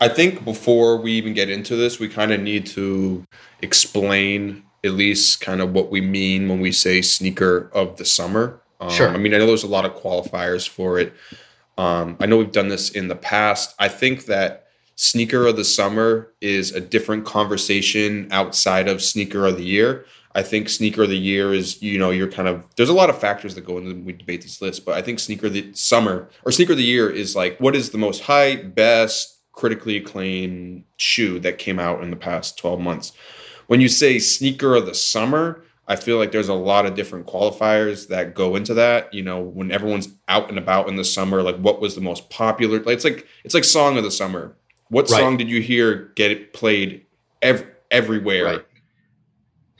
I 0.00 0.08
think 0.08 0.44
before 0.44 0.96
we 0.96 1.12
even 1.12 1.34
get 1.34 1.48
into 1.48 1.76
this, 1.76 2.00
we 2.00 2.08
kind 2.08 2.32
of 2.32 2.40
need 2.40 2.66
to 2.66 3.24
explain 3.62 4.64
at 4.84 4.92
least 4.92 5.40
kind 5.40 5.60
of 5.60 5.72
what 5.72 5.90
we 5.90 6.00
mean 6.00 6.48
when 6.48 6.60
we 6.60 6.72
say 6.72 7.00
sneaker 7.00 7.70
of 7.72 7.96
the 7.96 8.04
summer. 8.04 8.60
Um, 8.80 8.90
Sure. 8.90 9.08
I 9.08 9.18
mean, 9.18 9.34
I 9.34 9.38
know 9.38 9.46
there's 9.46 9.64
a 9.64 9.68
lot 9.68 9.84
of 9.84 9.94
qualifiers 9.94 10.68
for 10.68 10.98
it. 10.98 11.12
Um, 11.76 12.16
I 12.20 12.26
know 12.26 12.38
we've 12.38 12.50
done 12.50 12.68
this 12.68 12.90
in 12.90 13.06
the 13.06 13.16
past. 13.16 13.74
I 13.78 13.86
think 13.88 14.26
that 14.26 14.67
sneaker 14.98 15.46
of 15.46 15.54
the 15.54 15.64
summer 15.64 16.32
is 16.40 16.72
a 16.72 16.80
different 16.80 17.24
conversation 17.24 18.26
outside 18.32 18.88
of 18.88 19.00
sneaker 19.00 19.46
of 19.46 19.56
the 19.56 19.64
year. 19.64 20.04
I 20.34 20.42
think 20.42 20.68
sneaker 20.68 21.04
of 21.04 21.08
the 21.08 21.16
year 21.16 21.54
is, 21.54 21.80
you 21.80 21.98
know, 21.98 22.10
you're 22.10 22.30
kind 22.30 22.48
of 22.48 22.66
there's 22.76 22.88
a 22.88 22.94
lot 22.94 23.08
of 23.08 23.18
factors 23.18 23.54
that 23.54 23.64
go 23.64 23.78
into 23.78 23.90
when 23.90 24.04
we 24.04 24.12
debate 24.12 24.42
these 24.42 24.60
lists, 24.60 24.80
but 24.80 24.96
I 24.96 25.02
think 25.02 25.20
sneaker 25.20 25.46
of 25.46 25.52
the 25.52 25.72
summer 25.72 26.28
or 26.44 26.50
sneaker 26.50 26.72
of 26.72 26.78
the 26.78 26.84
year 26.84 27.08
is 27.08 27.36
like 27.36 27.58
what 27.60 27.76
is 27.76 27.90
the 27.90 27.98
most 27.98 28.22
hype, 28.22 28.74
best, 28.74 29.38
critically 29.52 29.96
acclaimed 29.96 30.82
shoe 30.96 31.38
that 31.40 31.58
came 31.58 31.78
out 31.78 32.02
in 32.02 32.10
the 32.10 32.16
past 32.16 32.58
12 32.58 32.80
months. 32.80 33.12
When 33.68 33.80
you 33.80 33.88
say 33.88 34.18
sneaker 34.18 34.74
of 34.74 34.86
the 34.86 34.94
summer, 34.94 35.62
I 35.86 35.94
feel 35.94 36.18
like 36.18 36.32
there's 36.32 36.48
a 36.48 36.54
lot 36.54 36.86
of 36.86 36.96
different 36.96 37.26
qualifiers 37.26 38.08
that 38.08 38.34
go 38.34 38.56
into 38.56 38.74
that. 38.74 39.14
You 39.14 39.22
know, 39.22 39.40
when 39.40 39.70
everyone's 39.70 40.08
out 40.26 40.48
and 40.48 40.58
about 40.58 40.88
in 40.88 40.96
the 40.96 41.04
summer, 41.04 41.40
like 41.42 41.56
what 41.58 41.80
was 41.80 41.94
the 41.94 42.00
most 42.00 42.30
popular? 42.30 42.80
Like 42.80 42.96
it's 42.96 43.04
like 43.04 43.28
it's 43.44 43.54
like 43.54 43.64
song 43.64 43.96
of 43.96 44.02
the 44.02 44.10
summer. 44.10 44.56
What 44.90 45.10
Right. 45.10 45.18
song 45.20 45.36
did 45.36 45.48
you 45.50 45.60
hear 45.60 46.12
get 46.14 46.30
it 46.30 46.52
played 46.52 47.02
ev- 47.42 47.66
everywhere? 47.90 48.44
Right. 48.44 48.64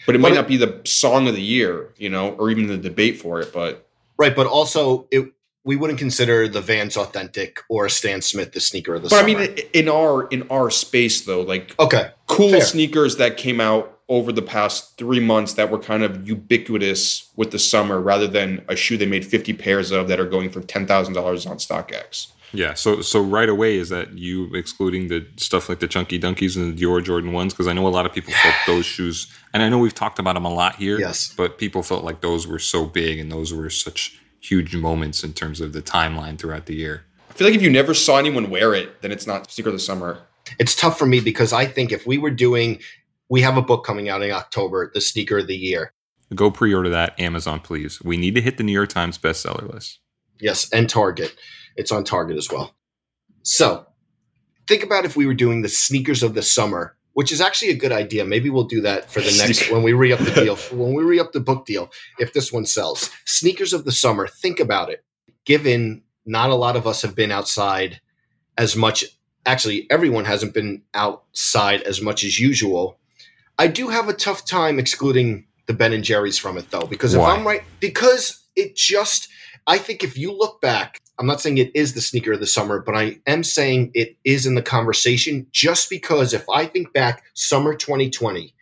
But 0.06 0.14
it 0.14 0.18
might 0.18 0.30
But 0.30 0.32
it- 0.32 0.40
not 0.40 0.48
be 0.48 0.56
the 0.56 0.80
song 0.84 1.28
of 1.28 1.34
the 1.34 1.42
year, 1.42 1.88
you 1.96 2.08
know, 2.08 2.30
or 2.38 2.50
even 2.50 2.66
the 2.66 2.76
debate 2.78 3.20
for 3.20 3.40
it. 3.40 3.52
But 3.52 3.86
Right, 4.18 4.34
but 4.34 4.46
also 4.46 5.06
it 5.10 5.26
we 5.64 5.76
wouldn't 5.76 5.98
consider 5.98 6.48
the 6.48 6.62
Vans 6.62 6.96
authentic 6.96 7.60
or 7.68 7.88
Stan 7.90 8.22
Smith 8.22 8.52
the 8.52 8.60
sneaker 8.60 8.94
of 8.94 9.02
the 9.02 9.08
but 9.10 9.22
I 9.22 9.26
mean, 9.26 9.54
in 9.74 9.88
our 9.88 10.26
in 10.28 10.46
our 10.50 10.70
space 10.70 11.20
though, 11.22 11.42
like 11.42 11.74
okay, 11.78 12.10
cool 12.26 12.50
Fair. 12.50 12.60
sneakers 12.62 13.16
that 13.16 13.36
came 13.36 13.60
out 13.60 13.98
over 14.08 14.32
the 14.32 14.40
past 14.40 14.96
three 14.96 15.20
months 15.20 15.52
that 15.54 15.70
were 15.70 15.78
kind 15.78 16.02
of 16.02 16.26
ubiquitous 16.26 17.28
with 17.36 17.50
the 17.50 17.58
summer 17.58 18.00
rather 18.00 18.26
than 18.26 18.62
a 18.66 18.74
shoe 18.76 18.96
they 18.96 19.04
made 19.04 19.26
50 19.26 19.52
pairs 19.52 19.90
of 19.90 20.08
that 20.08 20.18
are 20.18 20.24
going 20.24 20.48
for 20.48 20.62
$10,000 20.62 21.46
on 21.46 21.58
StockX. 21.58 22.28
Yeah, 22.52 22.74
so 22.74 23.02
so 23.02 23.20
right 23.20 23.48
away 23.48 23.76
is 23.76 23.90
that 23.90 24.16
you 24.16 24.52
excluding 24.54 25.08
the 25.08 25.26
stuff 25.36 25.68
like 25.68 25.80
the 25.80 25.88
Chunky 25.88 26.18
Dunkies 26.18 26.56
and 26.56 26.76
the 26.76 26.82
Dior 26.82 27.02
Jordan 27.04 27.32
ones 27.32 27.52
because 27.52 27.66
I 27.66 27.72
know 27.72 27.86
a 27.86 27.88
lot 27.88 28.06
of 28.06 28.12
people 28.12 28.32
felt 28.32 28.54
those 28.66 28.86
shoes, 28.86 29.26
and 29.52 29.62
I 29.62 29.68
know 29.68 29.78
we've 29.78 29.94
talked 29.94 30.18
about 30.18 30.34
them 30.34 30.44
a 30.44 30.52
lot 30.52 30.76
here. 30.76 30.98
Yes. 30.98 31.32
but 31.36 31.58
people 31.58 31.82
felt 31.82 32.04
like 32.04 32.20
those 32.20 32.46
were 32.46 32.58
so 32.58 32.86
big 32.86 33.18
and 33.18 33.30
those 33.30 33.52
were 33.52 33.70
such 33.70 34.18
huge 34.40 34.74
moments 34.74 35.22
in 35.24 35.32
terms 35.32 35.60
of 35.60 35.72
the 35.72 35.82
timeline 35.82 36.38
throughout 36.38 36.66
the 36.66 36.74
year. 36.74 37.04
I 37.28 37.32
feel 37.34 37.46
like 37.46 37.56
if 37.56 37.62
you 37.62 37.70
never 37.70 37.92
saw 37.92 38.18
anyone 38.18 38.50
wear 38.50 38.74
it, 38.74 39.02
then 39.02 39.12
it's 39.12 39.26
not 39.26 39.50
sneaker 39.50 39.68
of 39.68 39.74
the 39.74 39.80
summer. 39.80 40.20
It's 40.58 40.74
tough 40.74 40.98
for 40.98 41.06
me 41.06 41.20
because 41.20 41.52
I 41.52 41.66
think 41.66 41.92
if 41.92 42.06
we 42.06 42.18
were 42.18 42.30
doing, 42.30 42.80
we 43.28 43.42
have 43.42 43.56
a 43.56 43.62
book 43.62 43.84
coming 43.84 44.08
out 44.08 44.22
in 44.22 44.30
October, 44.30 44.90
the 44.94 45.00
sneaker 45.00 45.38
of 45.38 45.46
the 45.46 45.56
year. 45.56 45.92
Go 46.34 46.50
pre-order 46.50 46.88
that 46.90 47.18
Amazon, 47.20 47.60
please. 47.60 48.02
We 48.02 48.16
need 48.16 48.34
to 48.34 48.40
hit 48.40 48.56
the 48.58 48.62
New 48.62 48.72
York 48.72 48.88
Times 48.90 49.18
bestseller 49.18 49.72
list. 49.72 49.98
Yes, 50.40 50.70
and 50.72 50.88
Target. 50.88 51.34
It's 51.78 51.92
on 51.92 52.04
Target 52.04 52.36
as 52.36 52.50
well. 52.50 52.74
So 53.42 53.86
think 54.66 54.82
about 54.82 55.06
if 55.06 55.16
we 55.16 55.24
were 55.24 55.34
doing 55.34 55.62
the 55.62 55.68
sneakers 55.68 56.22
of 56.22 56.34
the 56.34 56.42
summer, 56.42 56.96
which 57.14 57.32
is 57.32 57.40
actually 57.40 57.70
a 57.70 57.76
good 57.76 57.92
idea. 57.92 58.24
Maybe 58.24 58.50
we'll 58.50 58.64
do 58.64 58.82
that 58.82 59.10
for 59.10 59.20
the 59.20 59.34
next 59.38 59.70
when 59.70 59.82
we 59.82 59.92
re 59.92 60.12
up 60.12 60.18
the 60.18 60.32
deal. 60.32 60.56
When 60.56 60.92
we 60.92 61.02
re 61.02 61.18
up 61.18 61.32
the 61.32 61.40
book 61.40 61.64
deal, 61.64 61.90
if 62.18 62.32
this 62.32 62.52
one 62.52 62.66
sells. 62.66 63.10
Sneakers 63.24 63.72
of 63.72 63.84
the 63.84 63.92
summer, 63.92 64.26
think 64.26 64.60
about 64.60 64.90
it. 64.90 65.04
Given 65.46 66.02
not 66.26 66.50
a 66.50 66.54
lot 66.54 66.76
of 66.76 66.86
us 66.86 67.00
have 67.02 67.14
been 67.14 67.32
outside 67.32 68.00
as 68.58 68.76
much 68.76 69.04
actually 69.46 69.90
everyone 69.90 70.26
hasn't 70.26 70.52
been 70.52 70.82
outside 70.94 71.82
as 71.82 72.02
much 72.02 72.22
as 72.24 72.38
usual. 72.38 72.98
I 73.58 73.66
do 73.66 73.88
have 73.88 74.08
a 74.08 74.12
tough 74.12 74.44
time 74.44 74.78
excluding 74.78 75.46
the 75.66 75.74
Ben 75.74 75.92
and 75.92 76.04
Jerry's 76.04 76.38
from 76.38 76.58
it 76.58 76.70
though, 76.70 76.86
because 76.86 77.14
if 77.14 77.20
Why? 77.20 77.34
I'm 77.34 77.46
right, 77.46 77.62
because 77.80 78.44
it 78.56 78.76
just, 78.76 79.28
I 79.66 79.78
think 79.78 80.04
if 80.04 80.18
you 80.18 80.32
look 80.36 80.60
back, 80.60 81.00
I'm 81.18 81.26
not 81.26 81.40
saying 81.40 81.58
it 81.58 81.74
is 81.74 81.94
the 81.94 82.00
sneaker 82.00 82.32
of 82.32 82.40
the 82.40 82.46
summer, 82.46 82.80
but 82.80 82.96
I 82.96 83.18
am 83.26 83.42
saying 83.42 83.90
it 83.94 84.16
is 84.24 84.46
in 84.46 84.54
the 84.54 84.62
conversation 84.62 85.46
just 85.50 85.90
because 85.90 86.32
if 86.32 86.48
I 86.48 86.66
think 86.66 86.92
back 86.92 87.24
summer 87.34 87.74
2020 87.74 88.54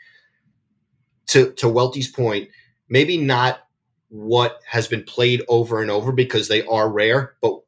to, 1.29 1.53
to 1.53 1.69
Welty's 1.69 2.11
point, 2.11 2.49
maybe 2.89 3.19
not 3.19 3.61
what 4.09 4.61
has 4.67 4.89
been 4.89 5.03
played 5.03 5.43
over 5.49 5.83
and 5.83 5.91
over 5.91 6.13
because 6.13 6.49
they 6.49 6.65
are 6.67 6.91
rare, 6.91 7.35
but 7.43 7.61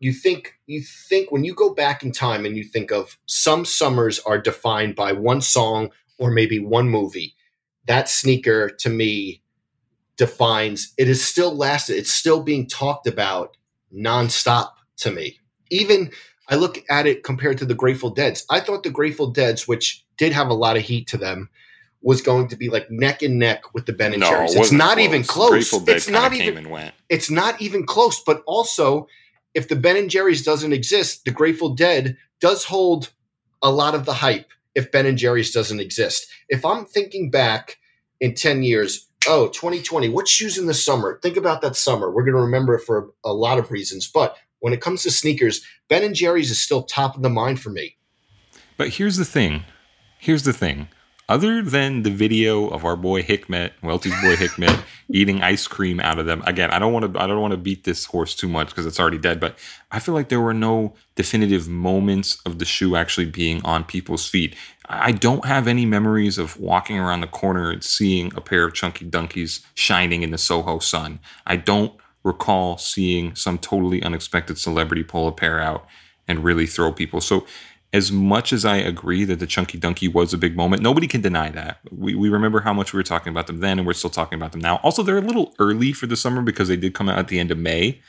you 0.00 0.14
think 0.14 0.54
you 0.66 0.82
think 0.82 1.30
when 1.30 1.44
you 1.44 1.54
go 1.54 1.74
back 1.74 2.02
in 2.02 2.10
time 2.10 2.46
and 2.46 2.56
you 2.56 2.64
think 2.64 2.90
of 2.90 3.18
some 3.26 3.64
summers 3.64 4.18
are 4.20 4.38
defined 4.38 4.96
by 4.96 5.12
one 5.12 5.42
song 5.42 5.90
or 6.18 6.30
maybe 6.30 6.58
one 6.58 6.88
movie 6.88 7.34
that 7.86 8.08
sneaker 8.08 8.70
to 8.70 8.88
me 8.88 9.42
defines 10.16 10.92
it 10.96 11.08
is 11.08 11.22
still 11.22 11.54
lasted 11.54 11.96
it's 11.96 12.10
still 12.10 12.42
being 12.42 12.66
talked 12.66 13.06
about 13.06 13.56
nonstop 13.94 14.70
to 14.98 15.10
me. 15.10 15.38
Even 15.70 16.10
i 16.48 16.56
look 16.56 16.82
at 16.90 17.06
it 17.06 17.22
compared 17.22 17.58
to 17.58 17.64
the 17.64 17.74
grateful 17.74 18.10
deads. 18.10 18.44
I 18.50 18.60
thought 18.60 18.82
the 18.82 18.90
grateful 18.90 19.28
deads 19.28 19.68
which 19.68 20.04
did 20.18 20.32
have 20.32 20.48
a 20.48 20.54
lot 20.54 20.76
of 20.76 20.82
heat 20.82 21.06
to 21.08 21.16
them 21.16 21.48
was 22.02 22.22
going 22.22 22.48
to 22.48 22.56
be 22.56 22.68
like 22.68 22.90
neck 22.90 23.22
and 23.22 23.38
neck 23.38 23.74
with 23.74 23.86
the 23.86 23.92
ben 23.92 24.14
and 24.14 24.22
jerry's. 24.22 24.54
It's 24.54 24.72
not 24.72 24.98
even 24.98 25.22
close. 25.22 25.50
Grateful 25.50 25.80
Dead 25.80 25.96
it's 25.96 26.08
not 26.08 26.32
even 26.32 26.66
it's 27.08 27.30
not 27.30 27.60
even 27.60 27.84
close. 27.84 28.22
But 28.22 28.42
also, 28.46 29.06
if 29.54 29.68
the 29.68 29.76
Ben 29.76 29.96
and 29.96 30.10
Jerry's 30.10 30.42
doesn't 30.42 30.72
exist, 30.72 31.24
the 31.24 31.30
Grateful 31.30 31.74
Dead 31.74 32.16
does 32.40 32.64
hold 32.64 33.10
a 33.62 33.70
lot 33.70 33.94
of 33.94 34.06
the 34.06 34.14
hype. 34.14 34.50
If 34.74 34.92
Ben 34.92 35.06
and 35.06 35.18
Jerry's 35.18 35.50
doesn't 35.50 35.80
exist, 35.80 36.28
if 36.48 36.64
I'm 36.64 36.86
thinking 36.86 37.30
back 37.30 37.78
in 38.20 38.34
ten 38.34 38.62
years, 38.62 39.08
oh, 39.28 39.48
2020, 39.48 40.08
what 40.08 40.28
shoes 40.28 40.58
in 40.58 40.66
the 40.66 40.74
summer? 40.74 41.18
Think 41.22 41.36
about 41.36 41.60
that 41.62 41.76
summer. 41.76 42.10
We're 42.10 42.24
going 42.24 42.34
to 42.34 42.42
remember 42.42 42.74
it 42.74 42.84
for 42.84 43.10
a 43.24 43.32
lot 43.32 43.58
of 43.58 43.70
reasons. 43.70 44.06
But 44.08 44.36
when 44.60 44.72
it 44.72 44.80
comes 44.80 45.02
to 45.02 45.10
sneakers, 45.10 45.64
Ben 45.88 46.04
and 46.04 46.14
Jerry's 46.14 46.50
is 46.50 46.60
still 46.60 46.82
top 46.82 47.16
of 47.16 47.22
the 47.22 47.28
mind 47.28 47.60
for 47.60 47.70
me. 47.70 47.96
But 48.76 48.90
here's 48.90 49.16
the 49.16 49.24
thing. 49.24 49.64
Here's 50.18 50.44
the 50.44 50.52
thing. 50.52 50.88
Other 51.30 51.62
than 51.62 52.02
the 52.02 52.10
video 52.10 52.66
of 52.68 52.84
our 52.84 52.96
boy 52.96 53.22
Hickmet, 53.22 53.70
Welty's 53.84 54.20
boy 54.20 54.34
Hickmet, 54.34 54.82
eating 55.10 55.42
ice 55.42 55.68
cream 55.68 56.00
out 56.00 56.18
of 56.18 56.26
them. 56.26 56.42
Again, 56.44 56.72
I 56.72 56.80
don't 56.80 56.92
want 56.92 57.14
to. 57.14 57.22
I 57.22 57.28
don't 57.28 57.40
want 57.40 57.52
to 57.52 57.56
beat 57.56 57.84
this 57.84 58.06
horse 58.06 58.34
too 58.34 58.48
much 58.48 58.70
because 58.70 58.84
it's 58.84 58.98
already 58.98 59.16
dead. 59.16 59.38
But 59.38 59.56
I 59.92 60.00
feel 60.00 60.12
like 60.12 60.28
there 60.28 60.40
were 60.40 60.52
no 60.52 60.94
definitive 61.14 61.68
moments 61.68 62.42
of 62.44 62.58
the 62.58 62.64
shoe 62.64 62.96
actually 62.96 63.26
being 63.26 63.64
on 63.64 63.84
people's 63.84 64.28
feet. 64.28 64.56
I 64.92 65.12
don't 65.12 65.44
have 65.44 65.68
any 65.68 65.86
memories 65.86 66.36
of 66.36 66.58
walking 66.58 66.98
around 66.98 67.20
the 67.20 67.28
corner 67.28 67.70
and 67.70 67.84
seeing 67.84 68.32
a 68.34 68.40
pair 68.40 68.64
of 68.64 68.74
chunky 68.74 69.08
dunkys 69.08 69.64
shining 69.74 70.22
in 70.22 70.32
the 70.32 70.38
Soho 70.38 70.80
sun. 70.80 71.20
I 71.46 71.56
don't 71.56 71.92
recall 72.24 72.76
seeing 72.76 73.34
some 73.36 73.56
totally 73.56 74.02
unexpected 74.02 74.58
celebrity 74.58 75.04
pull 75.04 75.28
a 75.28 75.32
pair 75.32 75.60
out 75.60 75.86
and 76.26 76.42
really 76.42 76.66
throw 76.66 76.92
people. 76.92 77.20
So 77.20 77.46
as 77.92 78.10
much 78.10 78.52
as 78.52 78.64
I 78.64 78.76
agree 78.76 79.24
that 79.24 79.38
the 79.38 79.46
Chunky 79.46 79.78
Dunky 79.78 80.12
was 80.12 80.34
a 80.34 80.38
big 80.38 80.56
moment, 80.56 80.82
nobody 80.82 81.06
can 81.06 81.20
deny 81.20 81.50
that. 81.50 81.78
We, 81.90 82.16
we 82.16 82.28
remember 82.28 82.60
how 82.60 82.72
much 82.72 82.92
we 82.92 82.98
were 82.98 83.04
talking 83.04 83.32
about 83.32 83.46
them 83.46 83.60
then, 83.60 83.78
and 83.78 83.86
we're 83.86 83.94
still 83.94 84.10
talking 84.10 84.38
about 84.38 84.52
them 84.52 84.60
now. 84.60 84.76
Also, 84.82 85.02
they're 85.02 85.18
a 85.18 85.22
little 85.22 85.54
early 85.60 85.92
for 85.92 86.06
the 86.06 86.16
summer 86.16 86.42
because 86.42 86.68
they 86.68 86.76
did 86.76 86.94
come 86.94 87.08
out 87.08 87.18
at 87.18 87.28
the 87.28 87.38
end 87.38 87.50
of 87.50 87.58
May. 87.58 88.00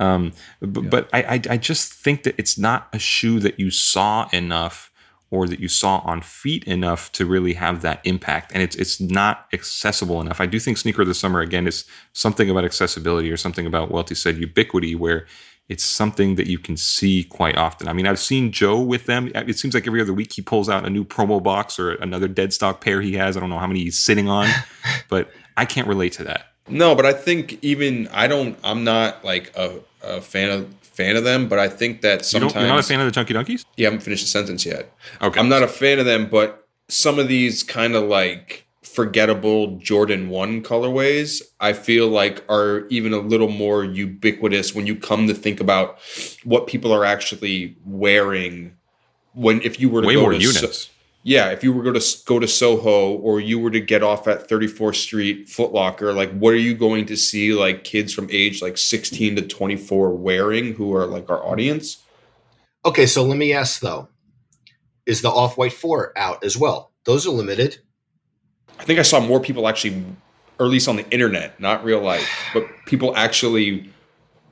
Um, 0.00 0.32
but 0.60 0.90
but 0.90 1.08
I, 1.12 1.22
I 1.22 1.42
I 1.50 1.56
just 1.56 1.92
think 1.92 2.22
that 2.22 2.36
it's 2.38 2.56
not 2.56 2.88
a 2.92 3.00
shoe 3.00 3.40
that 3.40 3.58
you 3.58 3.72
saw 3.72 4.28
enough 4.32 4.87
or 5.30 5.46
that 5.46 5.60
you 5.60 5.68
saw 5.68 5.98
on 5.98 6.22
feet 6.22 6.64
enough 6.64 7.12
to 7.12 7.26
really 7.26 7.54
have 7.54 7.82
that 7.82 8.00
impact, 8.04 8.50
and 8.52 8.62
it's 8.62 8.76
it's 8.76 9.00
not 9.00 9.46
accessible 9.52 10.20
enough. 10.20 10.40
I 10.40 10.46
do 10.46 10.58
think 10.58 10.78
sneaker 10.78 11.02
of 11.02 11.08
the 11.08 11.14
summer 11.14 11.40
again 11.40 11.66
is 11.66 11.84
something 12.12 12.48
about 12.48 12.64
accessibility 12.64 13.30
or 13.30 13.36
something 13.36 13.66
about 13.66 13.90
Welty 13.90 14.14
said 14.14 14.38
ubiquity 14.38 14.94
where 14.94 15.26
it's 15.68 15.84
something 15.84 16.36
that 16.36 16.46
you 16.46 16.58
can 16.58 16.76
see 16.76 17.24
quite 17.24 17.56
often. 17.56 17.88
I 17.88 17.92
mean, 17.92 18.06
I've 18.06 18.18
seen 18.18 18.52
Joe 18.52 18.80
with 18.80 19.04
them. 19.04 19.30
It 19.34 19.58
seems 19.58 19.74
like 19.74 19.86
every 19.86 20.00
other 20.00 20.14
week 20.14 20.32
he 20.32 20.40
pulls 20.40 20.68
out 20.68 20.86
a 20.86 20.90
new 20.90 21.04
promo 21.04 21.42
box 21.42 21.78
or 21.78 21.92
another 21.96 22.26
dead 22.26 22.54
stock 22.54 22.80
pair 22.80 23.02
he 23.02 23.12
has. 23.14 23.36
I 23.36 23.40
don't 23.40 23.50
know 23.50 23.58
how 23.58 23.66
many 23.66 23.80
he's 23.80 23.98
sitting 23.98 24.28
on, 24.28 24.48
but 25.10 25.30
I 25.56 25.66
can't 25.66 25.86
relate 25.86 26.14
to 26.14 26.24
that. 26.24 26.46
No, 26.68 26.94
but 26.94 27.04
I 27.06 27.12
think 27.12 27.58
even 27.62 28.08
I 28.08 28.26
don't. 28.26 28.58
I'm 28.62 28.84
not 28.84 29.24
like 29.24 29.52
a, 29.56 29.80
a 30.02 30.20
fan 30.20 30.50
of 30.50 30.74
fan 30.98 31.16
of 31.16 31.24
them, 31.24 31.48
but 31.48 31.58
I 31.60 31.68
think 31.68 32.00
that 32.02 32.18
You 32.20 32.24
sometimes 32.24 32.52
don't, 32.54 32.62
you're 32.62 32.70
not 32.70 32.80
a 32.80 32.82
fan 32.82 33.00
of 33.00 33.06
the 33.06 33.12
Chunky 33.12 33.34
Dunkys? 33.34 33.64
You 33.76 33.84
haven't 33.84 34.00
finished 34.00 34.24
the 34.24 34.28
sentence 34.28 34.66
yet. 34.66 34.92
Okay. 35.22 35.38
I'm 35.40 35.48
not 35.48 35.62
a 35.62 35.68
fan 35.68 35.98
of 36.00 36.06
them, 36.06 36.28
but 36.28 36.66
some 36.88 37.18
of 37.18 37.28
these 37.28 37.62
kind 37.62 37.94
of 37.94 38.02
like 38.04 38.66
forgettable 38.82 39.76
Jordan 39.78 40.28
1 40.28 40.62
colorways, 40.62 41.40
I 41.60 41.72
feel 41.72 42.08
like 42.08 42.44
are 42.50 42.86
even 42.88 43.12
a 43.12 43.18
little 43.18 43.48
more 43.48 43.84
ubiquitous 43.84 44.74
when 44.74 44.86
you 44.88 44.96
come 44.96 45.28
to 45.28 45.34
think 45.34 45.60
about 45.60 45.98
what 46.44 46.66
people 46.66 46.92
are 46.92 47.04
actually 47.04 47.76
wearing 47.86 48.74
when 49.34 49.62
if 49.62 49.78
you 49.78 49.88
were 49.88 50.00
to 50.02 50.08
Way 50.08 50.14
go 50.14 50.22
more 50.22 50.32
to 50.32 50.40
So- 50.40 50.60
units. 50.60 50.90
Yeah, 51.28 51.50
if 51.50 51.62
you 51.62 51.74
were 51.74 51.82
going 51.82 52.00
to 52.00 52.16
go 52.24 52.38
to 52.38 52.48
Soho 52.48 53.12
or 53.16 53.38
you 53.38 53.58
were 53.58 53.70
to 53.72 53.80
get 53.80 54.02
off 54.02 54.26
at 54.26 54.48
34th 54.48 54.94
Street 54.94 55.46
Foot 55.50 55.72
Locker, 55.74 56.14
like 56.14 56.32
what 56.32 56.54
are 56.54 56.58
you 56.58 56.74
going 56.74 57.04
to 57.04 57.18
see 57.18 57.52
like 57.52 57.84
kids 57.84 58.14
from 58.14 58.28
age 58.30 58.62
like 58.62 58.78
16 58.78 59.36
to 59.36 59.42
24 59.42 60.12
wearing 60.12 60.72
who 60.72 60.96
are 60.96 61.04
like 61.04 61.28
our 61.28 61.44
audience? 61.44 61.98
Okay, 62.86 63.04
so 63.04 63.22
let 63.24 63.36
me 63.36 63.52
ask 63.52 63.82
though: 63.82 64.08
Is 65.04 65.20
the 65.20 65.28
Off 65.28 65.58
White 65.58 65.74
Four 65.74 66.16
out 66.16 66.42
as 66.44 66.56
well? 66.56 66.92
Those 67.04 67.26
are 67.26 67.30
limited. 67.30 67.76
I 68.78 68.84
think 68.84 68.98
I 68.98 69.02
saw 69.02 69.20
more 69.20 69.38
people 69.38 69.68
actually, 69.68 70.02
or 70.58 70.64
at 70.64 70.72
least 70.72 70.88
on 70.88 70.96
the 70.96 71.06
internet, 71.10 71.60
not 71.60 71.84
real 71.84 72.00
life, 72.00 72.26
but 72.54 72.64
people 72.86 73.14
actually 73.14 73.90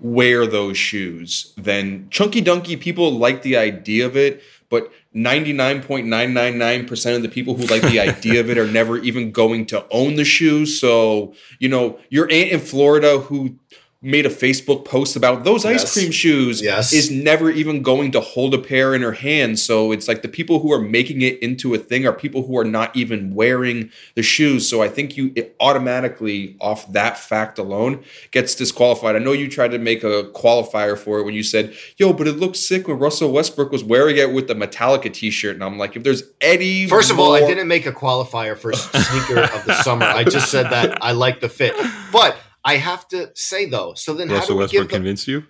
wear 0.03 0.47
those 0.47 0.77
shoes 0.77 1.55
than 1.57 2.07
Chunky 2.11 2.43
Dunky. 2.43 2.79
People 2.79 3.13
like 3.13 3.41
the 3.41 3.57
idea 3.57 4.05
of 4.05 4.15
it, 4.15 4.43
but 4.69 4.93
99.999% 5.17 7.17
of 7.17 7.23
the 7.23 7.29
people 7.29 7.55
who 7.55 7.67
like 7.67 7.83
the 7.83 7.99
idea 8.09 8.41
of 8.41 8.51
it 8.51 8.59
are 8.59 8.71
never 8.71 8.99
even 8.99 9.33
going 9.33 9.65
to 9.67 9.85
own 9.91 10.17
the 10.17 10.25
shoes. 10.25 10.79
So, 10.79 11.33
you 11.59 11.71
know, 11.71 11.99
your 12.11 12.31
aunt 12.31 12.53
in 12.53 12.61
Florida 12.61 13.19
who 13.19 13.57
made 14.07 14.25
a 14.25 14.31
Facebook 14.31 14.85
post 14.85 15.17
about 15.17 15.45
those 15.45 15.65
ice 15.65 15.93
cream 15.93 16.11
shoes 16.13 16.63
Yes. 16.63 16.93
is 16.93 17.11
never 17.11 17.51
even 17.51 17.83
going 17.83 18.13
to 18.13 18.21
hold 18.21 18.55
a 18.55 18.59
pair 18.59 18.95
in 18.95 19.03
her 19.03 19.13
hand. 19.13 19.59
So 19.59 19.91
it's 19.93 20.07
like 20.07 20.23
the 20.23 20.29
people 20.29 20.61
who 20.61 20.73
are 20.73 20.81
making 20.81 21.23
it 21.23 21.43
into 21.43 21.75
a 21.75 21.79
thing 21.79 22.07
are 22.07 22.13
people 22.13 22.47
who 22.47 22.57
are 22.57 22.65
not 22.65 22.95
even 22.95 23.35
wearing 23.35 23.91
the 24.15 24.23
shoes. 24.23 24.69
So 24.69 24.83
I 24.83 24.89
think 24.89 25.17
you 25.17 25.33
it 25.35 25.57
automatically 25.61 26.57
off 26.61 26.91
that 26.93 27.19
fact 27.19 27.59
alone 27.59 28.03
gets 28.31 28.55
disqualified. 28.55 29.17
I 29.17 29.19
know 29.19 29.33
you 29.33 29.49
tried 29.49 29.73
to 29.73 29.79
make 29.79 30.05
a 30.05 30.25
qualifier 30.35 30.97
for 30.97 31.19
it 31.19 31.25
when 31.25 31.35
you 31.35 31.43
said, 31.43 31.75
"Yo, 31.97 32.13
but 32.13 32.29
it 32.29 32.37
looked 32.39 32.57
sick 32.57 32.87
when 32.89 32.99
Russell 32.99 33.33
Westbrook 33.33 33.73
was 33.73 33.83
wearing 33.83 34.17
it 34.17 34.33
with 34.33 34.47
the 34.47 34.55
Metallica 34.55 35.13
t-shirt." 35.13 35.55
And 35.55 35.65
I'm 35.65 35.79
like, 35.79 35.97
if 35.97 36.03
there's 36.05 36.23
any 36.41 36.87
First 36.87 37.11
of 37.11 37.19
all, 37.19 37.35
I 37.35 37.41
didn't 37.41 37.69
make 37.69 37.87
a 37.87 37.93
qualifier 37.93 38.57
for 38.57 38.73
sneaker 38.73 39.41
of 39.41 39.65
the 39.65 39.83
summer. 39.83 40.07
I 40.07 40.25
just 40.25 40.51
said 40.51 40.71
that 40.71 41.03
I 41.03 41.13
like 41.13 41.41
the 41.41 41.49
fit. 41.49 41.75
But 42.13 42.37
I 42.67 42.77
have 42.77 43.07
to 43.09 43.31
say 43.35 43.65
though, 43.67 43.95
so 43.95 44.13
then 44.13 44.29
how 44.29 44.35
do 44.35 44.39
Russell 44.41 44.57
we 44.57 44.61
Westbrook 44.65 44.83
give 44.83 44.89
the, 44.91 44.95
convince 44.97 45.27
you? 45.29 45.45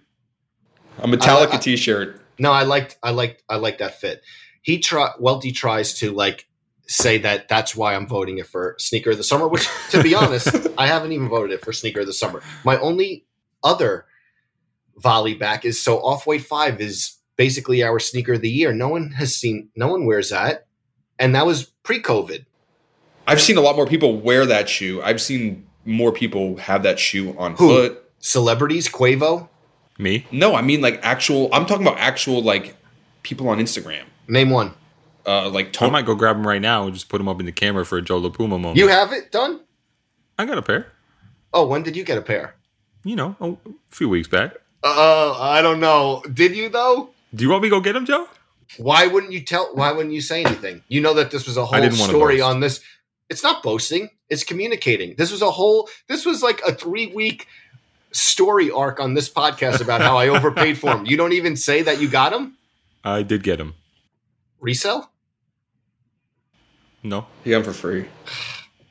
a 0.99 1.09
Metallica 1.09 1.53
I- 1.55 1.57
I- 1.57 1.61
t-shirt. 1.61 2.21
No, 2.39 2.53
I 2.53 2.63
liked 2.65 2.99
I 3.03 3.11
liked 3.11 3.43
I 3.49 3.57
like 3.57 3.79
that 3.79 3.99
fit. 3.99 4.23
He 4.63 4.79
try 4.79 5.11
Welty 5.19 5.51
tries 5.53 5.95
to 6.01 6.13
like 6.13 6.47
say 6.87 7.19
that 7.19 7.49
that's 7.49 7.75
why 7.75 7.95
I'm 7.95 8.07
voting 8.07 8.39
it 8.39 8.47
for 8.47 8.77
sneaker 8.79 9.11
of 9.11 9.17
the 9.17 9.25
summer, 9.25 9.49
which 9.49 9.67
to 9.91 10.03
be 10.03 10.15
honest, 10.15 10.55
I 10.79 10.87
haven't 10.87 11.13
even 11.13 11.29
voted 11.29 11.53
it 11.53 11.65
for 11.65 11.73
sneaker 11.73 12.01
of 12.01 12.07
the 12.07 12.13
summer. 12.13 12.43
My 12.65 12.79
only 12.79 13.25
other 13.65 14.05
volley 14.99 15.35
back 15.35 15.65
is 15.65 15.83
so 15.83 15.99
Off 16.05 16.27
White 16.27 16.43
Five 16.45 16.81
is 16.81 17.17
basically 17.37 17.83
our 17.83 17.99
sneaker 17.99 18.35
of 18.35 18.43
the 18.43 18.51
year. 18.51 18.73
No 18.73 18.89
one 18.89 19.11
has 19.13 19.35
seen, 19.35 19.69
no 19.77 19.89
one 19.89 20.05
wears 20.07 20.31
that, 20.31 20.67
and 21.19 21.35
that 21.35 21.45
was 21.47 21.65
pre-COVID. 21.83 22.45
I've 23.27 23.41
seen 23.41 23.57
a 23.57 23.61
lot 23.61 23.77
more 23.77 23.87
people 23.87 24.21
wear 24.21 24.47
that 24.47 24.69
shoe. 24.69 25.03
I've 25.03 25.21
seen 25.21 25.67
more 25.87 26.13
people 26.13 26.57
have 26.57 26.83
that 26.83 26.99
shoe 26.99 27.35
on 27.39 27.53
Who? 27.53 27.69
foot. 27.69 28.03
Celebrities, 28.19 28.89
Quavo, 28.89 29.49
Me? 29.99 30.27
No, 30.33 30.55
I 30.55 30.63
mean 30.63 30.81
like 30.81 31.01
actual. 31.03 31.49
I'm 31.53 31.65
talking 31.65 31.87
about 31.87 31.99
actual 31.99 32.43
like 32.43 32.77
people 33.23 33.49
on 33.49 33.59
Instagram. 33.59 34.05
name 34.29 34.51
one. 34.51 34.75
Uh, 35.25 35.49
like 35.49 35.81
I 35.83 35.89
might 35.91 36.07
go 36.07 36.15
grab 36.15 36.37
them 36.37 36.47
right 36.47 36.61
now 36.61 36.85
and 36.85 36.95
just 36.95 37.09
put 37.09 37.19
them 37.19 37.29
up 37.29 37.41
in 37.41 37.47
the 37.47 37.53
camera 37.53 37.85
for 37.85 37.99
a 37.99 38.03
Joe 38.03 38.19
La 38.19 38.29
Puma 38.31 38.59
moment. 38.59 38.77
You 38.77 38.89
have 38.89 39.13
it 39.13 39.33
done? 39.33 39.61
I 40.39 40.45
got 40.45 40.59
a 40.59 40.63
pair. 40.63 40.93
Oh, 41.53 41.67
when 41.67 41.83
did 41.83 41.97
you 41.97 42.05
get 42.05 42.19
a 42.19 42.23
pair? 42.23 42.55
You 43.05 43.17
know, 43.17 43.37
a 43.41 43.57
few 43.91 44.09
weeks 44.09 44.29
back. 44.29 44.55
Uh, 44.85 45.37
I 45.41 45.63
don't 45.63 45.81
know. 45.81 46.23
Did 46.33 46.55
you 46.57 46.69
though? 46.69 47.11
Do 47.35 47.45
you 47.45 47.51
want 47.51 47.63
me 47.63 47.69
to 47.69 47.77
go 47.77 47.81
get 47.81 47.95
them, 47.95 48.07
Joe? 48.07 48.29
Why 48.79 49.07
wouldn't 49.07 49.33
you 49.33 49.41
tell? 49.41 49.75
Why 49.75 49.93
wouldn't 49.93 50.15
you 50.15 50.21
say 50.21 50.45
anything? 50.45 50.83
You 50.89 51.01
know 51.01 51.15
that 51.15 51.31
this 51.31 51.47
was 51.47 51.57
a 51.57 51.65
whole 51.65 51.91
story 51.91 52.41
on 52.41 52.61
this. 52.61 52.81
It's 53.29 53.43
not 53.43 53.63
boasting. 53.63 54.11
It's 54.29 54.43
communicating. 54.45 55.15
This 55.17 55.31
was 55.31 55.43
a 55.43 55.51
whole. 55.51 55.89
This 56.09 56.27
was 56.27 56.43
like 56.43 56.61
a 56.67 56.75
three 56.75 57.07
week 57.09 57.47
story 58.13 58.71
arc 58.71 58.99
on 59.01 59.15
this 59.15 59.29
podcast 59.31 59.81
about 59.81 60.01
how 60.01 60.17
I 60.17 60.29
overpaid 60.29 60.79
for 60.79 60.95
them. 60.95 61.07
You 61.07 61.17
don't 61.17 61.33
even 61.33 61.57
say 61.57 61.83
that 61.83 62.01
you 62.01 62.09
got 62.09 62.31
them. 62.33 62.57
I 63.05 63.23
did 63.23 63.43
get 63.43 63.59
them. 63.59 63.75
Resell? 64.61 65.11
No. 67.03 67.27
He 67.45 67.51
got 67.51 67.59
'em 67.59 67.65
for 67.65 67.73
free. 67.73 68.07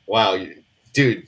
Wow, 0.08 0.34
you- 0.34 0.62
dude. 0.92 1.26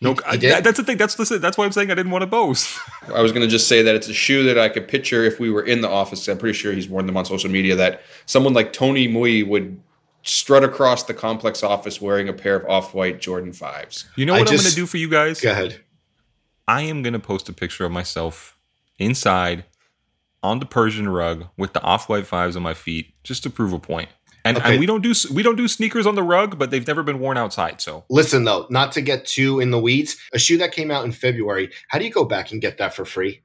No, 0.00 0.10
You- 0.10 0.16
I- 0.26 0.36
that- 0.36 0.64
that's 0.64 0.76
the 0.78 0.82
thing. 0.82 0.96
That's 0.96 1.16
listen, 1.16 1.40
that's 1.40 1.56
why 1.56 1.64
I'm 1.64 1.70
saying 1.70 1.92
I 1.92 1.94
didn't 1.94 2.10
want 2.10 2.22
to 2.22 2.26
boast. 2.26 2.76
I 3.14 3.22
was 3.22 3.30
gonna 3.30 3.46
just 3.46 3.68
say 3.68 3.82
that 3.82 3.94
it's 3.94 4.08
a 4.08 4.12
shoe 4.12 4.42
that 4.42 4.58
I 4.58 4.68
could 4.68 4.88
picture 4.88 5.22
if 5.22 5.38
we 5.38 5.48
were 5.48 5.62
in 5.62 5.80
the 5.80 5.88
office. 5.88 6.26
I'm 6.26 6.36
pretty 6.36 6.58
sure 6.58 6.72
he's 6.72 6.88
worn 6.88 7.06
them 7.06 7.16
on 7.16 7.24
social 7.24 7.48
media. 7.50 7.76
That 7.76 8.02
someone 8.26 8.52
like 8.52 8.72
Tony 8.72 9.06
Mui 9.06 9.46
would 9.46 9.80
strut 10.26 10.64
across 10.64 11.04
the 11.04 11.14
complex 11.14 11.62
office 11.62 12.00
wearing 12.00 12.28
a 12.28 12.32
pair 12.32 12.56
of 12.56 12.66
off-white 12.68 13.20
Jordan 13.20 13.52
fives. 13.52 14.04
You 14.16 14.26
know 14.26 14.34
I 14.34 14.40
what 14.40 14.48
I'm 14.50 14.56
going 14.56 14.68
to 14.68 14.74
do 14.74 14.86
for 14.86 14.96
you 14.98 15.08
guys? 15.08 15.40
Go 15.40 15.52
ahead. 15.52 15.80
I 16.68 16.82
am 16.82 17.02
going 17.02 17.12
to 17.12 17.18
post 17.20 17.48
a 17.48 17.52
picture 17.52 17.84
of 17.84 17.92
myself 17.92 18.58
inside 18.98 19.64
on 20.42 20.58
the 20.58 20.66
Persian 20.66 21.08
rug 21.08 21.46
with 21.56 21.72
the 21.72 21.82
off-white 21.82 22.26
fives 22.26 22.56
on 22.56 22.62
my 22.62 22.74
feet, 22.74 23.14
just 23.22 23.42
to 23.44 23.50
prove 23.50 23.72
a 23.72 23.78
point. 23.78 24.08
And, 24.44 24.58
Okay. 24.58 24.72
and 24.72 24.80
we 24.80 24.86
don't 24.86 25.00
do 25.02 25.12
we 25.32 25.42
don't 25.42 25.56
do 25.56 25.66
sneakers 25.66 26.06
on 26.06 26.14
the 26.14 26.22
rug, 26.22 26.56
but 26.56 26.70
they've 26.70 26.86
never 26.86 27.02
been 27.02 27.18
worn 27.18 27.36
outside. 27.36 27.80
So 27.80 28.04
Listen 28.08 28.44
though, 28.44 28.66
not 28.70 28.92
to 28.92 29.00
get 29.00 29.26
too 29.26 29.58
in 29.58 29.72
the 29.72 29.78
weeds. 29.80 30.16
A 30.32 30.38
shoe 30.38 30.56
that 30.58 30.70
came 30.70 30.92
out 30.92 31.04
in 31.04 31.10
February. 31.10 31.72
How 31.88 31.98
do 31.98 32.04
you 32.04 32.12
go 32.12 32.24
back 32.24 32.52
and 32.52 32.60
get 32.60 32.78
that 32.78 32.94
for 32.94 33.04
free? 33.04 33.42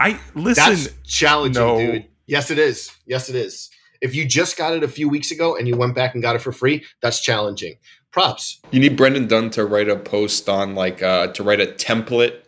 I 0.00 0.18
listen. 0.34 0.64
That's 0.64 0.88
challenging, 1.04 1.62
no. 1.62 1.78
dude. 1.78 2.06
Yes, 2.26 2.50
it 2.50 2.58
is. 2.58 2.90
Yes, 3.06 3.28
it 3.28 3.36
is. 3.36 3.70
If 4.00 4.14
you 4.14 4.26
just 4.26 4.56
got 4.56 4.72
it 4.72 4.82
a 4.82 4.88
few 4.88 5.08
weeks 5.08 5.30
ago 5.30 5.56
and 5.56 5.68
you 5.68 5.76
went 5.76 5.94
back 5.94 6.14
and 6.14 6.22
got 6.22 6.36
it 6.36 6.40
for 6.40 6.52
free, 6.52 6.84
that's 7.02 7.20
challenging. 7.20 7.76
Props. 8.12 8.60
You 8.70 8.80
need 8.80 8.96
Brendan 8.96 9.28
Dunne 9.28 9.50
to 9.50 9.64
write 9.64 9.88
a 9.88 9.96
post 9.96 10.48
on 10.48 10.74
like 10.74 11.02
uh, 11.02 11.28
to 11.28 11.42
write 11.42 11.60
a 11.60 11.66
template 11.66 12.40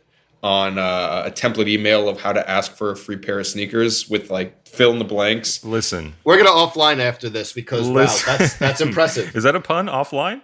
on 0.43 0.77
uh, 0.77 1.23
a 1.27 1.31
template 1.31 1.69
email 1.69 2.09
of 2.09 2.21
how 2.21 2.33
to 2.33 2.51
ask 2.51 2.73
for 2.73 2.91
a 2.91 2.97
free 2.97 3.17
pair 3.17 3.39
of 3.39 3.47
sneakers 3.47 4.09
with 4.09 4.29
like 4.31 4.67
fill 4.67 4.93
in 4.93 4.99
the 4.99 5.05
blanks. 5.05 5.65
listen. 5.65 6.15
We're 6.25 6.37
gonna 6.37 6.51
offline 6.51 6.99
after 6.99 7.29
this 7.29 7.53
because 7.53 7.89
listen. 7.89 8.33
wow, 8.33 8.39
that's 8.39 8.57
that's 8.59 8.81
impressive. 8.89 9.37
Is 9.37 9.45
that 9.45 9.55
a 9.55 9.61
pun? 9.61 9.87
Offline? 9.87 10.43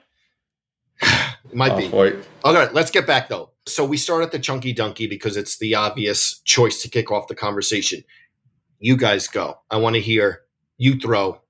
It 1.50 1.54
might 1.54 1.78
be. 1.78 1.86
Off-white. 1.86 2.16
All 2.44 2.52
right, 2.52 2.74
let's 2.74 2.90
get 2.90 3.06
back 3.06 3.30
though. 3.30 3.52
So 3.66 3.82
we 3.82 3.96
start 3.96 4.22
at 4.22 4.32
the 4.32 4.38
chunky 4.38 4.74
dunky 4.74 5.08
because 5.08 5.34
it's 5.38 5.56
the 5.56 5.74
obvious 5.74 6.40
choice 6.44 6.82
to 6.82 6.90
kick 6.90 7.10
off 7.10 7.26
the 7.26 7.34
conversation. 7.34 8.04
You 8.80 8.98
guys 8.98 9.28
go. 9.28 9.58
I 9.70 9.78
want 9.78 9.94
to 9.94 10.00
hear 10.00 10.42
you 10.78 10.98
throw 10.98 11.40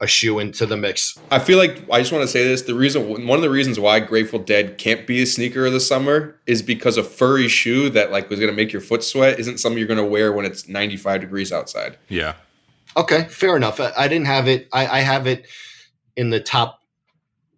a 0.00 0.06
shoe 0.06 0.40
into 0.40 0.66
the 0.66 0.76
mix. 0.76 1.16
I 1.30 1.38
feel 1.38 1.58
like 1.58 1.88
I 1.90 2.00
just 2.00 2.12
want 2.12 2.22
to 2.22 2.28
say 2.28 2.44
this. 2.44 2.62
The 2.62 2.74
reason, 2.74 3.26
one 3.26 3.38
of 3.38 3.42
the 3.42 3.48
reasons 3.48 3.78
why 3.78 4.00
Grateful 4.00 4.40
Dead 4.40 4.76
can't 4.76 5.06
be 5.06 5.22
a 5.22 5.26
sneaker 5.26 5.64
of 5.64 5.72
the 5.72 5.80
summer 5.80 6.40
is 6.44 6.60
because 6.60 6.96
a 6.96 7.04
furry 7.04 7.46
shoe 7.46 7.88
that 7.90 8.10
like 8.10 8.28
was 8.28 8.40
going 8.40 8.50
to 8.50 8.56
make 8.56 8.72
your 8.72 8.82
foot 8.82 9.04
sweat 9.04 9.38
isn't 9.38 9.58
something 9.58 9.78
you're 9.78 9.86
going 9.86 9.98
to 9.98 10.04
wear 10.04 10.32
when 10.32 10.44
it's 10.44 10.68
95 10.68 11.20
degrees 11.20 11.52
outside. 11.52 11.96
Yeah. 12.08 12.34
Okay, 12.96 13.24
fair 13.24 13.56
enough. 13.56 13.80
I, 13.80 13.92
I 13.96 14.08
didn't 14.08 14.26
have 14.26 14.48
it. 14.48 14.68
I, 14.72 14.86
I 14.86 15.00
have 15.00 15.28
it 15.28 15.46
in 16.16 16.30
the 16.30 16.40
top, 16.40 16.80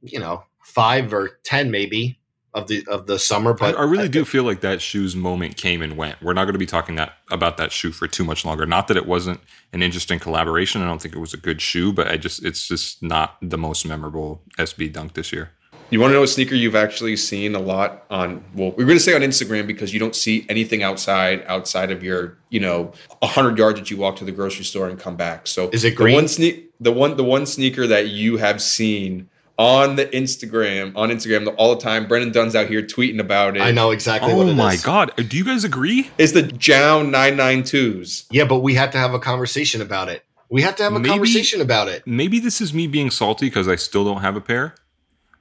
you 0.03 0.19
know, 0.19 0.45
five 0.63 1.15
or 1.15 1.41
ten 1.45 1.71
maybe 1.71 2.19
of 2.55 2.69
the 2.69 2.87
of 2.89 3.07
the 3.07 3.19
summer. 3.19 3.53
But 3.53 3.77
I 3.79 3.83
really 3.83 4.09
do 4.09 4.25
feel 4.25 4.45
like 4.45 4.61
that 4.61 4.81
shoe's 4.81 5.17
moment 5.17 5.57
came 5.57 5.83
and 5.83 5.97
went. 5.97 6.23
We're 6.23 6.33
not 6.33 6.45
going 6.45 6.55
to 6.55 6.59
be 6.59 6.67
talking 6.67 6.95
that 6.95 7.15
about 7.31 7.57
that 7.57 7.73
shoe 7.73 7.91
for 7.91 8.07
too 8.07 8.25
much 8.25 8.45
longer. 8.45 8.65
Not 8.65 8.89
that 8.89 8.97
it 8.97 9.07
wasn't 9.07 9.41
an 9.73 9.83
interesting 9.83 10.19
collaboration. 10.19 10.81
I 10.81 10.87
don't 10.87 11.03
think 11.03 11.15
it 11.15 11.19
was 11.19 11.35
a 11.35 11.39
good 11.39 11.61
shoe, 11.61 11.93
but 11.93 12.09
I 12.09 12.17
just 12.17 12.45
it's 12.45 12.67
just 12.67 13.03
not 13.03 13.37
the 13.43 13.59
most 13.59 13.85
memorable 13.85 14.43
SB 14.57 14.93
dunk 14.93 15.15
this 15.15 15.33
year. 15.33 15.51
You 15.91 16.01
want 16.01 16.13
to 16.13 16.15
know 16.15 16.23
a 16.23 16.29
sneaker 16.29 16.55
you've 16.55 16.75
actually 16.75 17.15
seen 17.17 17.55
a 17.55 17.61
lot 17.61 18.05
on? 18.11 18.43
Well, 18.55 18.71
we're 18.71 18.87
going 18.87 18.97
to 18.97 19.01
say 19.01 19.15
on 19.15 19.21
Instagram 19.21 19.67
because 19.67 19.93
you 19.93 20.01
don't 20.01 20.17
see 20.17 20.47
anything 20.49 20.83
outside 20.83 21.45
outside 21.47 21.91
of 21.91 22.03
your, 22.03 22.39
you 22.49 22.59
know, 22.59 22.93
hundred 23.23 23.59
yards 23.59 23.79
that 23.79 23.91
you 23.91 23.97
walk 23.97 24.17
to 24.17 24.25
the 24.25 24.33
grocery 24.33 24.65
store 24.65 24.89
and 24.89 24.99
come 24.99 25.17
back. 25.17 25.47
So 25.47 25.69
Is 25.71 25.85
it 25.85 25.97
the 25.97 26.13
one 26.13 26.29
sneak? 26.29 26.71
The 26.81 26.93
one 26.93 27.17
the 27.17 27.25
one 27.25 27.47
sneaker 27.47 27.87
that 27.87 28.09
you 28.09 28.39
have 28.39 28.63
seen 28.63 29.29
on 29.59 29.95
the 29.97 30.07
Instagram 30.07 30.97
on 30.97 31.11
Instagram 31.11 31.55
all 31.59 31.75
the 31.75 31.81
time. 31.81 32.07
Brendan 32.09 32.33
Dunne's 32.33 32.57
out 32.57 32.67
here 32.69 32.83
tweeting 32.83 33.21
about 33.21 33.57
it. 33.57 33.61
I 33.63 33.71
know 33.71 33.91
exactly 33.93 34.33
what 34.35 34.47
Oh 34.47 34.51
it 34.51 34.55
my 34.55 34.73
is. 34.75 34.83
god! 34.83 35.13
Do 35.17 35.37
you 35.37 35.45
guys 35.45 35.63
agree? 35.65 36.11
It's 36.19 36.33
the 36.33 36.43
JJJJound 36.43 37.11
992s. 37.15 38.27
Yeah, 38.31 38.45
but 38.45 38.61
we 38.61 38.75
had 38.75 38.93
to 38.93 38.99
have 38.99 39.15
a 39.15 39.19
conversation 39.19 39.81
about 39.81 40.09
it. 40.09 40.25
We 40.51 40.63
had 40.63 40.77
to 40.79 40.83
have 40.83 40.93
a 40.93 40.99
Maybe- 40.99 41.09
conversation 41.11 41.61
about 41.61 41.89
it. 41.89 42.03
Maybe 42.07 42.39
this 42.39 42.61
is 42.61 42.75
me 42.75 42.87
being 42.87 43.11
salty 43.11 43.47
because 43.47 43.69
I 43.69 43.77
still 43.77 44.05
don't 44.05 44.21
have 44.23 44.37
a 44.37 44.41
pair, 44.41 44.75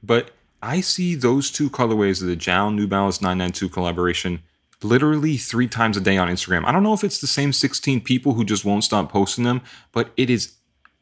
but 0.02 0.32
I 0.62 0.82
see 0.82 1.15
those 1.15 1.52
two 1.52 1.69
colorways 1.69 2.21
of 2.21 2.28
the 2.28 2.36
JJJJound 2.36 2.76
New 2.76 2.88
Balance 2.88 3.21
992 3.21 3.69
collaboration 3.69 4.41
literally 4.82 5.38
three 5.38 5.67
times 5.67 5.95
a 5.97 6.02
day 6.02 6.17
on 6.17 6.28
Instagram. 6.28 6.65
I 6.65 6.71
don't 6.71 6.84
know 6.84 6.93
if 6.93 7.04
it's 7.06 7.19
the 7.21 7.28
same 7.28 7.54
16 7.54 8.02
people 8.02 8.34
who 8.34 8.43
just 8.43 8.65
won't 8.65 8.84
stop 8.84 9.10
posting 9.12 9.43
them, 9.45 9.62
but 9.93 10.12
it 10.17 10.30
is 10.30 10.54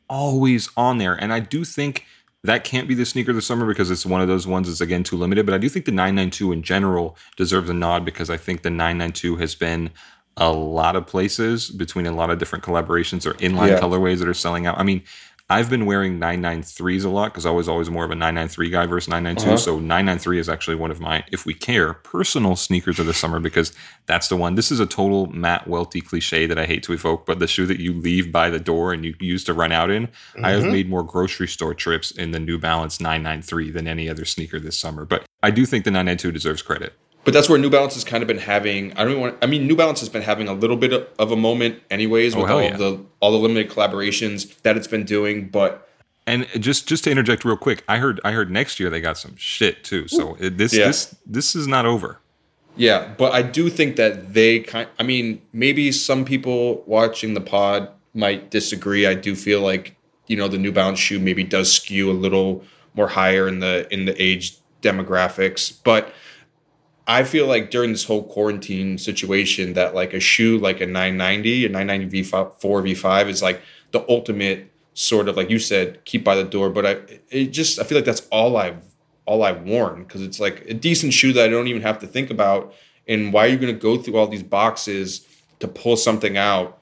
always 0.07 0.69
on 0.77 0.97
there. 0.99 1.13
And 1.15 1.33
I 1.33 1.39
do 1.39 1.63
think 1.63 2.05
that 2.43 2.63
can't 2.63 2.87
be 2.87 2.95
the 2.95 3.05
sneaker 3.05 3.31
of 3.31 3.35
the 3.35 3.41
summer 3.41 3.67
because 3.67 3.91
it's 3.91 4.05
one 4.05 4.21
of 4.21 4.27
those 4.27 4.47
ones 4.47 4.67
that's 4.67 4.81
again 4.81 5.03
too 5.03 5.15
limited. 5.15 5.45
But 5.45 5.53
I 5.53 5.57
do 5.59 5.69
think 5.69 5.85
the 5.85 5.91
992 5.91 6.51
in 6.51 6.63
general 6.63 7.15
deserves 7.37 7.69
a 7.69 7.73
nod 7.73 8.03
because 8.03 8.29
I 8.29 8.37
think 8.37 8.63
the 8.63 8.69
992 8.71 9.35
has 9.37 9.53
been 9.53 9.91
a 10.37 10.51
lot 10.51 10.95
of 10.95 11.05
places 11.05 11.69
between 11.69 12.07
a 12.07 12.11
lot 12.11 12.29
of 12.31 12.39
different 12.39 12.63
collaborations 12.63 13.25
or 13.27 13.33
inline 13.35 13.69
Yeah. 13.69 13.79
colorways 13.79 14.19
that 14.19 14.27
are 14.27 14.33
selling 14.33 14.65
out. 14.65 14.79
I 14.79 14.83
mean, 14.83 15.03
I've 15.51 15.69
been 15.69 15.85
wearing 15.85 16.17
993s 16.17 17.03
a 17.03 17.09
lot 17.09 17.33
because 17.33 17.45
I 17.45 17.49
was 17.51 17.67
always 17.67 17.89
more 17.89 18.05
of 18.05 18.11
a 18.11 18.15
993 18.15 18.69
guy 18.69 18.85
versus 18.85 19.09
992. 19.09 19.47
Uh-huh. 19.49 19.57
So 19.57 19.79
993 19.79 20.39
is 20.39 20.47
actually 20.47 20.77
one 20.77 20.91
of 20.91 21.01
my, 21.01 21.25
if 21.29 21.45
we 21.45 21.53
care, 21.53 21.93
personal 21.95 22.55
sneakers 22.55 22.99
of 22.99 23.05
the 23.05 23.13
summer 23.13 23.37
because 23.37 23.73
that's 24.05 24.29
the 24.29 24.37
one. 24.37 24.55
This 24.55 24.71
is 24.71 24.79
a 24.79 24.85
total 24.85 25.27
Matt 25.27 25.67
Welty 25.67 25.99
cliche 25.99 26.45
that 26.45 26.57
I 26.57 26.65
hate 26.65 26.83
to 26.83 26.93
evoke, 26.93 27.25
but 27.25 27.39
the 27.39 27.47
shoe 27.47 27.65
that 27.65 27.81
you 27.81 27.91
leave 27.93 28.31
by 28.31 28.49
the 28.49 28.61
door 28.61 28.93
and 28.93 29.03
you 29.03 29.13
use 29.19 29.43
to 29.43 29.53
run 29.53 29.73
out 29.73 29.91
in. 29.91 30.07
I 30.41 30.51
have 30.51 30.63
Mhm. 30.63 30.71
made 30.71 30.89
more 30.89 31.03
grocery 31.03 31.49
store 31.49 31.73
trips 31.73 32.11
in 32.11 32.31
the 32.31 32.39
New 32.39 32.57
Balance 32.57 33.01
993 33.01 33.71
than 33.71 33.89
any 33.89 34.09
other 34.09 34.23
sneaker 34.23 34.57
this 34.57 34.77
summer. 34.77 35.03
But 35.03 35.25
I 35.43 35.51
do 35.51 35.65
think 35.65 35.83
the 35.83 35.91
992 35.91 36.31
deserves 36.31 36.61
credit. 36.61 36.93
But 37.23 37.33
that's 37.35 37.47
where 37.47 37.59
New 37.59 37.69
Balance 37.69 37.93
has 37.93 38.03
kind 38.03 38.23
of 38.23 38.27
been 38.27 38.39
having. 38.39 38.93
I 38.93 39.03
don't 39.03 39.09
even 39.11 39.21
want. 39.21 39.37
I 39.41 39.45
mean, 39.45 39.67
New 39.67 39.75
Balance 39.75 39.99
has 39.99 40.09
been 40.09 40.23
having 40.23 40.47
a 40.47 40.53
little 40.53 40.75
bit 40.75 40.91
of, 41.19 41.31
a 41.31 41.35
moment, 41.35 41.79
anyways, 41.91 42.33
Oh, 42.35 42.39
with 42.39 42.47
hell 42.47 42.57
all 42.57 42.63
yeah. 42.63 42.77
the 42.77 42.99
all 43.19 43.31
the 43.31 43.37
limited 43.37 43.69
collaborations 43.71 44.59
that 44.63 44.75
it's 44.75 44.87
been 44.87 45.03
doing. 45.03 45.47
But 45.49 45.87
And 46.25 46.47
just 46.59 46.87
just 46.87 47.03
to 47.03 47.11
interject 47.11 47.45
real 47.45 47.57
quick, 47.57 47.83
I 47.87 47.97
heard 47.97 48.19
I 48.23 48.31
heard 48.31 48.49
next 48.49 48.79
year 48.79 48.89
they 48.89 49.01
got 49.01 49.17
some 49.19 49.35
shit 49.37 49.83
too. 49.83 50.07
So 50.07 50.35
it, 50.39 50.57
this 50.57 50.73
Yeah. 50.73 50.87
this 50.87 51.15
this 51.27 51.55
is 51.55 51.67
not 51.67 51.85
over. 51.85 52.17
yeah, 52.75 53.13
but 53.17 53.33
I 53.33 53.43
do 53.43 53.69
think 53.69 53.97
that 53.97 54.33
they 54.33 54.59
kind. 54.61 54.87
I 54.97 55.03
mean, 55.03 55.41
maybe 55.53 55.91
some 55.91 56.25
people 56.25 56.81
watching 56.87 57.35
the 57.35 57.41
pod 57.41 57.89
might 58.15 58.49
disagree. 58.49 59.05
I 59.05 59.13
do 59.13 59.35
feel 59.35 59.61
like 59.61 59.95
you 60.25 60.37
know 60.37 60.47
the 60.47 60.57
New 60.57 60.71
Balance 60.71 60.97
shoe 60.97 61.19
maybe 61.19 61.43
does 61.43 61.71
skew 61.71 62.09
a 62.09 62.13
little 62.25 62.63
more 62.95 63.09
higher 63.09 63.47
in 63.47 63.59
the 63.59 63.85
in 63.93 64.05
the 64.05 64.19
age 64.19 64.57
demographics, 64.81 65.71
but. 65.83 66.11
I 67.07 67.23
feel 67.23 67.47
like 67.47 67.71
during 67.71 67.91
this 67.91 68.05
whole 68.05 68.23
quarantine 68.23 68.97
situation 68.97 69.73
that 69.73 69.95
like 69.95 70.13
a 70.13 70.19
shoe 70.19 70.57
like 70.57 70.81
a 70.81 70.85
990 70.85 71.65
a 71.65 71.69
990 71.69 72.23
V4 72.23 72.59
V5 72.59 73.27
is 73.27 73.41
like 73.41 73.61
the 73.91 74.05
ultimate 74.09 74.71
sort 74.93 75.27
of 75.27 75.37
like 75.37 75.49
you 75.49 75.59
said 75.59 76.03
keep 76.05 76.23
by 76.23 76.35
the 76.35 76.43
door 76.43 76.69
but 76.69 76.85
I 76.85 76.97
it 77.29 77.47
just 77.47 77.79
I 77.79 77.83
feel 77.83 77.97
like 77.97 78.05
that's 78.05 78.27
all 78.31 78.57
I've 78.57 78.83
all 79.25 79.43
I've 79.43 79.63
worn 79.63 80.03
because 80.03 80.21
it's 80.21 80.39
like 80.39 80.65
a 80.67 80.73
decent 80.73 81.13
shoe 81.13 81.33
that 81.33 81.45
I 81.45 81.47
don't 81.47 81.67
even 81.67 81.81
have 81.81 81.99
to 81.99 82.07
think 82.07 82.29
about 82.29 82.73
and 83.07 83.33
why 83.33 83.45
are 83.45 83.49
you 83.49 83.57
going 83.57 83.73
to 83.73 83.79
go 83.79 83.97
through 83.97 84.17
all 84.17 84.27
these 84.27 84.43
boxes 84.43 85.25
to 85.59 85.67
pull 85.67 85.97
something 85.97 86.37
out 86.37 86.81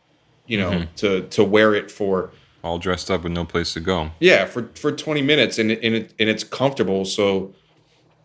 you 0.49 0.57
know 0.57 0.71
mm-hmm. 0.71 0.95
to 0.95 1.21
to 1.29 1.43
wear 1.43 1.73
it 1.73 1.89
for 1.89 2.31
All 2.61 2.77
dressed 2.77 3.09
up 3.09 3.23
with 3.23 3.31
no 3.31 3.45
place 3.45 3.73
to 3.73 3.79
go. 3.79 4.11
yeah, 4.19 4.43
for 4.45 4.69
for 4.75 4.91
20 4.91 5.21
minutes 5.21 5.57
and 5.57 5.71
and 5.71 5.95
it 5.95 6.13
and 6.19 6.27
it's 6.27 6.43
comfortable. 6.43 7.05
So 7.05 7.53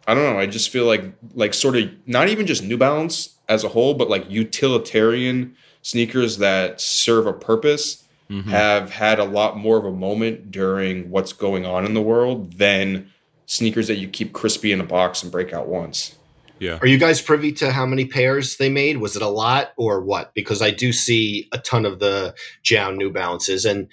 I 0.06 0.14
don't 0.14 0.24
know. 0.32 0.38
I 0.38 0.46
just 0.46 0.70
feel 0.70 0.84
like 0.86 1.04
like 1.34 1.54
sort 1.54 1.76
of 1.76 1.90
not 2.06 2.28
even 2.28 2.46
just 2.46 2.62
New 2.62 2.76
Balance 2.76 3.36
as 3.48 3.64
a 3.64 3.68
whole, 3.68 3.94
but 3.94 4.08
like 4.10 4.30
utilitarian 4.30 5.54
sneakers 5.82 6.38
that 6.38 6.80
serve 6.80 7.26
a 7.26 7.32
purpose 7.32 8.02
Mhm. 8.30 8.44
have 8.46 8.90
had 8.90 9.18
a 9.18 9.24
lot 9.24 9.58
more 9.58 9.76
of 9.76 9.84
a 9.84 9.92
moment 9.92 10.50
during 10.50 11.10
what's 11.10 11.32
going 11.34 11.66
on 11.66 11.84
in 11.84 11.92
the 11.92 12.00
world 12.00 12.54
than 12.54 13.10
sneakers 13.46 13.86
that 13.88 13.96
you 13.96 14.08
keep 14.08 14.32
crispy 14.32 14.72
in 14.72 14.80
a 14.80 14.84
box 14.84 15.22
and 15.22 15.30
break 15.30 15.52
out 15.52 15.68
once. 15.68 16.14
Yeah. 16.58 16.78
Are 16.80 16.86
you 16.86 16.96
guys 16.96 17.20
privy 17.20 17.52
to 17.52 17.70
how 17.70 17.84
many 17.84 18.06
pairs 18.06 18.56
they 18.56 18.70
made? 18.70 18.96
Was 18.96 19.16
it 19.16 19.20
a 19.22 19.28
lot 19.28 19.72
or 19.76 20.00
what? 20.00 20.32
Because 20.32 20.62
I 20.62 20.70
do 20.70 20.92
see 20.92 21.48
a 21.52 21.58
ton 21.58 21.84
of 21.84 21.98
the 21.98 22.34
JJJJound 22.64 22.96
New 22.96 23.10
Balances, 23.10 23.66
and 23.66 23.88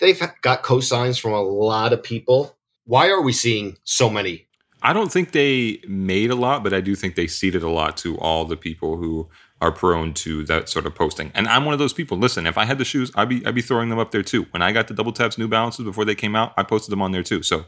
they've 0.00 0.20
got 0.42 0.62
cosigns 0.62 1.18
from 1.18 1.32
a 1.32 1.40
lot 1.40 1.94
of 1.94 2.02
people. 2.02 2.56
Why 2.84 3.08
are 3.08 3.22
we 3.22 3.32
seeing 3.32 3.78
so 3.84 4.10
many? 4.10 4.46
I 4.82 4.92
don't 4.92 5.12
think 5.12 5.32
they 5.32 5.80
made 5.86 6.30
a 6.30 6.34
lot, 6.34 6.64
but 6.64 6.72
I 6.72 6.80
do 6.80 6.94
think 6.94 7.14
they 7.14 7.26
ceded 7.26 7.62
a 7.62 7.68
lot 7.68 7.96
to 7.98 8.18
all 8.18 8.44
the 8.44 8.56
people 8.56 8.96
who 8.96 9.28
are 9.60 9.70
prone 9.72 10.14
to 10.14 10.42
that 10.44 10.68
sort 10.68 10.86
of 10.86 10.94
posting. 10.94 11.30
And 11.34 11.46
I'm 11.46 11.64
one 11.64 11.74
of 11.74 11.78
those 11.78 11.92
people. 11.92 12.16
Listen, 12.16 12.46
if 12.46 12.56
I 12.56 12.64
had 12.64 12.78
the 12.78 12.84
shoes, 12.84 13.10
I'd 13.14 13.28
be 13.28 13.44
I'd 13.44 13.54
be 13.54 13.62
throwing 13.62 13.90
them 13.90 13.98
up 13.98 14.10
there 14.10 14.22
too. 14.22 14.46
When 14.50 14.62
I 14.62 14.72
got 14.72 14.88
the 14.88 14.94
double 14.94 15.12
taps 15.12 15.36
New 15.36 15.48
Balances 15.48 15.84
before 15.84 16.04
they 16.04 16.14
came 16.14 16.34
out, 16.34 16.54
I 16.56 16.62
posted 16.62 16.92
them 16.92 17.02
on 17.02 17.12
there 17.12 17.22
too. 17.22 17.42
So 17.42 17.66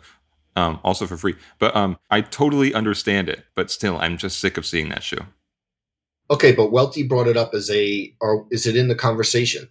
um, 0.57 0.81
also 0.85 1.07
for 1.07 1.17
free. 1.17 1.35
But 1.59 1.75
um, 1.77 1.99
I 2.11 2.21
totally 2.21 2.75
understand 2.75 3.29
it. 3.29 3.45
But 3.55 3.71
still, 3.71 3.99
I'm 3.99 4.17
just 4.17 4.41
sick 4.41 4.57
of 4.57 4.67
seeing 4.67 4.89
that 4.91 5.03
shoe. 5.03 5.27
Okay, 6.31 6.53
but 6.53 6.73
Welty 6.73 7.03
brought 7.03 7.29
it 7.29 7.37
up 7.37 7.53
as 7.53 7.71
a, 7.71 8.15
or 8.21 8.47
is 8.51 8.67
it 8.67 8.77
in 8.77 8.89
the 8.89 8.95
conversation? 8.95 9.69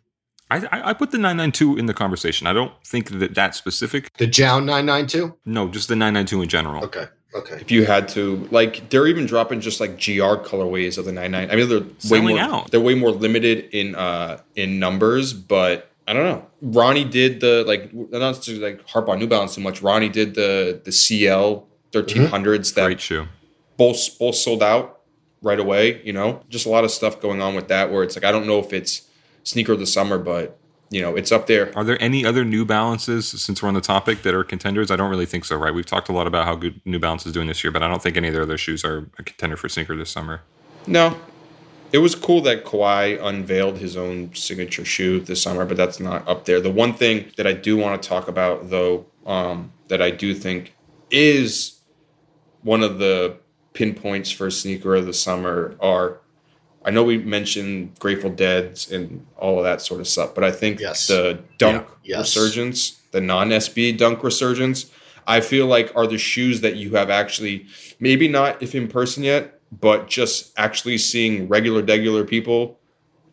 I, 0.52 0.90
I, 0.90 0.94
put 0.94 1.12
the 1.12 1.18
992 1.18 1.78
in 1.78 1.86
the 1.86 1.94
conversation. 1.94 2.46
I 2.46 2.52
don't 2.52 2.74
think 2.86 3.10
that 3.20 3.36
that 3.36 3.56
specific. 3.56 4.12
The 4.18 4.28
JJJJound 4.28 4.66
992? 4.66 5.38
No, 5.46 5.70
just 5.70 5.88
the 5.88 5.96
992 5.96 6.42
in 6.42 6.50
general. 6.50 6.84
Okay, 6.84 7.06
okay. 7.36 7.56
If 7.56 7.72
you 7.72 7.86
had 7.86 8.08
to, 8.10 8.48
like, 8.52 8.90
they're 8.90 9.08
even 9.08 9.26
dropping 9.26 9.62
just 9.62 9.80
like 9.80 9.96
GR 9.96 10.38
colorways 10.44 10.98
of 10.98 11.06
the 11.06 11.12
99. 11.12 11.50
I 11.50 11.56
mean, 11.56 11.70
they're 11.70 11.86
way 12.10 12.22
more. 12.22 12.40
out. 12.40 12.72
They're 12.72 12.80
way 12.82 12.96
more 12.96 13.12
limited 13.12 13.70
in 13.72 13.96
uh 13.96 14.40
in 14.56 14.80
numbers, 14.80 15.34
but 15.34 15.92
I 16.08 16.14
don't 16.14 16.24
know. 16.24 16.46
Ronnie 16.62 17.06
did 17.06 17.40
the 17.40 17.64
like 17.66 17.94
not 17.94 18.42
to 18.44 18.60
like 18.60 18.88
harp 18.88 19.08
on 19.10 19.20
New 19.20 19.28
Balance 19.28 19.56
too 19.56 19.62
much. 19.62 19.82
Ronnie 19.82 20.10
did 20.10 20.36
the 20.36 20.82
the 20.84 20.92
CL 20.92 21.68
1300s 21.92 22.74
that 22.76 22.86
Great 22.86 23.02
shoe. 23.02 23.28
both 23.78 24.18
both 24.20 24.36
sold 24.36 24.64
out 24.64 25.02
right 25.42 25.60
away. 25.60 26.02
You 26.04 26.14
know, 26.14 26.44
just 26.50 26.66
a 26.66 26.70
lot 26.70 26.84
of 26.84 26.92
stuff 26.92 27.22
going 27.22 27.42
on 27.42 27.56
with 27.56 27.68
that. 27.70 27.92
Where 27.92 28.04
it's 28.04 28.16
like 28.16 28.26
I 28.26 28.32
don't 28.32 28.48
know 28.48 28.60
if 28.60 28.74
it's 28.74 29.04
sneaker 29.44 29.74
of 29.74 29.80
the 29.80 29.88
summer, 29.88 30.18
but 30.18 30.58
you 30.92 31.02
know, 31.02 31.16
it's 31.16 31.32
up 31.32 31.48
there. 31.48 31.72
Are 31.76 31.86
there 31.86 32.00
any 32.02 32.26
other 32.26 32.44
New 32.44 32.66
Balances 32.66 33.30
since 33.30 33.64
we're 33.64 33.70
on 33.70 33.74
the 33.74 33.82
topic 33.82 34.24
that 34.24 34.36
are 34.36 34.44
contenders? 34.44 34.92
I 34.92 34.98
don't 34.98 35.10
really 35.10 35.26
think 35.26 35.46
so. 35.46 35.56
Right? 35.56 35.74
We've 35.74 35.86
talked 35.86 36.10
a 36.10 36.12
lot 36.12 36.28
about 36.28 36.46
how 36.46 36.56
good 36.56 36.82
New 36.86 37.00
Balance 37.00 37.26
is 37.26 37.32
doing 37.32 37.48
this 37.48 37.64
year, 37.64 37.72
but 37.72 37.82
I 37.82 37.88
don't 37.88 38.04
think 38.04 38.18
any 38.18 38.28
of 38.28 38.34
their 38.34 38.44
other 38.44 38.58
shoes 38.58 38.84
are 38.84 39.10
a 39.18 39.24
contender 39.24 39.56
for 39.56 39.70
sneaker 39.70 39.96
this 39.96 40.12
summer. 40.12 40.42
No. 40.86 41.18
It 41.94 41.98
was 41.98 42.16
cool 42.16 42.42
that 42.42 42.64
Kawhi 42.64 43.22
unveiled 43.22 43.78
his 43.78 43.98
own 43.98 44.34
signature 44.34 44.86
shoe 44.86 45.20
this 45.20 45.42
summer, 45.42 45.66
but 45.66 45.76
that's 45.76 46.00
not 46.00 46.26
up 46.28 46.46
there. 46.46 46.62
The 46.62 46.72
one 46.72 46.94
thing 46.94 47.32
that 47.36 47.46
I 47.46 47.54
do 47.54 47.76
want 47.76 48.02
to 48.02 48.08
talk 48.08 48.30
about, 48.30 48.70
though, 48.70 49.06
um, 49.26 49.74
that 49.90 50.02
I 50.02 50.10
do 50.10 50.34
think 50.34 50.74
is 51.10 51.82
one 52.62 52.82
of 52.82 53.00
the 53.00 53.38
pinpoints 53.74 54.32
for 54.32 54.50
sneaker 54.50 54.96
of 54.96 55.06
the 55.06 55.14
summer 55.14 55.76
are 55.82 56.21
I 56.84 56.90
know 56.92 57.04
we 57.04 57.18
mentioned 57.20 58.00
Grateful 58.00 58.32
Dead 58.32 58.80
and 58.92 59.26
all 59.38 59.58
of 59.60 59.64
that 59.66 59.82
sort 59.82 60.00
of 60.00 60.08
stuff, 60.08 60.34
but 60.34 60.44
I 60.44 60.52
think 60.52 60.80
Yes. 60.80 61.08
the 61.08 61.40
dunk 61.58 61.88
Yeah. 62.04 62.18
Yes. 62.18 62.36
resurgence, 62.36 63.00
the 63.12 63.22
non 63.22 63.50
SB 63.52 63.92
dunk 63.92 64.24
resurgence, 64.24 64.88
I 65.28 65.42
feel 65.42 65.68
like 65.68 65.92
are 65.96 66.08
the 66.08 66.18
shoes 66.18 66.62
that 66.62 66.76
you 66.78 66.92
have 66.96 67.10
actually 67.10 67.68
maybe 68.00 68.28
not 68.28 68.62
if 68.64 68.74
in 68.74 68.88
person 68.88 69.24
yet, 69.24 69.60
but 69.80 70.08
just 70.10 70.52
actually 70.58 70.98
seeing 70.98 71.48
regular 71.48 71.84
regular 71.84 72.24
people 72.26 72.80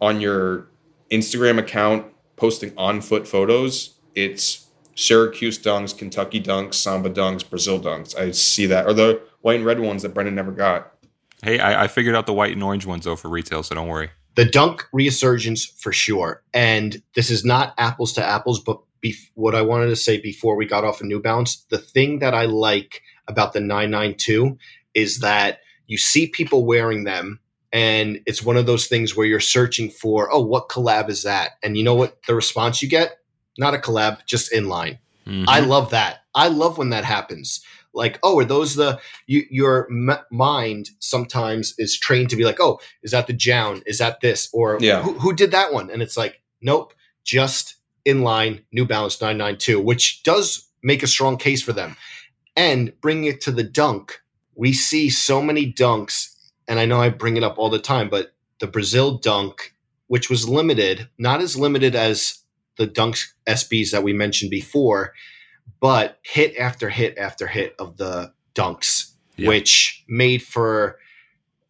on 0.01 0.21
your 0.21 0.69
Instagram 1.11 1.59
account 1.59 2.05
posting 2.37 2.73
on 2.77 3.01
foot 3.01 3.27
photos. 3.27 3.95
It's 4.15 4.67
Syracuse 4.95 5.59
dunks, 5.59 5.97
Kentucky 5.97 6.41
dunks, 6.41 6.75
Samba 6.75 7.09
dunks, 7.09 7.49
Brazil 7.49 7.81
dunks. 7.81 8.17
I 8.19 8.31
see 8.33 8.67
that, 8.67 8.87
or 8.87 8.93
the 8.93 9.21
white 9.41 9.57
and 9.57 9.65
red 9.65 9.81
ones 9.81 10.03
that 10.03 10.13
Brendan 10.13 10.35
never 10.35 10.53
got. 10.53 10.93
Hey, 11.43 11.59
I, 11.59 11.85
I 11.85 11.89
figured 11.89 12.15
out 12.15 12.27
the 12.27 12.33
white 12.33 12.53
and 12.53 12.63
orange 12.63 12.87
ones 12.87 13.05
though 13.05 13.17
for 13.17 13.29
retail, 13.29 13.63
so 13.63 13.75
don't 13.75 13.89
worry. 13.89 14.11
The 14.35 14.45
dunk 14.45 14.87
resurgence 14.93 15.65
for 15.67 15.93
sure. 15.93 16.43
And 16.55 17.03
this 17.15 17.31
is 17.31 17.45
not 17.45 17.75
apples 17.79 18.13
to 18.15 18.25
apples, 18.25 18.61
but 18.61 18.81
bef- 19.05 19.31
what 19.35 19.55
I 19.55 19.63
wanted 19.63 19.89
to 19.89 19.97
say 19.97 20.21
before 20.21 20.57
we 20.57 20.67
got 20.67 20.85
off 20.85 21.01
of 21.01 21.07
New 21.07 21.21
Balance, 21.21 21.65
the 21.71 21.79
thing 21.79 22.21
that 22.21 22.35
I 22.35 22.45
like 22.45 23.03
about 23.27 23.53
the 23.53 23.61
992 23.61 24.57
is 24.95 25.21
that 25.21 25.61
you 25.87 25.99
see 25.99 26.29
people 26.29 26.65
wearing 26.65 27.05
them 27.05 27.41
and 27.73 28.21
it's 28.27 28.43
one 28.43 28.57
of 28.57 28.67
those 28.67 28.87
things 28.87 29.17
where 29.17 29.27
you're 29.27 29.41
searching 29.41 29.91
for, 29.91 30.33
oh, 30.33 30.41
what 30.41 30.69
collab 30.69 31.11
is 31.11 31.23
that? 31.25 31.53
And 31.63 31.77
you 31.77 31.85
know 31.85 31.95
what 31.95 32.23
the 32.27 32.35
response 32.35 32.81
you 32.83 32.89
get? 32.89 33.19
Not 33.59 33.75
a 33.75 33.79
collab, 33.79 34.25
just 34.27 34.53
inline. 34.53 34.99
Mhm. 35.27 35.45
I 35.47 35.61
love 35.61 35.91
that. 35.91 36.21
I 36.35 36.49
love 36.49 36.79
when 36.79 36.91
that 36.91 37.05
happens. 37.05 37.61
Like, 37.95 38.19
oh, 38.23 38.39
are 38.39 38.45
those 38.45 38.75
the 38.77 39.01
you, 39.27 39.45
your 39.51 39.89
m- 39.91 40.19
mind 40.31 40.91
sometimes 41.01 41.75
is 41.79 41.99
trained 41.99 42.31
to 42.31 42.37
be 42.37 42.45
like, 42.45 42.59
oh, 42.61 42.79
is 43.03 43.11
that 43.13 43.27
the 43.27 43.33
JJJJound? 43.33 43.83
Is 43.87 43.99
that 43.99 44.21
this? 44.21 44.49
Or 44.53 44.79
Yeah. 44.81 45.03
who, 45.03 45.15
who 45.15 45.33
did 45.35 45.51
that 45.53 45.73
one? 45.73 45.91
And 45.91 46.03
it's 46.03 46.17
like, 46.17 46.41
nope, 46.61 46.95
just 47.25 47.77
inline 48.07 48.63
New 48.73 48.85
Balance 48.87 49.21
992, 49.21 49.81
which 49.81 50.23
does 50.23 50.69
make 50.83 51.03
a 51.03 51.07
strong 51.09 51.37
case 51.37 51.63
for 51.63 51.73
them. 51.73 51.97
And 52.57 52.93
bringing 53.01 53.25
it 53.25 53.41
to 53.43 53.51
the 53.53 53.65
dunk, 53.65 54.21
we 54.55 54.73
see 54.73 55.11
so 55.11 55.41
many 55.43 55.73
dunks, 55.73 56.35
and 56.67 56.79
I 56.81 56.87
know 56.87 57.01
I 57.01 57.09
bring 57.09 57.37
it 57.37 57.43
up 57.45 57.59
all 57.59 57.71
the 57.71 57.79
time, 57.79 58.09
but 58.09 58.33
the 58.61 58.67
Brazil 58.67 59.19
dunk, 59.19 59.75
which 60.09 60.29
was 60.31 60.49
limited, 60.49 61.09
not 61.19 61.41
as 61.41 61.57
limited 61.57 61.95
as 61.95 62.39
the 62.77 62.87
dunks 62.89 63.27
SBs 63.47 63.91
that 63.93 64.03
we 64.03 64.13
mentioned 64.13 64.51
before, 64.51 65.13
but 65.81 66.19
hit 66.23 66.57
after 66.57 66.89
hit 66.89 67.17
after 67.19 67.47
hit 67.47 67.75
of 67.79 67.97
the 67.97 68.33
dunks, 68.55 69.13
Yeah. 69.37 69.49
which 69.49 70.05
made 70.09 70.43
for 70.43 70.99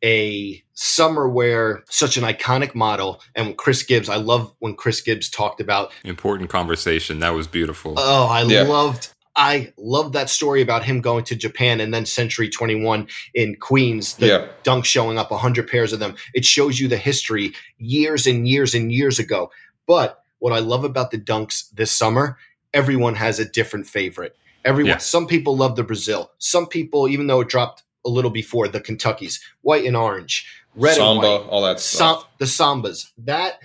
a 0.04 0.62
summer 0.74 1.28
where 1.28 1.82
such 1.90 2.16
an 2.16 2.22
iconic 2.24 2.74
model 2.74 3.20
and 3.34 3.56
Chris 3.56 3.82
Gibbs, 3.82 4.08
I 4.08 4.16
love 4.16 4.54
when 4.60 4.74
Chris 4.76 5.00
Gibbs 5.00 5.28
talked 5.28 5.60
about 5.60 5.92
Important 6.04 6.50
conversation. 6.50 7.18
That 7.18 7.34
was 7.34 7.46
beautiful. 7.48 7.94
Oh, 7.96 8.26
I 8.26 8.42
Yeah. 8.44 8.62
loved 8.62 9.08
I 9.40 9.72
loved 9.76 10.14
that 10.14 10.28
story 10.28 10.62
about 10.62 10.84
him 10.84 11.00
going 11.00 11.22
to 11.26 11.36
Japan 11.36 11.78
and 11.78 11.94
then 11.94 12.04
Century 12.04 12.48
21 12.48 13.06
in 13.34 13.54
Queens, 13.54 14.14
the 14.16 14.26
Yeah. 14.26 14.46
dunk 14.64 14.84
showing 14.84 15.16
up 15.16 15.30
100 15.30 15.68
pairs 15.68 15.92
of 15.92 16.00
them. 16.00 16.16
It 16.34 16.44
shows 16.44 16.80
you 16.80 16.88
the 16.88 16.96
history 16.96 17.54
years 17.78 18.26
and 18.26 18.48
years 18.48 18.74
and 18.74 18.90
years 18.90 19.20
ago. 19.20 19.52
But 19.86 20.24
what 20.40 20.52
I 20.52 20.58
love 20.58 20.82
about 20.82 21.12
the 21.12 21.18
dunks 21.18 21.70
this 21.72 21.92
summer, 21.92 22.36
everyone 22.74 23.14
has 23.14 23.38
a 23.38 23.44
different 23.44 23.86
favorite. 23.86 24.36
Everyone 24.64 24.90
Yeah. 24.90 24.96
some 24.98 25.26
people 25.26 25.56
love 25.56 25.76
the 25.76 25.84
Brazil. 25.84 26.30
Some 26.38 26.66
people 26.66 27.08
even 27.08 27.26
though 27.26 27.40
it 27.40 27.48
dropped 27.48 27.82
a 28.04 28.10
little 28.10 28.30
before 28.30 28.68
the 28.68 28.80
Kentuckys, 28.80 29.40
white 29.62 29.84
and 29.84 29.96
orange, 29.96 30.46
red 30.74 30.96
Samba, 30.96 31.10
and 31.12 31.44
white 31.44 31.50
all 31.50 31.62
that 31.62 31.80
Sam- 31.80 32.16
stuff. 32.18 32.26
the 32.38 32.44
sambas 32.46 33.10
that 33.18 33.58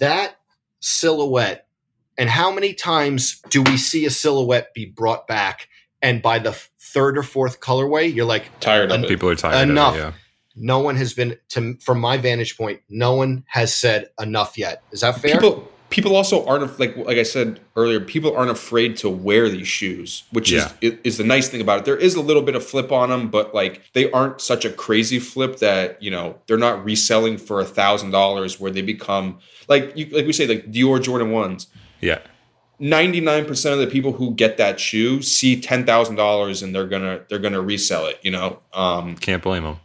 that 0.00 0.36
silhouette 0.80 1.66
and 2.18 2.28
how 2.30 2.50
many 2.50 2.72
times 2.74 3.40
do 3.50 3.62
we 3.62 3.76
see 3.76 4.06
a 4.06 4.10
silhouette 4.10 4.72
be 4.74 4.84
brought 4.86 5.26
back 5.26 5.68
and 6.02 6.22
by 6.22 6.38
the 6.38 6.52
third 6.78 7.16
or 7.18 7.22
fourth 7.22 7.60
colorway 7.60 8.12
you're 8.12 8.24
like 8.26 8.44
Tired 8.60 8.90
of 8.90 8.98
En- 8.98 9.04
it. 9.04 9.08
People 9.08 9.28
are 9.28 9.34
tired 9.34 9.68
Enough. 9.68 9.94
of 9.94 10.00
it. 10.00 10.02
Yeah. 10.04 10.12
no 10.54 10.78
one 10.80 10.96
has 10.96 11.14
been 11.14 11.36
to 11.50 11.76
from 11.80 11.98
my 12.00 12.16
vantage 12.18 12.56
point 12.56 12.80
no 12.88 13.14
one 13.14 13.44
has 13.48 13.74
said 13.74 14.08
enough 14.20 14.56
yet 14.58 14.82
is 14.92 15.00
that 15.00 15.20
fair 15.20 15.34
People 15.40 15.70
people 15.90 16.16
also 16.16 16.44
aren't 16.46 16.78
like 16.80 16.96
like 16.96 17.18
I 17.18 17.22
said 17.22 17.60
earlier. 17.76 18.00
People 18.00 18.36
aren't 18.36 18.50
afraid 18.50 18.96
to 18.98 19.08
wear 19.08 19.48
these 19.48 19.68
shoes, 19.68 20.24
which 20.32 20.50
Yeah. 20.52 20.72
is 20.80 20.92
is 20.92 20.98
is 21.04 21.16
the 21.18 21.24
nice 21.24 21.48
thing 21.48 21.60
about 21.60 21.80
it. 21.80 21.84
There 21.84 21.96
is 21.96 22.14
a 22.14 22.20
little 22.20 22.42
bit 22.42 22.54
of 22.56 22.64
flip 22.64 22.90
on 22.92 23.10
them, 23.10 23.28
but 23.28 23.54
like 23.54 23.82
they 23.92 24.10
aren't 24.10 24.40
such 24.40 24.64
a 24.64 24.70
crazy 24.70 25.18
flip 25.18 25.58
that 25.58 26.02
you 26.02 26.10
know 26.10 26.38
they're 26.46 26.58
not 26.58 26.84
reselling 26.84 27.38
for 27.38 27.60
a 27.60 27.64
thousand 27.64 28.10
dollars 28.10 28.58
where 28.60 28.70
they 28.70 28.82
become 28.82 29.38
like 29.68 29.92
you 29.96 30.06
like 30.06 30.26
we 30.26 30.32
say 30.32 30.46
like 30.46 30.70
Dior 30.72 31.02
Jordan 31.02 31.30
ones. 31.30 31.66
Yeah. 32.00 32.18
99% 32.80 33.72
of 33.72 33.78
the 33.78 33.86
people 33.86 34.12
who 34.12 34.34
get 34.34 34.58
that 34.58 34.78
shoe 34.78 35.22
see 35.22 35.58
$10,000 35.58 36.62
and 36.62 36.74
they're 36.74 36.86
going 36.86 37.00
to 37.02 37.24
they're 37.28 37.38
going 37.38 37.54
to 37.54 37.60
resell 37.62 38.04
it, 38.06 38.18
you 38.22 38.30
know. 38.30 38.58
Um 38.74 39.16
Can't 39.16 39.42
blame 39.42 39.62
them. 39.64 39.76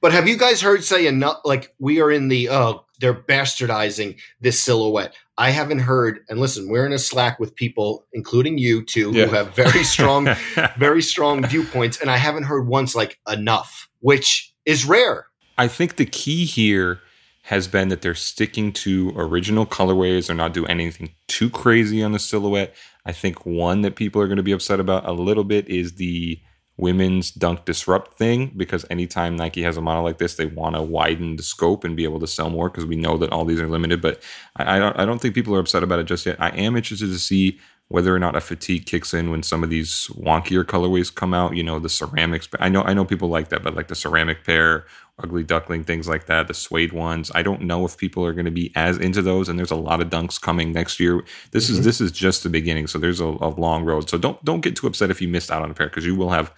but 0.00 0.10
have 0.12 0.26
you 0.26 0.36
guys 0.36 0.60
heard 0.60 0.82
say 0.82 1.06
enough 1.06 1.38
like 1.44 1.72
we 1.78 2.00
are 2.00 2.10
in 2.10 2.26
the 2.28 2.48
oh 2.48 2.84
they're 3.02 3.12
bastardizing 3.12 4.16
this 4.40 4.58
silhouette 4.58 5.14
i 5.36 5.50
haven't 5.50 5.80
heard 5.80 6.20
and 6.30 6.40
listen 6.40 6.68
we're 6.70 6.86
in 6.86 6.92
a 6.94 6.98
slack 6.98 7.38
with 7.38 7.54
people 7.54 8.06
including 8.14 8.56
you 8.56 8.82
two 8.82 9.10
Yeah. 9.12 9.26
who 9.26 9.34
have 9.34 9.54
very 9.54 9.84
strong 9.84 10.28
very 10.78 11.02
strong 11.02 11.44
viewpoints 11.46 12.00
and 12.00 12.10
i 12.10 12.16
haven't 12.16 12.44
heard 12.44 12.66
once 12.66 12.94
like 12.94 13.18
enough 13.30 13.90
which 14.00 14.54
is 14.64 14.86
rare 14.86 15.26
I 15.58 15.68
think 15.68 15.96
the 15.96 16.06
key 16.06 16.46
here 16.46 17.00
has 17.42 17.68
been 17.68 17.88
that 17.88 18.00
they're 18.00 18.14
sticking 18.14 18.72
to 18.72 19.12
original 19.16 19.66
colorways. 19.66 20.26
They're 20.28 20.34
not 20.36 20.54
doing 20.54 20.70
anything 20.70 21.10
too 21.28 21.50
crazy 21.50 22.02
on 22.02 22.12
the 22.12 22.18
silhouette. 22.18 22.74
I 23.04 23.12
think 23.12 23.44
one 23.44 23.82
that 23.82 23.94
people 23.94 24.22
are 24.22 24.26
going 24.28 24.38
to 24.38 24.42
be 24.42 24.52
upset 24.52 24.80
about 24.80 25.06
a 25.06 25.12
little 25.12 25.44
bit 25.44 25.68
is 25.68 25.96
the 25.96 26.40
women's 26.76 27.30
dunk 27.30 27.64
disrupt 27.64 28.14
thing 28.14 28.52
because 28.56 28.84
anytime 28.90 29.36
Nike 29.36 29.62
has 29.62 29.76
a 29.76 29.80
model 29.80 30.02
like 30.02 30.18
this, 30.18 30.36
they 30.36 30.46
want 30.46 30.74
to 30.74 30.82
widen 30.82 31.36
the 31.36 31.42
scope 31.42 31.84
and 31.84 31.96
be 31.96 32.04
able 32.04 32.20
to 32.20 32.26
sell 32.26 32.50
more 32.50 32.68
because 32.68 32.86
we 32.86 32.96
know 32.96 33.18
that 33.18 33.30
all 33.30 33.44
these 33.44 33.60
are 33.60 33.68
limited. 33.68 34.00
But 34.00 34.22
I, 34.56 34.76
I 34.76 34.78
don't 34.78 34.98
I 34.98 35.04
don't 35.04 35.20
think 35.20 35.34
people 35.34 35.54
are 35.54 35.60
upset 35.60 35.82
about 35.82 35.98
it 35.98 36.04
just 36.04 36.26
yet. 36.26 36.40
I 36.40 36.48
am 36.50 36.76
interested 36.76 37.06
to 37.08 37.18
see 37.18 37.58
whether 37.88 38.14
or 38.14 38.18
not 38.18 38.34
a 38.34 38.40
fatigue 38.40 38.86
kicks 38.86 39.12
in 39.12 39.30
when 39.30 39.42
some 39.42 39.62
of 39.62 39.68
these 39.68 40.08
wonkier 40.14 40.64
colorways 40.64 41.14
come 41.14 41.34
out. 41.34 41.56
You 41.56 41.62
know, 41.62 41.78
the 41.78 41.88
ceramics. 41.88 42.48
I 42.58 42.68
know 42.68 42.82
I 42.82 42.94
know 42.94 43.04
people 43.04 43.28
like 43.28 43.48
that, 43.50 43.62
but 43.62 43.74
like 43.74 43.88
the 43.88 43.94
ceramic 43.94 44.44
pair, 44.44 44.86
ugly 45.22 45.42
duckling, 45.42 45.84
things 45.84 46.08
like 46.08 46.26
that, 46.26 46.48
the 46.48 46.54
suede 46.54 46.92
ones. 46.92 47.30
I 47.34 47.42
don't 47.42 47.62
know 47.62 47.84
if 47.84 47.96
people 47.96 48.24
are 48.24 48.32
going 48.32 48.46
to 48.46 48.50
be 48.50 48.72
as 48.74 48.98
into 48.98 49.22
those. 49.22 49.48
And 49.48 49.58
there's 49.58 49.70
a 49.70 49.76
lot 49.76 50.00
of 50.00 50.08
dunks 50.08 50.40
coming 50.40 50.72
next 50.72 50.98
year. 51.00 51.22
This 51.50 51.68
mm-hmm. 51.68 51.80
is 51.80 51.84
this 51.84 52.00
is 52.00 52.12
just 52.12 52.42
the 52.42 52.48
beginning, 52.48 52.86
so 52.86 52.98
there's 52.98 53.20
a, 53.20 53.26
a, 53.26 53.50
long 53.50 53.84
road. 53.84 54.08
So 54.08 54.18
don't 54.18 54.42
don't 54.44 54.60
get 54.60 54.76
too 54.76 54.86
upset 54.86 55.10
if 55.10 55.20
you 55.20 55.28
missed 55.28 55.50
out 55.50 55.62
on 55.62 55.70
a 55.70 55.74
pair 55.74 55.88
because 55.88 56.06
you 56.06 56.14
will 56.14 56.30
have 56.30 56.52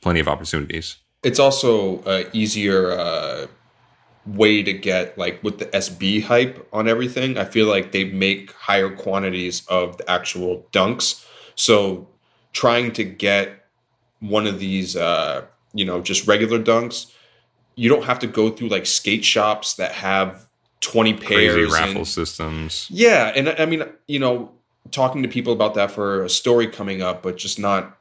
plenty 0.00 0.20
of 0.20 0.28
opportunities. 0.28 0.96
It's 1.22 1.38
also 1.38 2.00
uh, 2.02 2.24
easier. 2.32 2.92
Uh 2.92 3.46
way 4.36 4.62
to 4.62 4.72
get 4.72 5.16
like 5.16 5.42
with 5.42 5.58
the 5.58 5.66
SB 5.66 6.22
hype 6.24 6.66
on 6.72 6.88
everything. 6.88 7.38
I 7.38 7.44
feel 7.44 7.66
like 7.66 7.92
they 7.92 8.04
make 8.04 8.52
higher 8.52 8.90
quantities 8.90 9.66
of 9.68 9.98
the 9.98 10.10
actual 10.10 10.66
dunks. 10.72 11.24
So 11.54 12.08
trying 12.52 12.92
to 12.92 13.04
get 13.04 13.66
one 14.20 14.46
of 14.46 14.58
these 14.58 14.96
uh, 14.96 15.46
you 15.72 15.84
know, 15.84 16.00
just 16.00 16.26
regular 16.26 16.58
dunks, 16.58 17.12
you 17.74 17.88
don't 17.88 18.04
have 18.04 18.18
to 18.20 18.26
go 18.26 18.50
through 18.50 18.68
like 18.68 18.86
skate 18.86 19.24
shops 19.24 19.74
that 19.74 19.92
have 19.92 20.48
20 20.80 21.14
pairs 21.14 21.54
Crazy 21.54 21.72
raffle 21.72 21.96
and, 21.98 22.08
systems. 22.08 22.86
Yeah, 22.90 23.32
and 23.34 23.48
I 23.50 23.66
mean, 23.66 23.84
you 24.06 24.18
know, 24.18 24.52
talking 24.90 25.22
to 25.22 25.28
people 25.28 25.52
about 25.52 25.74
that 25.74 25.90
for 25.90 26.24
a 26.24 26.28
story 26.28 26.66
coming 26.66 27.02
up, 27.02 27.22
but 27.22 27.36
just 27.36 27.58
not 27.58 27.98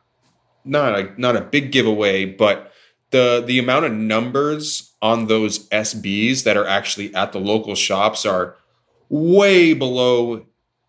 not 0.64 1.00
a 1.00 1.22
not 1.22 1.36
a 1.36 1.42
big 1.42 1.72
giveaway, 1.72 2.26
but 2.26 2.72
the 3.12 3.44
the 3.46 3.60
amount 3.60 3.86
of 3.86 3.94
numbers 3.94 4.94
on 5.02 5.28
those 5.28 5.68
SBs 5.70 6.44
that 6.44 6.58
are 6.58 6.68
actually 6.68 7.14
at 7.16 7.32
the 7.32 7.40
local 7.40 7.76
shops 7.76 8.26
are 8.26 8.56
way 9.10 9.74
below 9.74 10.46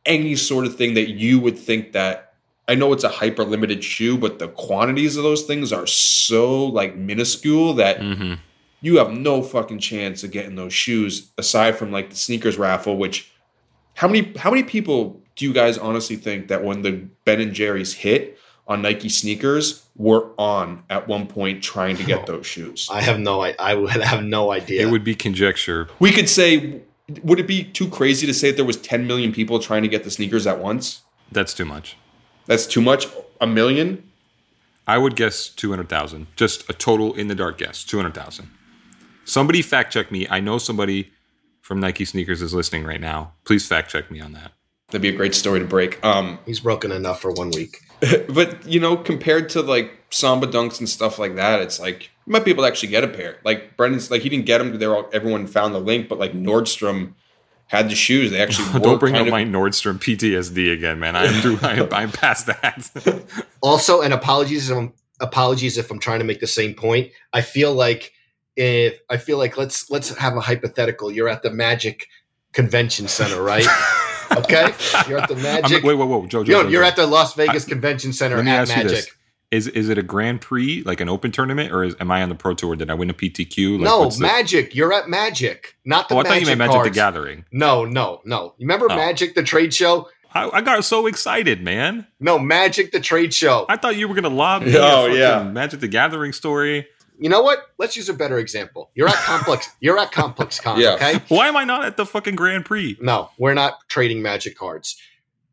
any 0.07 0.35
sort 0.35 0.67
of 0.67 0.77
thing 0.77 0.95
that 0.95 1.11
you 1.11 1.39
would 1.39 1.59
think 1.59 1.93
that 1.93 2.35
I 2.67 2.75
know 2.75 2.93
it's 2.93 3.05
a 3.05 3.09
hyper 3.09 3.45
limited 3.45 3.83
shoe, 3.83 4.19
but 4.19 4.39
the 4.39 4.49
quantities 4.49 5.17
of 5.17 5.23
those 5.23 5.43
things 5.43 5.73
are 5.73 5.87
so 5.87 6.67
like 6.67 6.97
minuscule 6.97 7.75
that 7.75 7.99
mm-hmm. 7.99 8.35
you 8.81 8.99
have 8.99 9.11
no 9.11 9.43
fucking 9.43 9.79
chance 9.79 10.23
of 10.23 10.33
getting 10.33 10.57
those 10.57 10.73
shoes 10.73 11.31
aside 11.39 11.77
from 11.77 11.93
like 11.93 12.11
the 12.11 12.17
sneakers 12.17 12.59
raffle, 12.59 12.97
which 12.97 13.31
how 13.95 14.09
many 14.09 14.33
how 14.37 14.51
many 14.51 14.63
people 14.63 15.23
do 15.37 15.47
you 15.47 15.53
guys 15.53 15.79
honestly 15.79 16.17
think 16.17 16.49
that 16.49 16.65
when 16.65 16.83
the 16.83 17.07
Ben 17.25 17.41
and 17.41 17.55
Jerry's 17.55 17.95
hit 17.95 18.39
on 18.69 18.83
Nike 18.83 19.09
sneakers 19.09 19.85
were 19.97 20.29
on 20.39 20.85
at 20.91 21.09
one 21.09 21.27
point 21.27 21.63
trying 21.63 21.97
to 21.97 22.05
get 22.05 22.27
those 22.27 22.47
shoes. 22.47 22.89
I 22.93 23.01
have 23.01 23.19
no 23.19 23.41
I 23.43 23.75
would 23.75 23.91
have 23.91 24.23
no 24.23 24.53
idea. 24.53 24.87
It 24.87 24.91
would 24.91 25.05
be 25.05 25.15
conjecture. 25.15 25.89
We 25.99 26.13
could 26.13 26.29
say 26.29 26.83
would 27.23 27.41
it 27.41 27.47
be 27.47 27.65
too 27.65 27.89
crazy 27.89 28.27
to 28.27 28.35
say 28.35 28.51
that 28.51 28.57
there 28.57 28.65
was 28.65 28.77
10 28.77 29.07
million 29.07 29.33
people 29.33 29.59
trying 29.59 29.83
to 29.83 29.89
get 29.89 30.05
the 30.05 30.11
sneakers 30.11 30.47
at 30.47 30.59
once? 30.59 31.03
That's 31.33 31.55
too 31.55 31.65
much. 31.65 31.97
That's 32.47 32.67
too 32.67 32.83
much? 32.83 33.07
A 33.41 33.47
million? 33.47 34.05
I 34.87 34.99
would 34.99 35.17
guess 35.17 35.49
200,000. 35.49 36.27
Just 36.37 36.69
a 36.69 36.73
total 36.73 37.15
in 37.15 37.29
the 37.29 37.35
dark 37.35 37.59
guess, 37.59 37.85
200,000. 37.85 38.51
Somebody 39.25 39.63
fact 39.63 39.93
check 39.93 40.11
me. 40.11 40.27
I 40.29 40.41
know 40.41 40.59
somebody 40.59 41.11
from 41.61 41.81
Nike 41.81 42.05
sneakers 42.05 42.41
is 42.41 42.55
listening 42.55 42.85
right 42.85 43.01
now. 43.01 43.33
Please 43.45 43.67
fact 43.67 43.91
check 43.91 44.11
me 44.11 44.21
on 44.21 44.33
that. 44.33 44.53
That'd 44.89 45.03
be 45.03 45.11
a 45.11 45.13
great 45.13 45.35
story 45.35 45.61
to 45.61 45.67
break. 45.67 46.03
Um, 46.03 46.39
He's 46.47 46.61
broken 46.61 46.93
enough 46.93 47.21
for 47.21 47.31
one 47.33 47.51
week. 47.51 47.79
but 48.29 48.67
you 48.67 48.81
know, 48.81 48.97
compared 48.97 49.49
to 49.51 49.63
like 49.63 49.93
Samba 50.11 50.47
dunks 50.47 50.79
and 50.79 50.89
stuff 50.89 51.19
like 51.19 51.37
that, 51.37 51.61
it's 51.61 51.81
like 51.81 52.11
you 52.27 52.33
might 52.33 52.45
be 52.45 52.51
able 52.51 52.63
to 52.65 52.69
actually 52.69 52.91
get 52.91 53.05
a 53.05 53.09
pair. 53.09 53.39
Like 53.45 53.77
Brendan's, 53.77 54.11
like 54.11 54.23
he 54.23 54.29
didn't 54.29 54.47
get 54.47 54.59
them. 54.59 54.79
They're 54.79 54.95
all 54.95 55.09
everyone 55.13 55.47
found 55.47 55.75
the 55.75 55.81
link, 55.81 56.09
but 56.09 56.19
like 56.19 56.33
Nordstrom 56.33 57.15
had 57.67 57.91
the 57.91 57.95
shoes. 57.95 58.31
They 58.31 58.41
actually 58.41 58.81
don't 58.81 58.99
bring 58.99 59.17
up 59.17 59.27
of- 59.27 59.33
my 59.33 59.45
Nordstrom 59.45 59.99
PTSD 59.99 60.73
again, 60.73 61.01
man. 61.01 61.17
I'm 61.17 61.33
through. 61.41 61.59
I, 61.63 61.87
I'm 61.93 62.13
past 62.13 62.47
that. 62.47 62.91
also, 63.61 64.01
and 64.01 64.13
apologies, 64.13 64.71
if 64.71 64.77
I'm, 64.77 64.93
apologies 65.21 65.79
if 65.79 65.91
I'm 65.91 65.99
trying 65.99 66.21
to 66.21 66.25
make 66.25 66.41
the 66.41 66.47
same 66.47 66.75
point. 66.75 67.11
I 67.33 67.41
feel 67.41 67.73
like 67.75 68.13
if 68.57 68.99
I 69.11 69.17
feel 69.17 69.39
like 69.39 69.57
let's 69.57 69.91
let's 69.91 70.17
have 70.17 70.37
a 70.37 70.41
hypothetical. 70.41 71.11
You're 71.11 71.29
at 71.29 71.43
the 71.43 71.51
Magic 71.51 72.07
Convention 72.53 73.09
Center, 73.09 73.43
right? 73.43 73.67
Okay, 74.37 74.73
you're 75.09 75.19
at 75.19 75.29
the 75.29 75.37
Magic. 75.37 75.79
I'm, 75.79 75.87
wait, 75.87 75.95
wait, 75.95 76.09
wait, 76.09 76.29
Joe, 76.29 76.45
Joe, 76.45 76.53
Yo, 76.53 76.63
Joe, 76.63 76.69
you're 76.69 76.83
Joe. 76.83 76.89
at 76.89 76.97
the 76.97 77.07
Las 77.07 77.35
Vegas 77.35 77.67
I, 77.67 77.69
Convention 77.69 78.13
Center 78.13 78.37
let 78.37 78.45
me 78.45 78.51
at 78.51 78.69
Magic. 78.69 79.15
Is 79.51 79.67
is 79.69 79.89
it 79.89 79.97
a 79.97 80.03
Grand 80.03 80.43
Prix, 80.43 80.83
like 80.83 81.01
an 81.01 81.09
open 81.09 81.33
tournament, 81.33 81.73
or 81.73 81.83
is, 81.83 81.97
am 82.01 82.11
I 82.11 82.23
on 82.23 82.29
the 82.29 82.35
Pro 82.35 82.53
Tour? 82.53 82.77
Did 82.77 82.91
I 82.91 82.95
win 82.95 83.09
a 83.09 83.15
PTQ? 83.15 83.79
Like, 83.79 83.85
no, 83.85 84.11
Magic. 84.19 84.75
You're 84.75 84.93
at 84.93 85.09
Magic, 85.09 85.75
not 85.87 86.09
the. 86.09 86.17
Oh, 86.17 86.19
I 86.19 86.25
thought 86.25 86.41
you 86.41 86.47
meant 86.47 86.59
Magic 86.59 86.83
the 86.83 86.91
Gathering. 86.91 87.47
No, 87.51 87.87
no, 87.87 88.21
no. 88.27 88.55
You 88.59 88.67
remember 88.67 88.89
oh. 88.91 88.97
Magic 88.97 89.35
the 89.35 89.43
trade 89.43 89.73
show? 89.73 90.09
I, 90.35 90.51
I, 90.51 90.61
got 90.61 90.85
so 90.85 91.07
excited, 91.07 91.63
man. 91.63 92.07
No, 92.21 92.39
Magic 92.39 92.93
the 92.93 93.01
trade 93.01 93.33
show. 93.33 93.65
I 93.71 93.79
thought 93.79 93.97
you 93.97 94.07
were 94.07 94.15
gonna 94.15 94.29
lob 94.29 94.63
me. 94.63 94.77
Oh 94.77 95.07
yeah, 95.07 95.43
Magic 95.45 95.81
the 95.81 95.89
Gathering 95.89 96.35
story 96.35 96.87
you 97.19 97.29
know 97.29 97.43
what? 97.43 97.59
Let's 97.79 97.97
use 97.97 98.09
a 98.09 98.15
better 98.15 98.39
example. 98.39 98.91
You're 98.95 99.09
at 99.09 99.15
Complex. 99.15 99.69
you're 99.81 99.99
at 99.99 100.13
Complex 100.13 100.61
Con. 100.61 100.81
Yeah. 100.81 100.95
Okay. 100.95 101.21
Why 101.29 101.49
am 101.49 101.57
I 101.57 101.65
not 101.65 101.85
at 101.85 101.97
the 101.97 102.07
fucking 102.07 102.37
Grand 102.37 102.65
Prix? 102.65 102.97
No, 103.01 103.31
we're 103.39 103.55
not 103.55 103.79
trading 103.89 104.23
Magic 104.23 104.57
cards. 104.57 104.97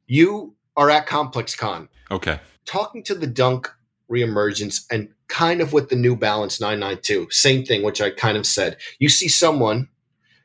You 0.07 0.55
are 0.77 0.89
at 0.89 1.07
Complex 1.07 1.55
Con. 1.55 1.89
Okay. 2.11 2.39
Talking 2.65 3.03
to 3.03 3.15
the 3.15 3.27
Dunk 3.27 3.69
reemergence 4.09 4.85
and 4.91 5.09
kind 5.27 5.61
of 5.61 5.73
with 5.73 5.89
the 5.89 5.95
New 5.95 6.15
Balance 6.15 6.61
992. 6.61 7.27
Same 7.31 7.65
thing, 7.65 7.83
which 7.83 8.01
I 8.01 8.11
kind 8.11 8.37
of 8.37 8.45
said. 8.45 8.77
You 8.99 9.09
see 9.09 9.27
someone. 9.27 9.89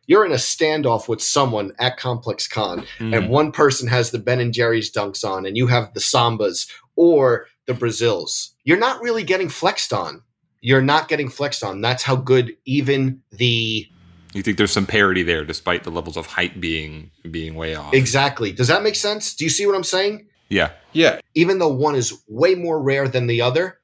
You're 0.06 0.26
in 0.26 0.32
a 0.32 0.36
standoff 0.36 1.06
with 1.06 1.22
someone 1.22 1.72
at 1.78 1.96
Complex 1.96 2.48
Con, 2.48 2.84
mm. 2.98 3.16
and 3.16 3.30
one 3.30 3.52
person 3.52 3.86
has 3.86 4.10
the 4.10 4.18
Ben 4.18 4.40
and 4.40 4.52
Jerry's 4.52 4.90
dunks 4.90 5.24
on, 5.24 5.46
and 5.46 5.56
you 5.56 5.68
have 5.68 5.94
the 5.94 6.00
Sambas 6.00 6.68
or 6.96 7.46
the 7.66 7.74
Brazils. 7.74 8.52
You're 8.64 8.76
not 8.76 9.00
really 9.02 9.22
getting 9.22 9.48
flexed 9.48 9.92
on 9.92 10.22
you're 10.60 10.82
not 10.82 11.08
getting 11.08 11.28
flexed 11.28 11.64
on. 11.64 11.80
That's 11.80 12.02
how 12.02 12.16
good 12.16 12.56
even 12.64 13.22
the 13.32 13.86
you 14.32 14.42
think 14.42 14.58
there's 14.58 14.70
some 14.70 14.86
parity 14.86 15.22
there 15.22 15.44
despite 15.44 15.82
the 15.82 15.90
levels 15.90 16.16
of 16.16 16.26
hype 16.26 16.60
being 16.60 17.10
being 17.30 17.54
way 17.54 17.74
off. 17.74 17.92
Exactly. 17.94 18.52
Does 18.52 18.68
that 18.68 18.82
make 18.82 18.94
sense? 18.94 19.34
Do 19.34 19.44
you 19.44 19.50
see 19.50 19.66
what 19.66 19.74
I'm 19.74 19.84
saying? 19.84 20.26
Yeah. 20.48 20.70
Yeah. 20.92 21.20
Even 21.34 21.58
though 21.58 21.68
one 21.68 21.94
is 21.94 22.22
way 22.28 22.54
more 22.54 22.80
rare 22.80 23.08
than 23.08 23.26
the 23.26 23.42
other, 23.42 23.78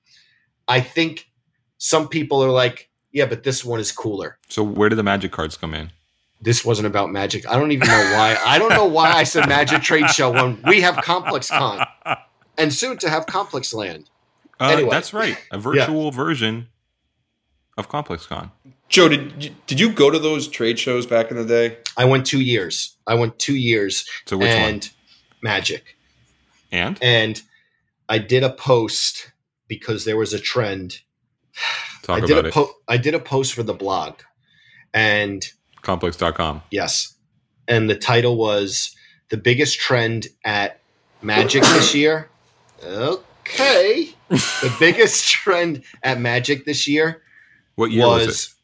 I 0.68 0.80
think 0.80 1.28
some 1.78 2.08
people 2.08 2.42
are 2.42 2.50
like, 2.50 2.90
yeah, 3.12 3.26
but 3.26 3.42
this 3.42 3.64
one 3.64 3.80
is 3.80 3.92
cooler. 3.92 4.38
So 4.48 4.62
where 4.62 4.88
do 4.88 4.96
the 4.96 5.02
magic 5.02 5.32
cards 5.32 5.56
come 5.56 5.74
in? 5.74 5.90
This 6.40 6.64
wasn't 6.64 6.86
about 6.86 7.10
magic. 7.10 7.48
I 7.48 7.58
don't 7.58 7.72
even 7.72 7.88
know 7.88 8.12
why. 8.14 8.36
I 8.44 8.58
don't 8.58 8.70
know 8.70 8.84
why 8.84 9.10
I 9.10 9.24
said 9.24 9.48
magic 9.48 9.82
trade 9.82 10.10
show 10.10 10.30
when 10.30 10.60
we 10.66 10.82
have 10.82 10.96
Complex 10.96 11.48
Con 11.48 11.86
and 12.58 12.72
soon 12.72 12.98
to 12.98 13.08
have 13.08 13.26
Complex 13.26 13.72
Land. 13.72 14.10
Uh, 14.60 14.68
anyway. 14.68 14.90
That's 14.90 15.12
right. 15.12 15.38
A 15.50 15.58
virtual 15.58 16.04
yeah. 16.04 16.10
version 16.10 16.68
of 17.76 17.88
ComplexCon. 17.88 18.50
Joe, 18.88 19.08
did 19.08 19.42
you, 19.42 19.50
did 19.66 19.80
you 19.80 19.92
go 19.92 20.10
to 20.10 20.18
those 20.18 20.48
trade 20.48 20.78
shows 20.78 21.06
back 21.06 21.30
in 21.30 21.36
the 21.36 21.44
day? 21.44 21.78
I 21.96 22.04
went 22.04 22.24
two 22.24 22.40
years. 22.40 22.96
I 23.06 23.14
went 23.14 23.38
two 23.38 23.56
years. 23.56 24.08
So 24.26 24.36
which 24.36 24.48
and 24.48 24.84
one? 24.84 24.90
Magic. 25.42 25.96
And 26.72 26.98
and 27.02 27.42
I 28.08 28.18
did 28.18 28.42
a 28.42 28.50
post 28.50 29.32
because 29.68 30.04
there 30.04 30.16
was 30.16 30.32
a 30.32 30.38
trend. 30.38 31.00
Talk 32.02 32.22
I 32.22 32.26
did 32.26 32.38
about 32.38 32.46
a 32.46 32.52
po- 32.52 32.62
it. 32.62 32.70
I 32.88 32.96
did 32.96 33.14
a 33.14 33.18
post 33.18 33.54
for 33.54 33.62
the 33.62 33.74
blog, 33.74 34.14
and 34.94 35.44
complex.com. 35.82 36.62
Yes, 36.70 37.14
and 37.66 37.88
the 37.90 37.96
title 37.96 38.36
was 38.36 38.94
the 39.30 39.36
biggest 39.36 39.78
trend 39.78 40.28
at 40.44 40.80
Magic 41.22 41.62
this 41.62 41.94
year. 41.94 42.28
Okay, 42.84 44.14
the 44.28 44.76
biggest 44.78 45.26
trend 45.30 45.82
at 46.02 46.20
Magic 46.20 46.64
this 46.64 46.86
year 46.86 47.22
what 47.76 47.90
year 47.90 48.06
was, 48.06 48.26
was, 48.26 48.46
it? 48.46 48.54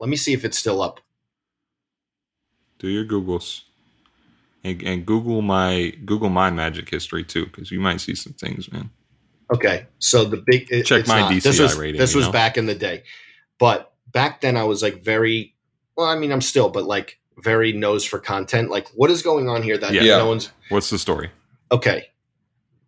Let 0.00 0.10
me 0.10 0.16
see 0.16 0.34
if 0.34 0.44
it's 0.44 0.58
still 0.58 0.82
up. 0.82 1.00
Do 2.78 2.88
your 2.88 3.04
Googles. 3.04 3.62
And, 4.62 4.82
and 4.82 5.06
Google 5.06 5.42
my 5.42 5.94
Google 6.04 6.28
my 6.28 6.50
magic 6.50 6.90
history 6.90 7.22
too, 7.22 7.46
because 7.46 7.70
you 7.70 7.78
might 7.78 8.00
see 8.00 8.16
some 8.16 8.32
things, 8.32 8.70
man. 8.70 8.90
Okay, 9.54 9.86
so 10.00 10.24
the 10.24 10.42
big 10.44 10.66
it, 10.72 10.84
check 10.84 11.06
my 11.06 11.20
not, 11.20 11.32
DCI 11.32 11.42
this 11.42 11.60
was, 11.60 11.78
rating. 11.78 12.00
This 12.00 12.16
was 12.16 12.26
know? 12.26 12.32
back 12.32 12.58
in 12.58 12.66
the 12.66 12.74
day, 12.74 13.04
but 13.60 13.92
back 14.10 14.40
then 14.40 14.56
I 14.56 14.64
was 14.64 14.82
like 14.82 15.04
very 15.04 15.54
well. 15.96 16.08
I 16.08 16.18
mean, 16.18 16.32
I'm 16.32 16.40
still, 16.40 16.68
but 16.68 16.84
like 16.84 17.20
very 17.38 17.72
nose 17.72 18.04
for 18.04 18.18
content. 18.18 18.68
Like, 18.68 18.88
what 18.88 19.08
is 19.08 19.22
going 19.22 19.48
on 19.48 19.62
here 19.62 19.78
that 19.78 19.92
yeah. 19.92 20.18
no 20.18 20.26
one's? 20.26 20.50
What's 20.68 20.90
the 20.90 20.98
story? 20.98 21.30
Okay, 21.70 22.08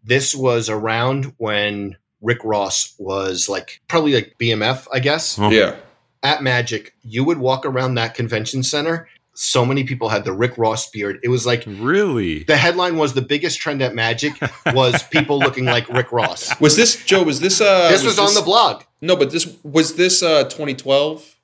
this 0.08 0.34
was 0.34 0.68
around 0.68 1.34
when 1.36 1.96
Rick 2.22 2.38
Ross 2.44 2.94
was 2.98 3.48
like 3.48 3.80
probably 3.88 4.14
like 4.14 4.34
BMF, 4.40 4.86
I 4.92 5.00
guess. 5.00 5.38
Oh. 5.38 5.50
Yeah. 5.50 5.76
At 6.22 6.42
Magic, 6.42 6.94
you 7.02 7.22
would 7.24 7.38
walk 7.38 7.64
around 7.64 7.94
that 7.94 8.14
convention 8.14 8.62
center. 8.64 9.08
so 9.34 9.64
many 9.64 9.84
people 9.84 10.08
had 10.08 10.24
the 10.24 10.32
Rick 10.32 10.58
Ross 10.58 10.90
beard. 10.90 11.20
It 11.22 11.28
was 11.28 11.46
like 11.46 11.62
Really? 11.66 12.42
the 12.42 12.56
headline 12.56 12.96
was 12.96 13.14
the 13.14 13.22
biggest 13.22 13.60
trend 13.60 13.80
at 13.82 13.94
Magic 13.94 14.32
was 14.74 15.00
people 15.04 15.38
looking 15.38 15.64
like 15.64 15.88
Rick 15.88 16.10
Ross. 16.10 16.58
Was 16.60 16.74
this 16.74 17.04
Joe? 17.04 17.22
Was 17.22 17.38
this 17.38 17.60
uh? 17.60 17.88
This 17.88 18.04
was, 18.04 18.18
on 18.18 18.34
the 18.34 18.42
blog. 18.42 18.82
No, 19.00 19.14
but 19.14 19.30
this 19.30 19.46
was 19.62 19.94
this 19.94 20.24
uh 20.24 20.42
2012. 20.44 21.36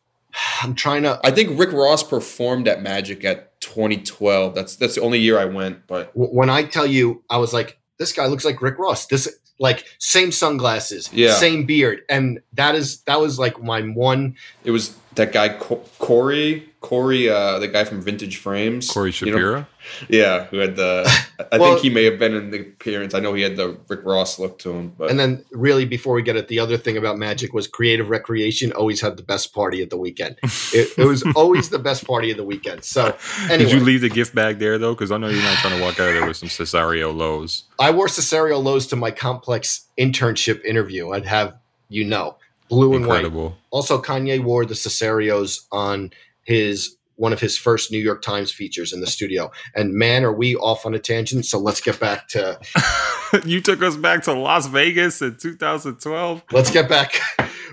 I'm 0.63 0.75
trying 0.75 1.05
to. 1.05 1.21
I 1.23 1.31
think 1.31 1.57
Rick 1.57 1.71
Ross 1.71 2.03
performed 2.03 2.67
at 2.67 2.83
Magic 2.83 3.25
at 3.25 3.61
2012. 3.61 4.55
That's 4.57 4.75
that's 4.75 4.97
the 4.97 5.01
only 5.01 5.21
year 5.21 5.39
I 5.39 5.45
went. 5.45 5.87
But 5.87 6.11
When 6.15 6.51
I 6.51 6.65
tell 6.65 6.87
you, 6.87 7.23
I 7.31 7.37
was 7.37 7.53
like, 7.53 7.79
this 7.99 8.13
guy 8.13 8.27
looks 8.27 8.45
like 8.45 8.61
Rick 8.63 8.79
Ross. 8.79 9.07
This 9.07 9.29
like 9.59 9.85
same 9.99 10.33
sunglasses, 10.33 11.09
Yeah. 11.13 11.35
same 11.35 11.65
beard, 11.65 12.03
and 12.09 12.41
that 12.55 12.75
is 12.75 13.03
that 13.03 13.21
was 13.21 13.39
like 13.39 13.63
my 13.63 13.83
one. 13.83 14.37
it 14.65 14.71
was 14.73 14.95
that 15.17 15.33
guy 15.33 15.49
Co- 15.51 15.83
Corey 15.99 16.69
Corey, 16.81 17.31
uh, 17.31 17.59
the 17.61 17.67
guy 17.69 17.83
from 17.85 18.03
Vintage 18.03 18.37
Frames, 18.37 18.91
Corey 18.91 19.11
you 19.21 19.27
know? 19.29 19.33
Shapiro? 19.33 19.67
yeah, 20.11 20.45
who 20.47 20.59
had 20.59 20.77
the. 20.77 21.11
I 21.51 21.57
Well- 21.57 21.73
think 21.73 21.83
he 21.83 21.89
may 21.89 22.05
have 22.05 22.19
been 22.19 22.35
in 22.35 22.51
the 22.51 22.61
appearance. 22.61 23.15
I 23.15 23.21
know 23.21 23.33
he 23.33 23.41
had 23.43 23.57
the 23.57 23.79
Rick 23.89 24.01
Ross 24.05 24.39
look 24.39 24.59
to 24.61 24.71
him, 24.71 24.93
but 24.99 25.09
And 25.11 25.19
then, 25.19 25.45
really, 25.51 25.87
before 25.87 26.13
we 26.15 26.21
get 26.23 26.37
it, 26.37 26.49
the 26.49 26.59
other 26.59 26.77
thing 26.77 26.99
about 26.99 27.17
Magic 27.17 27.55
was 27.55 27.67
creative 27.67 28.11
recreation 28.11 28.71
always 28.73 29.01
had 29.01 29.17
the 29.17 29.23
best 29.23 29.55
party 29.55 29.81
at 29.81 29.89
the 29.89 29.97
weekend. 29.97 30.37
It, 30.75 30.91
it 30.99 31.07
was 31.07 31.23
always 31.37 31.71
the 31.71 31.79
best 31.79 32.07
party 32.07 32.31
of 32.31 32.37
the 32.37 32.45
weekend. 32.45 32.85
So, 32.85 33.17
anyway, 33.45 33.71
Did 33.71 33.73
you 33.73 33.81
leave 33.81 34.03
the 34.03 34.11
gift 34.11 34.35
bag 34.35 34.59
there 34.59 34.77
though? 34.77 34.93
Because 34.95 35.11
I 35.11 35.17
know 35.17 35.29
you're 35.29 35.43
not 35.43 35.57
trying 35.59 35.79
to 35.79 35.83
walk 35.83 35.99
out 36.01 36.09
of 36.09 36.15
there 36.17 36.27
with 36.27 36.37
some 36.37 36.51
Cesario 36.51 37.17
lows. 37.17 37.65
I 37.79 37.93
wore 37.93 38.09
Cesario 38.09 38.63
Lows 38.63 38.87
to 38.89 38.97
my 38.97 39.11
complex 39.11 39.87
internship 39.99 40.63
interview. 40.67 41.13
I'd 41.13 41.25
have 41.25 41.57
you 41.89 42.05
know, 42.05 42.37
blue 42.69 42.95
and 42.97 43.07
white. 43.07 43.27
Also, 43.71 44.01
Kanye 44.01 44.43
wore 44.43 44.65
the 44.65 44.75
Cesarios 44.75 45.61
on 45.73 46.11
his 46.43 46.97
one 47.17 47.33
of 47.33 47.39
his 47.41 47.57
first 47.57 47.93
New 47.93 47.99
York 48.01 48.23
Times 48.23 48.51
features 48.51 48.93
in 48.93 49.01
the 49.01 49.07
studio. 49.07 49.53
And 49.77 49.95
man, 49.95 50.25
are 50.25 50.33
we 50.33 50.57
off 50.57 50.85
on 50.85 50.95
a 50.95 50.99
tangent? 50.99 51.47
So 51.47 51.61
let's 51.61 51.81
get 51.81 52.01
back 52.01 52.27
to 52.31 52.59
you 53.45 53.61
took 53.61 53.83
us 53.85 53.97
back 53.97 54.25
to 54.25 54.33
Las 54.33 54.67
Vegas 54.67 55.23
in 55.23 55.37
2012. 55.37 56.43
let's 56.51 56.73
get 56.73 56.89
back. 56.89 57.21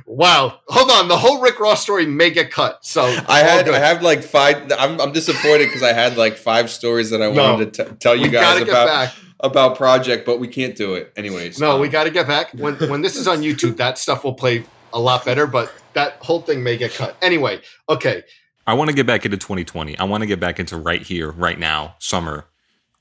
Wow, 0.05 0.59
hold 0.67 0.91
on. 0.91 1.07
The 1.07 1.17
whole 1.17 1.41
Rick 1.41 1.59
Ross 1.59 1.81
story 1.81 2.05
may 2.05 2.29
get 2.29 2.51
cut. 2.51 2.85
So 2.85 3.01
I 3.27 3.39
had 3.39 3.65
good. 3.65 3.73
I 3.75 3.79
have 3.79 4.01
like 4.03 4.23
five. 4.23 4.71
I'm, 4.77 4.99
I'm 5.01 5.11
disappointed 5.11 5.65
because 5.67 5.83
I 5.83 5.93
had 5.93 6.17
like 6.17 6.37
five 6.37 6.69
stories 6.69 7.09
that 7.11 7.21
I 7.21 7.31
No. 7.31 7.53
wanted 7.53 7.73
to 7.75 7.85
t- 7.85 7.91
tell 7.99 8.15
you 8.15 8.29
guys 8.29 8.61
about 8.61 8.87
back. 8.87 9.13
about 9.39 9.75
project, 9.75 10.25
but 10.25 10.39
we 10.39 10.47
can't 10.47 10.75
do 10.75 10.93
it 10.95 11.13
anyways. 11.15 11.59
No, 11.59 11.71
Um, 11.75 11.81
we 11.81 11.87
got 11.87 12.03
to 12.05 12.09
get 12.11 12.27
back. 12.27 12.51
When 12.53 12.75
when 12.89 13.01
this 13.01 13.15
is 13.15 13.27
on 13.27 13.41
YouTube, 13.41 13.77
that 13.77 13.97
stuff 13.97 14.23
will 14.23 14.33
play 14.33 14.65
a 14.93 14.99
lot 14.99 15.25
better. 15.25 15.47
But 15.47 15.73
that 15.93 16.13
whole 16.21 16.41
thing 16.41 16.63
may 16.63 16.77
get 16.77 16.93
cut 16.93 17.15
anyway. 17.21 17.61
Okay, 17.89 18.23
I 18.67 18.73
want 18.73 18.89
to 18.89 18.95
get 18.95 19.05
back 19.07 19.25
into 19.25 19.37
2020. 19.37 19.97
I 19.97 20.03
want 20.03 20.21
to 20.21 20.27
get 20.27 20.39
back 20.39 20.59
into 20.59 20.77
right 20.77 21.01
here, 21.01 21.31
right 21.31 21.59
now, 21.59 21.95
summer. 21.99 22.45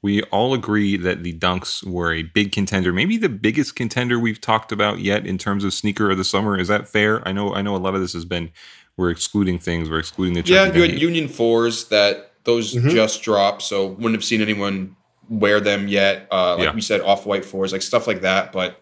We 0.03 0.23
all 0.25 0.55
agree 0.55 0.97
that 0.97 1.23
the 1.23 1.39
Dunks 1.39 1.85
were 1.87 2.15
a 2.15 2.23
big 2.23 2.53
contender, 2.53 2.91
maybe 2.91 3.19
the 3.19 3.29
biggest 3.29 3.77
contender 3.77 4.19
we've 4.19 4.41
talked 4.41 4.73
about 4.73 5.01
yet 5.01 5.27
in 5.27 5.37
terms 5.37 5.63
of 5.63 5.75
sneaker 5.75 6.11
of 6.11 6.17
the 6.17 6.25
summer. 6.25 6.59
Is 6.59 6.69
that 6.69 6.89
fair? 6.89 7.27
I 7.29 7.33
know, 7.33 7.53
I 7.55 7.61
know, 7.61 7.77
a 7.77 7.79
lot 7.79 7.95
of 7.95 8.01
this 8.01 8.15
has 8.15 8.25
been 8.25 8.51
we're 8.97 9.11
excluding 9.11 9.59
things, 9.59 9.91
we're 9.91 9.99
excluding 9.99 10.35
the 10.35 10.41
Yeah, 10.51 10.67
Chucky 10.67 10.79
you 10.79 10.83
had 10.91 10.99
Union 11.01 11.29
fours 11.29 11.85
that 11.89 12.33
those 12.45 12.75
Mhm. 12.75 12.91
just 12.91 13.23
dropped, 13.23 13.61
so 13.61 13.87
wouldn't 13.89 14.15
have 14.15 14.25
seen 14.25 14.41
anyone 14.41 14.97
wear 15.29 15.61
them 15.61 15.87
yet. 15.87 16.27
Uh, 16.33 16.55
like 16.57 16.65
Yeah. 16.65 16.75
we 16.75 16.81
said, 16.81 17.03
off 17.03 17.27
white 17.27 17.45
fours, 17.45 17.73
like 17.73 17.83
stuff 17.83 18.07
like 18.07 18.23
that. 18.23 18.53
But 18.53 18.81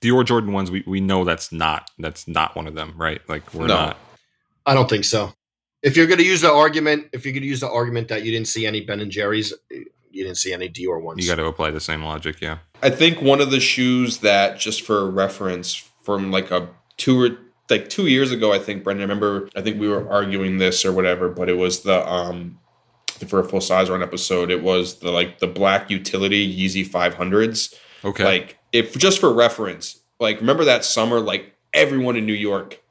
Dior 0.00 0.24
Jordan 0.24 0.52
ones. 0.52 0.70
We 0.70 0.84
we 0.86 1.00
know 1.00 1.24
that's 1.24 1.50
not 1.52 1.90
that's 1.98 2.28
not 2.28 2.54
one 2.56 2.66
of 2.66 2.74
them, 2.74 2.94
right? 2.96 3.20
Like 3.28 3.52
we're 3.54 3.66
No. 3.66 3.74
not. 3.74 3.98
I 4.66 4.74
don't 4.74 4.88
think 4.88 5.04
so. 5.04 5.32
If 5.82 5.96
you're 5.96 6.06
going 6.06 6.18
to 6.18 6.24
use 6.26 6.40
the 6.40 6.52
argument, 6.52 7.06
if 7.12 7.24
you're 7.24 7.32
going 7.32 7.42
to 7.42 7.48
use 7.48 7.60
the 7.60 7.70
argument 7.70 8.08
that 8.08 8.24
you 8.24 8.32
didn't 8.32 8.48
see 8.48 8.66
any 8.66 8.80
Ben 8.80 9.00
and 9.00 9.10
Jerry's, 9.10 9.52
you 9.70 10.24
didn't 10.24 10.36
see 10.36 10.52
any 10.52 10.68
Dior 10.68 11.00
ones. 11.00 11.24
You 11.24 11.30
got 11.30 11.36
to 11.40 11.46
apply 11.46 11.70
the 11.70 11.80
same 11.80 12.02
logic, 12.02 12.40
yeah. 12.40 12.58
I 12.82 12.90
think 12.90 13.22
one 13.22 13.40
of 13.40 13.50
the 13.50 13.60
shoes 13.60 14.18
that, 14.18 14.58
just 14.58 14.82
for 14.82 15.08
reference, 15.10 15.88
from 16.02 16.30
like 16.30 16.50
a 16.50 16.68
two 16.96 17.22
or 17.22 17.38
like 17.70 17.88
two 17.88 18.08
years 18.08 18.32
ago, 18.32 18.52
I 18.52 18.58
think 18.58 18.82
Brendan. 18.84 19.02
I 19.02 19.12
remember, 19.12 19.48
I 19.56 19.62
think 19.62 19.80
we 19.80 19.88
were 19.88 20.08
arguing 20.10 20.58
this 20.58 20.84
or 20.84 20.92
whatever, 20.92 21.28
but 21.28 21.48
it 21.48 21.56
was 21.56 21.80
the 21.80 22.06
um 22.08 22.58
for 23.26 23.40
a 23.40 23.44
full 23.44 23.60
size 23.60 23.88
run 23.90 24.02
episode. 24.02 24.50
It 24.50 24.62
was 24.62 24.96
the 25.00 25.10
like 25.10 25.38
the 25.38 25.46
black 25.46 25.90
utility 25.90 26.46
Yeezy 26.56 26.86
five 26.86 27.14
hundreds. 27.14 27.74
Okay. 28.04 28.24
Like 28.24 28.57
if 28.72 28.96
just 28.96 29.20
for 29.20 29.32
reference, 29.32 30.00
like 30.20 30.40
remember 30.40 30.64
that 30.64 30.84
summer, 30.84 31.20
like 31.20 31.54
everyone 31.72 32.16
in 32.16 32.26
New 32.26 32.32
York 32.32 32.82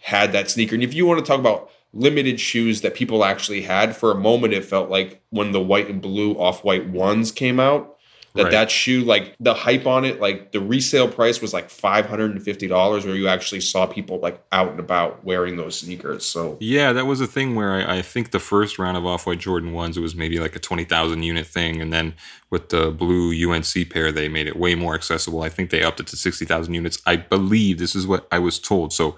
had 0.00 0.32
that 0.32 0.50
sneaker. 0.50 0.74
And 0.74 0.84
if 0.84 0.94
you 0.94 1.06
want 1.06 1.18
to 1.18 1.26
talk 1.26 1.40
about 1.40 1.70
limited 1.92 2.38
shoes 2.38 2.82
that 2.82 2.94
people 2.94 3.24
actually 3.24 3.62
had, 3.62 3.96
for 3.96 4.10
a 4.10 4.16
moment 4.16 4.54
it 4.54 4.64
felt 4.64 4.90
like 4.90 5.22
when 5.30 5.52
the 5.52 5.60
white 5.60 5.88
and 5.88 6.00
blue 6.00 6.34
off 6.34 6.64
white 6.64 6.88
ones 6.88 7.32
came 7.32 7.58
out. 7.58 7.95
That 8.36 8.44
Right. 8.44 8.52
that 8.52 8.70
shoe, 8.70 9.02
like 9.02 9.34
the 9.40 9.54
hype 9.54 9.86
on 9.86 10.04
it, 10.04 10.20
like 10.20 10.52
the 10.52 10.60
resale 10.60 11.08
price 11.08 11.40
was 11.40 11.52
like 11.52 11.70
five 11.70 12.06
hundred 12.06 12.30
and 12.30 12.42
fifty 12.42 12.68
dollars, 12.68 13.04
where 13.04 13.14
you 13.16 13.28
actually 13.28 13.60
saw 13.60 13.86
people 13.86 14.20
like 14.20 14.40
out 14.52 14.70
and 14.70 14.80
about 14.80 15.24
wearing 15.24 15.56
those 15.56 15.78
sneakers. 15.80 16.24
So 16.24 16.56
Yeah, 16.60 16.92
that 16.92 17.06
was 17.06 17.20
a 17.20 17.26
thing 17.26 17.54
where 17.54 17.72
I, 17.72 17.98
I 17.98 18.02
think 18.02 18.30
the 18.30 18.38
first 18.38 18.78
round 18.78 18.96
of 18.96 19.04
Off 19.04 19.26
White 19.26 19.38
Jordan 19.40 19.72
ones, 19.72 19.96
it 19.96 20.00
was 20.00 20.14
maybe 20.14 20.38
like 20.38 20.54
a 20.54 20.60
20,000 20.60 21.22
unit 21.22 21.46
thing. 21.46 21.80
And 21.82 21.92
then 21.92 22.14
with 22.50 22.68
the 22.68 22.90
blue 22.90 23.32
UNC 23.50 23.90
pair, 23.90 24.12
they 24.12 24.28
made 24.28 24.46
it 24.46 24.56
way 24.56 24.74
more 24.74 24.94
accessible. 24.94 25.42
I 25.42 25.48
think 25.48 25.70
they 25.70 25.82
upped 25.82 26.00
it 26.00 26.06
to 26.08 26.16
60,000 26.16 26.72
units. 26.72 27.02
I 27.04 27.16
believe 27.16 27.78
this 27.78 27.94
is 27.96 28.06
what 28.06 28.28
I 28.30 28.38
was 28.38 28.58
told. 28.58 28.92
So 28.92 29.16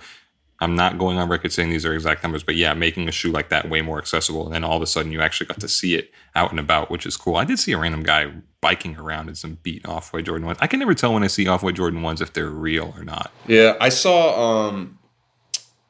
I'm 0.61 0.75
not 0.75 0.99
going 0.99 1.19
on 1.19 1.29
record 1.29 1.53
saying 1.53 1.71
these 1.71 1.87
are 1.87 1.95
exact 1.95 2.23
numbers, 2.23 2.43
but 2.43 2.57
yeah, 2.57 2.75
making 2.75 3.09
a 3.09 3.13
shoe 3.13 3.31
like 3.31 3.49
that 3.51 3.69
way 3.69 3.81
more 3.81 3.99
accessible. 3.99 4.45
And 4.45 4.55
then 4.55 4.65
all 4.65 4.77
of 4.77 4.83
a 4.83 4.87
sudden 4.87 5.13
you 5.13 5.21
actually 5.21 5.47
got 5.47 5.61
to 5.61 5.69
see 5.69 5.95
it 5.95 6.11
out 6.35 6.51
and 6.51 6.59
about, 6.59 6.91
which 6.91 7.07
is 7.07 7.17
cool. 7.17 7.37
I 7.37 7.45
did 7.45 7.59
see 7.59 7.73
a 7.73 7.79
random 7.79 8.03
guy 8.03 8.33
biking 8.61 8.97
around 8.97 9.29
in 9.29 9.37
some 9.37 9.59
beat 9.63 9.87
Off 9.87 10.13
White 10.13 10.25
Jordan 10.25 10.47
ones. 10.47 10.59
I 10.61 10.67
can 10.67 10.81
never 10.81 10.95
tell 10.95 11.15
when 11.15 11.23
I 11.23 11.29
see 11.29 11.47
Off 11.47 11.63
White 11.63 11.77
Jordan 11.77 12.03
ones 12.03 12.21
if 12.21 12.33
they're 12.33 12.51
real 12.51 12.93
or 12.97 13.05
not. 13.05 13.31
Yeah, 13.47 13.77
I 13.81 13.89
saw 13.89 14.69
um 14.69 14.99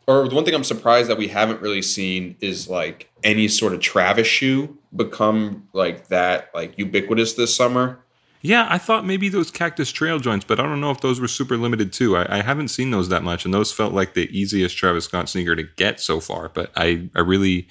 or 0.07 0.29
the 0.29 0.35
one 0.35 0.45
thing 0.45 0.55
I'm 0.55 0.65
surprised 0.65 1.09
that 1.09 1.19
we 1.19 1.29
haven't 1.29 1.61
really 1.61 1.83
seen 1.83 2.37
is 2.41 2.69
like 2.69 3.11
any 3.23 3.49
sort 3.49 3.73
of 3.73 3.81
Travis 3.81 4.27
shoe 4.27 4.79
become 4.95 5.69
like 5.73 6.09
that 6.09 6.51
like 6.55 6.79
ubiquitous 6.79 7.35
this 7.35 7.55
summer. 7.55 8.01
Yeah, 8.41 8.67
I 8.71 8.79
thought 8.79 9.05
maybe 9.05 9.29
those 9.29 9.51
Cactus 9.51 9.91
Trail 9.91 10.21
joints, 10.21 10.45
but 10.45 10.61
I 10.61 10.63
don't 10.63 10.81
know 10.81 10.91
if 10.91 11.01
those 11.01 11.21
were 11.21 11.29
super 11.29 11.57
limited 11.57 11.93
too. 11.93 12.17
I, 12.17 12.39
I 12.39 12.43
haven't 12.43 12.69
seen 12.69 12.91
those 12.91 13.09
that 13.09 13.23
much, 13.25 13.45
and 13.45 13.53
those 13.53 13.73
felt 13.73 13.93
like 13.93 14.15
the 14.15 14.29
easiest 14.37 14.77
Travis 14.77 15.07
Scott 15.07 15.29
sneaker 15.29 15.57
to 15.57 15.65
get 15.65 16.01
so 16.01 16.21
far. 16.21 16.49
But 16.49 16.71
I, 16.77 17.09
I 17.15 17.21
really, 17.21 17.69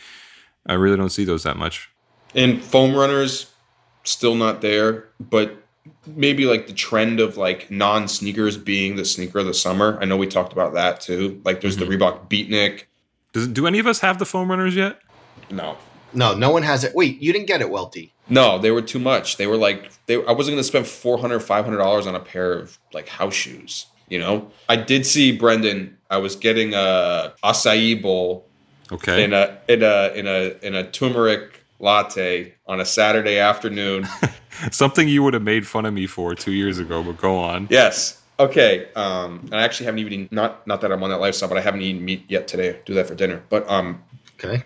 I 0.65 0.73
really 0.73 0.97
don't 0.97 1.09
see 1.09 1.23
those 1.23 1.43
that 1.43 1.55
much. 1.55 1.89
And 2.35 2.61
foam 2.61 2.95
runners 2.95 3.51
still 4.03 4.35
not 4.35 4.61
there, 4.61 5.07
but 5.19 5.55
maybe 6.05 6.45
like 6.45 6.67
the 6.67 6.73
trend 6.73 7.19
of 7.19 7.37
like 7.37 7.71
non 7.71 8.07
sneakers 8.07 8.57
being 8.57 8.95
the 8.95 9.05
sneaker 9.05 9.39
of 9.39 9.45
the 9.45 9.53
summer. 9.53 9.97
I 10.01 10.05
know 10.05 10.17
we 10.17 10.27
talked 10.27 10.53
about 10.53 10.73
that 10.73 10.99
too. 11.01 11.41
Like 11.45 11.61
there's 11.61 11.77
the 11.77 11.85
mm-hmm. 11.85 12.01
Reebok 12.01 12.29
Beatnik. 12.29 12.83
Does 13.33 13.47
do 13.47 13.67
any 13.67 13.79
of 13.79 13.87
us 13.87 13.99
have 13.99 14.19
the 14.19 14.25
foam 14.25 14.49
runners 14.49 14.75
yet? 14.75 14.99
No. 15.49 15.77
No, 16.17 16.33
no 16.35 16.49
one 16.49 16.63
has 16.63 16.83
it. 16.83 16.93
Wait, 16.95 17.21
you 17.21 17.31
didn't 17.31 17.47
get 17.47 17.61
it, 17.61 17.69
Welty. 17.69 18.11
No, 18.29 18.57
they 18.59 18.71
were 18.71 18.81
too 18.81 18.99
much. 18.99 19.37
They 19.37 19.47
were 19.47 19.55
like 19.55 19.89
they 20.07 20.15
I 20.15 20.31
wasn't 20.33 20.55
going 20.55 20.57
to 20.57 20.63
spend 20.63 20.85
$400, 20.85 21.41
500 21.41 21.77
dollars 21.77 22.05
on 22.07 22.15
a 22.15 22.19
pair 22.19 22.51
of 22.53 22.77
like 22.93 23.07
house 23.07 23.33
shoes, 23.33 23.85
you 24.09 24.19
know? 24.19 24.51
I 24.67 24.75
did 24.75 25.05
see 25.05 25.31
Brendan 25.31 25.97
I 26.09 26.17
was 26.17 26.35
getting 26.35 26.73
a 26.73 27.33
acai 27.43 28.01
bowl 28.01 28.45
Okay, 28.91 29.23
in 29.23 29.33
a 29.33 29.57
in 29.67 29.83
a 29.83 30.11
in 30.15 30.27
a 30.27 30.55
in 30.65 30.73
a 30.75 30.89
turmeric 30.89 31.61
latte 31.79 32.53
on 32.65 32.79
a 32.81 32.85
Saturday 32.85 33.37
afternoon. 33.39 34.07
something 34.71 35.07
you 35.07 35.21
would 35.23 35.33
have 35.33 35.43
made 35.43 35.67
fun 35.67 35.85
of 35.85 35.93
me 35.93 36.07
for 36.07 36.33
two 36.35 36.51
years 36.53 36.79
ago. 36.79 37.03
But 37.03 37.17
go 37.17 37.37
on. 37.37 37.67
yes. 37.69 38.21
Okay. 38.39 38.87
Um 38.95 39.39
and 39.51 39.55
I 39.55 39.63
actually 39.63 39.85
haven't 39.85 39.99
even 39.99 40.13
eaten 40.13 40.29
not 40.31 40.65
not 40.67 40.81
that 40.81 40.91
I'm 40.91 41.01
on 41.03 41.09
that 41.09 41.19
lifestyle, 41.19 41.49
but 41.49 41.57
I 41.57 41.61
haven't 41.61 41.81
eaten 41.81 42.03
meat 42.03 42.23
yet 42.29 42.47
today. 42.47 42.79
Do 42.85 42.93
that 42.95 43.07
for 43.07 43.15
dinner. 43.15 43.43
But 43.49 43.69
um 43.69 44.03
Okay. 44.39 44.63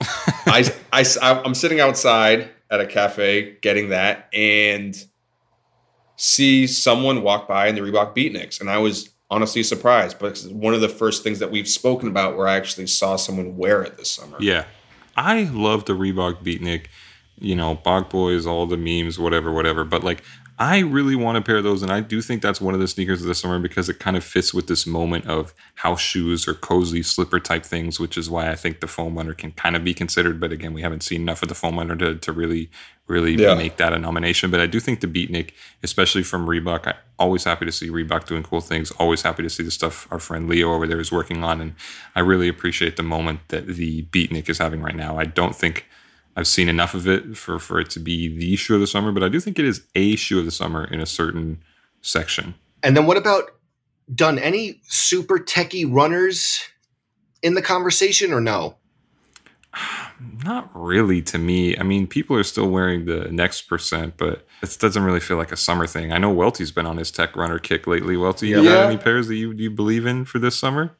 I, 0.00 0.64
I, 0.92 1.04
I'm 1.22 1.54
sitting 1.54 1.80
outside 1.80 2.50
at 2.70 2.80
a 2.80 2.86
cafe 2.86 3.56
getting 3.60 3.90
that 3.90 4.28
and 4.32 4.96
see 6.16 6.66
someone 6.66 7.22
walk 7.22 7.48
by 7.48 7.68
in 7.68 7.74
the 7.74 7.80
Reebok 7.80 8.14
Beatniks. 8.14 8.60
And 8.60 8.70
I 8.70 8.78
was 8.78 9.10
honestly 9.30 9.62
surprised, 9.62 10.18
but 10.18 10.32
it's 10.32 10.46
one 10.46 10.74
of 10.74 10.80
the 10.80 10.88
first 10.88 11.22
things 11.22 11.38
that 11.38 11.50
we've 11.50 11.68
spoken 11.68 12.08
about 12.08 12.36
where 12.36 12.46
I 12.46 12.56
actually 12.56 12.86
saw 12.86 13.16
someone 13.16 13.56
wear 13.56 13.82
it 13.82 13.96
this 13.96 14.10
summer. 14.10 14.36
Yeah, 14.40 14.64
I 15.16 15.44
love 15.44 15.86
the 15.86 15.94
Reebok 15.94 16.42
Beatnik. 16.42 16.86
You 17.40 17.56
know, 17.56 17.74
Bog 17.74 18.10
Boys, 18.10 18.46
all 18.46 18.66
the 18.66 18.76
memes, 18.76 19.18
whatever, 19.18 19.52
whatever. 19.52 19.84
But 19.84 20.04
like, 20.04 20.22
I 20.56 20.78
really 20.78 21.16
want 21.16 21.36
a 21.36 21.42
pair 21.42 21.56
of 21.56 21.64
those, 21.64 21.82
and 21.82 21.90
I 21.90 22.00
do 22.00 22.22
think 22.22 22.40
that's 22.40 22.60
one 22.60 22.74
of 22.74 22.80
the 22.80 22.86
sneakers 22.86 23.20
of 23.20 23.26
the 23.26 23.34
summer 23.34 23.58
because 23.58 23.88
it 23.88 23.98
kind 23.98 24.16
of 24.16 24.22
fits 24.22 24.54
with 24.54 24.68
this 24.68 24.86
moment 24.86 25.26
of 25.26 25.52
house 25.76 26.00
shoes 26.00 26.46
or 26.46 26.54
cozy 26.54 27.02
slipper 27.02 27.40
type 27.40 27.64
things, 27.64 27.98
which 27.98 28.16
is 28.16 28.30
why 28.30 28.48
I 28.48 28.54
think 28.54 28.78
the 28.78 28.86
foam 28.86 29.16
runner 29.16 29.34
can 29.34 29.50
kind 29.50 29.74
of 29.74 29.82
be 29.82 29.94
considered. 29.94 30.38
But 30.38 30.52
again, 30.52 30.72
we 30.72 30.82
haven't 30.82 31.02
seen 31.02 31.22
enough 31.22 31.42
of 31.42 31.48
the 31.48 31.56
foam 31.56 31.76
runner 31.78 31.96
to, 31.96 32.14
to 32.14 32.32
really, 32.32 32.70
really 33.08 33.34
Yeah. 33.34 33.54
make 33.54 33.78
that 33.78 33.92
a 33.92 33.98
nomination. 33.98 34.52
But 34.52 34.60
I 34.60 34.66
do 34.66 34.78
think 34.78 35.00
the 35.00 35.08
Beatnik, 35.08 35.50
especially 35.82 36.22
from 36.22 36.46
Reebok, 36.46 36.86
I 36.86 36.94
always 37.18 37.42
happy 37.42 37.64
to 37.66 37.72
see 37.72 37.88
Reebok 37.88 38.26
doing 38.26 38.44
cool 38.44 38.60
things. 38.60 38.92
Always 38.92 39.22
happy 39.22 39.42
to 39.42 39.50
see 39.50 39.64
the 39.64 39.72
stuff 39.72 40.06
our 40.12 40.20
friend 40.20 40.48
Leo 40.48 40.72
over 40.72 40.86
there 40.86 41.00
is 41.00 41.10
working 41.10 41.42
on, 41.42 41.60
and 41.60 41.74
I 42.14 42.20
really 42.20 42.46
appreciate 42.46 42.96
the 42.96 43.02
moment 43.02 43.40
that 43.48 43.66
the 43.66 44.02
Beatnik 44.04 44.48
is 44.48 44.58
having 44.58 44.80
right 44.82 44.94
now. 44.96 45.18
I 45.18 45.24
don't 45.24 45.56
think. 45.56 45.86
I've 46.36 46.46
seen 46.48 46.68
enough 46.68 46.94
of 46.94 47.06
it 47.06 47.36
for, 47.36 47.58
for 47.58 47.78
it 47.80 47.90
to 47.90 48.00
be 48.00 48.28
the 48.28 48.56
shoe 48.56 48.74
of 48.74 48.80
the 48.80 48.86
summer, 48.86 49.12
but 49.12 49.22
I 49.22 49.28
do 49.28 49.38
think 49.40 49.58
it 49.58 49.64
is 49.64 49.86
a 49.94 50.16
shoe 50.16 50.38
of 50.40 50.44
the 50.44 50.50
summer 50.50 50.84
in 50.84 51.00
a 51.00 51.06
certain 51.06 51.62
section. 52.02 52.54
And 52.82 52.96
then 52.96 53.06
what 53.06 53.16
about 53.16 53.50
done 54.14 54.38
any 54.38 54.80
super 54.88 55.38
techie 55.38 55.86
runners 55.90 56.60
in 57.42 57.54
the 57.54 57.62
conversation 57.62 58.32
or 58.32 58.40
no? 58.40 58.76
Not 60.44 60.70
really 60.74 61.22
to 61.22 61.38
me. 61.38 61.76
I 61.78 61.82
mean, 61.82 62.06
people 62.06 62.36
are 62.36 62.42
still 62.44 62.68
wearing 62.68 63.04
the 63.06 63.28
next 63.30 63.62
percent, 63.62 64.14
but 64.16 64.46
it 64.62 64.76
doesn't 64.80 65.02
really 65.02 65.20
feel 65.20 65.36
like 65.36 65.52
a 65.52 65.56
summer 65.56 65.86
thing. 65.86 66.12
I 66.12 66.18
know 66.18 66.30
Welty's 66.30 66.70
been 66.72 66.86
on 66.86 66.96
his 66.96 67.10
tech 67.10 67.36
runner 67.36 67.58
kick 67.58 67.86
lately. 67.86 68.16
Welty, 68.16 68.48
you 68.48 68.62
Yeah. 68.62 68.70
got 68.78 68.88
any 68.90 68.96
pairs 68.96 69.28
that 69.28 69.36
you, 69.36 69.52
you 69.52 69.70
believe 69.70 70.06
in 70.06 70.24
for 70.24 70.38
this 70.38 70.56
summer? 70.56 70.96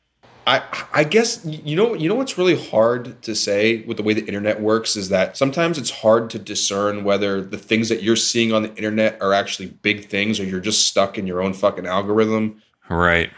I 0.46 0.62
I 0.92 1.04
guess 1.04 1.44
you 1.44 1.76
know 1.76 1.94
you 1.94 2.08
know 2.08 2.14
what's 2.14 2.36
really 2.36 2.56
hard 2.68 3.22
to 3.22 3.34
say 3.34 3.82
with 3.82 3.96
the 3.96 4.02
way 4.02 4.12
the 4.12 4.24
internet 4.26 4.60
works 4.60 4.96
is 4.96 5.08
that 5.08 5.36
sometimes 5.36 5.78
it's 5.78 5.90
hard 5.90 6.30
to 6.30 6.38
discern 6.38 7.04
whether 7.04 7.40
the 7.40 7.56
things 7.58 7.88
that 7.88 8.02
you're 8.02 8.16
seeing 8.16 8.52
on 8.52 8.62
the 8.62 8.74
internet 8.74 9.20
are 9.22 9.32
actually 9.32 9.68
big 9.68 10.06
things 10.06 10.38
or 10.38 10.44
you're 10.44 10.60
just 10.60 10.86
stuck 10.86 11.16
in 11.16 11.26
your 11.26 11.42
own 11.42 11.54
fucking 11.54 11.86
algorithm. 11.86 12.62
Right. 12.90 13.30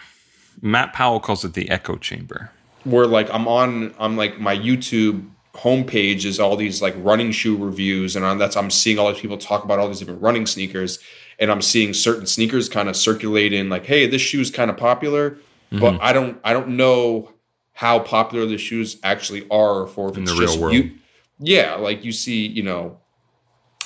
Matt 0.60 0.92
Powell 0.92 1.20
calls 1.20 1.44
it 1.44 1.54
the 1.54 1.70
echo 1.70 1.96
chamber. 1.96 2.50
Where 2.84 3.06
like 3.06 3.32
I'm 3.32 3.46
on 3.46 3.94
I'm 3.98 4.16
like 4.16 4.40
my 4.40 4.56
YouTube 4.56 5.28
homepage 5.54 6.24
is 6.24 6.38
all 6.38 6.56
these 6.56 6.82
like 6.82 6.94
running 6.98 7.32
shoe 7.32 7.56
reviews 7.56 8.14
and 8.16 8.24
on 8.24 8.38
that's 8.38 8.56
I'm 8.56 8.70
seeing 8.70 8.98
all 8.98 9.10
these 9.10 9.20
people 9.20 9.38
talk 9.38 9.64
about 9.64 9.78
all 9.78 9.88
these 9.88 10.00
different 10.00 10.20
running 10.20 10.44
sneakers 10.44 10.98
and 11.38 11.50
I'm 11.50 11.62
seeing 11.62 11.94
certain 11.94 12.26
sneakers 12.26 12.68
kind 12.68 12.88
of 12.88 12.96
circulate 12.96 13.52
in 13.52 13.68
like 13.68 13.86
hey 13.86 14.06
this 14.06 14.20
shoe's 14.20 14.50
kind 14.50 14.70
of 14.70 14.76
popular 14.76 15.38
but 15.70 15.98
I 16.00 16.12
don't 16.12 16.38
I 16.44 16.52
don't 16.52 16.68
know 16.76 17.30
how 17.72 17.98
popular 17.98 18.46
the 18.46 18.58
shoes 18.58 18.96
actually 19.02 19.46
are 19.50 19.86
for 19.86 20.10
if 20.10 20.16
In 20.16 20.22
it's 20.22 20.32
the 20.32 20.38
real 20.38 20.46
just 20.48 20.58
world. 20.60 20.74
you 20.74 20.90
yeah 21.38 21.74
like 21.74 22.04
you 22.04 22.12
see 22.12 22.46
you 22.46 22.62
know 22.62 22.98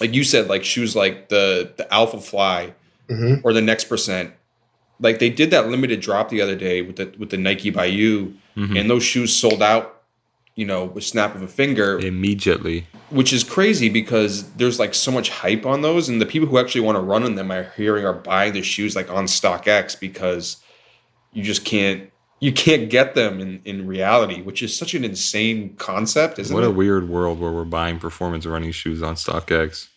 like 0.01 0.15
you 0.15 0.23
said 0.25 0.49
like 0.49 0.65
shoes 0.65 0.95
like 0.95 1.29
the 1.29 1.73
the 1.77 1.93
Alpha 1.93 2.21
Fly 2.21 2.75
Mhm. 3.09 3.41
or 3.43 3.53
the 3.53 3.61
next 3.63 3.85
percent 3.85 4.33
like 5.01 5.19
they 5.19 5.31
did 5.31 5.51
that 5.51 5.69
limited 5.69 6.01
drop 6.01 6.29
the 6.29 6.41
other 6.41 6.55
day 6.55 6.83
with 6.83 6.97
the 6.97 7.13
with 7.19 7.31
the 7.31 7.37
Nike 7.37 7.71
Bayou 7.71 8.33
Mhm. 8.57 8.79
and 8.79 8.89
those 8.91 9.03
shoes 9.03 9.35
sold 9.35 9.63
out 9.63 10.03
you 10.55 10.65
know 10.67 10.85
with 10.85 11.03
snap 11.05 11.35
of 11.35 11.43
a 11.43 11.49
finger 11.49 11.99
Immediately. 11.99 12.87
which 13.09 13.33
is 13.33 13.43
crazy 13.43 13.89
because 13.89 14.45
there's 14.53 14.79
like 14.79 14.95
so 14.95 15.11
much 15.11 15.31
hype 15.31 15.67
on 15.67 15.83
those 15.83 16.09
and 16.09 16.21
the 16.21 16.27
people 16.27 16.47
who 16.49 16.59
actually 16.59 16.83
want 16.83 16.97
to 16.97 17.03
run 17.03 17.25
on 17.25 17.35
them 17.35 17.51
are 17.51 17.73
hearing 17.77 18.05
are 18.05 18.13
buying 18.13 18.53
the 18.53 18.63
shoes 18.63 18.95
like 18.95 19.11
on 19.11 19.25
StockX 19.25 19.99
because 19.99 20.59
you 21.33 21.43
just 21.43 21.65
can't 21.65 22.11
you 22.43 22.53
can't 22.53 22.89
get 22.89 23.15
them 23.15 23.39
in, 23.39 23.61
in 23.67 23.87
reality, 23.87 24.41
which 24.41 24.63
is 24.63 24.75
such 24.75 24.95
an 24.95 25.05
insane 25.05 25.75
concept, 25.77 26.39
isn't 26.39 26.55
What 26.55 26.65
it? 26.65 26.69
a 26.69 26.71
weird 26.71 27.07
world 27.09 27.39
where 27.39 27.51
we're 27.53 27.65
buying 27.67 27.99
performance 27.99 28.47
running 28.47 28.73
shoes 28.73 29.03
on 29.03 29.15
StockX. 29.17 29.89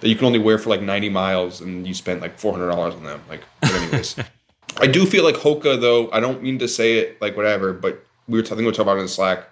that 0.00 0.08
you 0.08 0.16
can 0.16 0.24
only 0.24 0.38
wear 0.38 0.56
for 0.56 0.70
like 0.70 0.80
90 0.80 1.10
miles 1.10 1.60
and 1.60 1.86
you 1.86 1.92
spent 1.92 2.22
like 2.22 2.40
$400 2.40 2.72
on 2.96 3.04
them. 3.04 3.20
Like, 3.28 3.42
but 3.60 3.74
anyways, 3.74 4.16
I 4.80 4.86
do 4.86 5.04
feel 5.04 5.24
like 5.24 5.34
Hoka 5.34 5.78
though. 5.78 6.10
I 6.10 6.20
don't 6.20 6.42
mean 6.42 6.58
to 6.60 6.68
say 6.68 6.94
it 6.98 7.20
like 7.20 7.36
whatever, 7.36 7.74
but 7.74 8.02
we 8.26 8.38
were, 8.40 8.44
think 8.46 8.58
we 8.60 8.64
were 8.64 8.72
talking 8.72 8.84
about 8.84 8.96
it 8.98 9.02
in 9.02 9.08
Slack. 9.08 9.46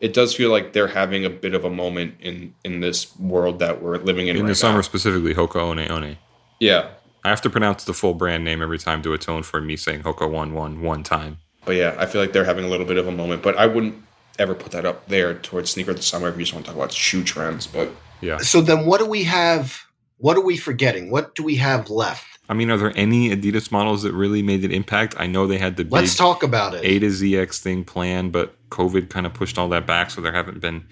It 0.00 0.12
does 0.12 0.34
feel 0.34 0.50
like 0.50 0.72
they're 0.72 0.88
having 0.88 1.24
a 1.24 1.30
bit 1.30 1.54
of 1.54 1.64
a 1.64 1.70
moment 1.70 2.16
in 2.18 2.52
in 2.64 2.80
this 2.80 3.16
world 3.16 3.60
that 3.60 3.80
we're 3.80 3.98
living 3.98 4.26
in 4.26 4.34
In 4.36 4.42
right 4.42 4.48
the 4.48 4.54
summer 4.56 4.78
now. 4.78 4.82
specifically, 4.82 5.34
Hoka 5.34 5.64
One 5.64 5.78
One. 5.88 6.18
Yeah, 6.58 6.88
I 7.24 7.28
have 7.28 7.40
to 7.42 7.50
pronounce 7.50 7.84
the 7.84 7.94
full 7.94 8.14
brand 8.14 8.44
name 8.44 8.62
every 8.62 8.78
time 8.78 9.02
to 9.02 9.12
atone 9.12 9.42
for 9.42 9.60
me 9.60 9.76
saying 9.76 10.02
Hoka 10.02 10.30
One 10.30 10.54
One 10.54 10.80
one 10.82 11.02
time. 11.02 11.38
but 11.64 11.76
yeah, 11.76 11.94
I 11.98 12.06
feel 12.06 12.20
like 12.20 12.32
they're 12.32 12.44
having 12.44 12.64
a 12.64 12.68
little 12.68 12.86
bit 12.86 12.96
of 12.96 13.06
a 13.06 13.12
moment. 13.12 13.42
But 13.42 13.56
I 13.56 13.66
wouldn't 13.66 13.94
ever 14.38 14.54
put 14.54 14.72
that 14.72 14.84
up 14.84 15.06
there 15.08 15.34
towards 15.34 15.70
sneaker 15.70 15.90
of 15.92 15.98
the 15.98 16.02
summer 16.02 16.28
if 16.28 16.36
you 16.36 16.42
just 16.42 16.52
want 16.54 16.64
to 16.66 16.70
talk 16.70 16.76
about 16.76 16.92
shoe 16.92 17.22
trends. 17.22 17.66
But 17.66 17.90
Yeah. 18.20 18.38
So 18.38 18.60
then 18.60 18.86
what 18.86 18.98
do 18.98 19.06
we 19.06 19.24
have? 19.24 19.80
What 20.18 20.36
are 20.36 20.40
we 20.44 20.56
forgetting? 20.56 21.10
What 21.10 21.34
do 21.34 21.42
we 21.42 21.56
have 21.56 21.90
left? 21.90 22.26
I 22.48 22.54
mean, 22.54 22.70
are 22.70 22.76
there 22.76 22.92
any 22.96 23.30
Adidas 23.30 23.70
models 23.70 24.02
that 24.02 24.12
really 24.12 24.42
made 24.42 24.64
an 24.64 24.72
impact? 24.72 25.14
I 25.16 25.26
know 25.26 25.46
they 25.46 25.58
had 25.58 25.76
the 25.76 25.84
big 25.84 25.92
Let's 25.92 26.16
talk 26.16 26.42
about 26.42 26.74
it. 26.74 26.84
A 26.84 26.98
to 26.98 27.06
ZX 27.06 27.60
thing 27.60 27.84
planned, 27.84 28.32
but 28.32 28.56
COVID 28.70 29.10
kind 29.10 29.26
of 29.26 29.32
pushed 29.32 29.58
all 29.58 29.68
that 29.68 29.86
back, 29.86 30.10
so 30.10 30.20
there 30.20 30.32
haven't 30.32 30.60
been 30.60 30.86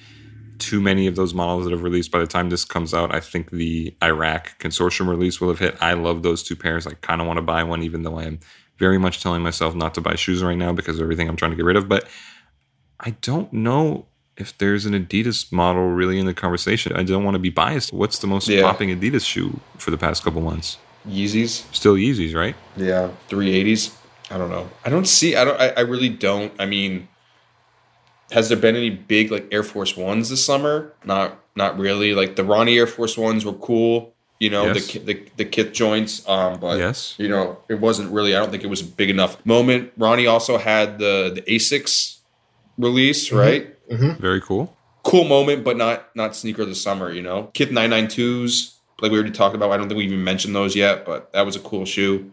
too 0.61 0.81
many 0.81 1.07
of 1.07 1.17
those 1.17 1.35
models 1.35 1.65
that 1.65 1.71
have 1.73 1.83
released. 1.83 2.11
By 2.11 2.19
the 2.21 2.27
time 2.27 2.51
this 2.51 2.65
comes 2.65 2.93
out, 2.95 3.15
I 3.15 3.21
think 3.21 3.51
the 3.51 3.95
Irak 4.03 4.57
consortium 4.59 5.09
release 5.09 5.41
will 5.41 5.49
have 5.49 5.59
hit. 5.59 5.77
I 5.81 5.95
love 5.95 6.23
those 6.23 6.43
two 6.43 6.57
pairs. 6.57 6.87
I 6.87 6.95
kind 6.95 7.21
of 7.21 7.27
want 7.27 7.39
to 7.39 7.43
buy 7.43 7.63
one, 7.65 7.83
even 7.83 8.03
though 8.03 8.19
I 8.19 8.25
am 8.25 8.41
very 8.79 8.99
much 8.99 9.23
telling 9.23 9.43
myself 9.43 9.75
not 9.75 9.95
to 9.95 10.01
buy 10.01 10.15
shoes 10.15 10.43
right 10.43 10.57
now 10.57 10.73
because 10.73 10.97
of 10.97 11.03
everything 11.03 11.29
I'm 11.29 11.37
trying 11.37 11.51
to 11.51 11.57
get 11.57 11.65
rid 11.65 11.77
of. 11.77 11.89
But 11.89 12.07
I 12.99 13.11
don't 13.23 13.53
know 13.53 14.07
if 14.37 14.57
there's 14.57 14.87
an 14.87 14.95
Adidas 14.95 15.53
model 15.53 15.89
really 15.91 16.19
in 16.19 16.27
the 16.27 16.33
conversation. 16.35 16.93
I 16.95 17.03
don't 17.03 17.25
want 17.25 17.35
to 17.35 17.39
be 17.39 17.51
biased. 17.51 17.93
What's 17.93 18.19
the 18.19 18.27
most 18.27 18.49
Yeah. 18.49 18.63
popping 18.63 18.89
Adidas 18.89 19.27
shoe 19.27 19.61
for 19.77 19.91
the 19.91 19.99
past 19.99 20.23
couple 20.25 20.41
months? 20.41 20.79
Yeezys, 21.09 21.65
Still 21.75 21.95
Yeezys, 21.95 22.35
right? 22.35 22.55
Yeah, 22.77 23.11
three 23.29 23.53
eighties. 23.55 23.95
I 24.31 24.39
don't 24.39 24.51
know. 24.51 24.71
I 24.85 24.91
don't 24.91 25.07
see. 25.09 25.35
I 25.35 25.45
don't. 25.45 25.61
I, 25.61 25.71
I 25.71 25.81
really 25.81 26.09
don't. 26.09 26.53
I 26.59 26.67
mean, 26.67 27.09
has 28.31 28.49
there 28.49 28.59
been 28.59 28.77
any 28.77 28.91
big 28.91 29.31
like 29.31 29.47
Air 29.53 29.63
Force 29.63 29.97
Ones 29.97 30.31
this 30.31 30.45
summer? 30.45 30.93
Not. 31.05 31.39
Not 31.57 31.79
really. 31.79 32.15
Like 32.15 32.37
the 32.37 32.45
Ronnie 32.45 32.79
Air 32.79 32.87
Force 32.87 33.19
Ones 33.19 33.45
were 33.45 33.53
cool. 33.55 34.15
You 34.39 34.49
know 34.49 34.67
Yes. 34.73 34.93
the, 34.93 34.99
the 35.01 35.23
the 35.37 35.45
Kith 35.45 35.73
joints. 35.73 36.27
Um, 36.29 36.59
but 36.61 36.79
Yes. 36.79 37.15
you 37.19 37.29
know 37.29 37.59
it 37.69 37.81
wasn't 37.81 38.11
really. 38.13 38.35
I 38.35 38.39
don't 38.39 38.51
think 38.51 38.65
it 38.65 38.69
was 38.71 38.81
a 38.81 38.85
big 38.85 39.11
enough 39.11 39.45
moment. 39.45 39.93
Ronnie 39.99 40.27
also 40.27 40.57
had 40.59 40.99
the 40.99 41.31
the 41.35 41.43
Asics 41.43 42.19
release, 42.79 43.31
right? 43.33 43.77
Very 43.91 44.41
cool. 44.41 44.75
Cool 45.03 45.25
moment, 45.25 45.65
but 45.65 45.77
not 45.77 46.15
not 46.17 46.35
sneaker 46.37 46.63
of 46.63 46.69
the 46.69 46.75
summer. 46.75 47.13
You 47.13 47.23
know, 47.23 47.51
Kith 47.53 47.71
992s. 47.71 48.75
Like 49.03 49.11
we 49.11 49.19
already 49.19 49.33
talked 49.33 49.55
about. 49.55 49.71
I 49.73 49.77
don't 49.77 49.89
think 49.89 49.99
we 49.99 50.05
even 50.05 50.23
mentioned 50.25 50.55
those 50.55 50.77
yet, 50.77 51.05
but 51.07 51.33
that 51.33 51.45
was 51.45 51.57
a 51.57 51.61
cool 51.61 51.85
shoe. 51.85 52.33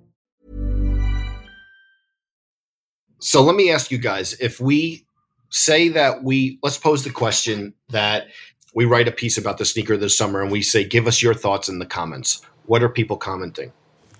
So 3.21 3.41
let 3.41 3.55
me 3.55 3.71
ask 3.71 3.91
you 3.91 3.97
guys 3.97 4.33
if 4.39 4.59
we 4.59 5.05
say 5.49 5.89
that 5.89 6.23
we, 6.23 6.59
let's 6.63 6.77
pose 6.77 7.03
the 7.03 7.09
question 7.11 7.73
that 7.89 8.27
we 8.73 8.85
write 8.85 9.07
a 9.07 9.11
piece 9.11 9.37
about 9.37 9.57
the 9.57 9.65
sneaker 9.65 9.95
this 9.97 10.17
summer 10.17 10.41
and 10.41 10.51
we 10.51 10.61
say, 10.61 10.83
give 10.83 11.07
us 11.07 11.21
your 11.21 11.33
thoughts 11.33 11.69
in 11.69 11.79
the 11.79 11.85
comments. 11.85 12.41
What 12.65 12.81
are 12.83 12.89
people 12.89 13.17
commenting? 13.17 13.71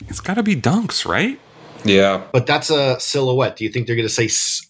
It's 0.07 0.19
got 0.19 0.35
to 0.35 0.43
be 0.43 0.55
dunks, 0.55 1.05
right? 1.05 1.39
Yeah. 1.83 2.23
But 2.31 2.45
that's 2.47 2.69
a 2.69 2.99
silhouette. 2.99 3.55
Do 3.55 3.63
you 3.63 3.71
think 3.71 3.87
they're 3.87 3.95
going 3.95 4.07
to 4.07 4.27
say 4.27 4.29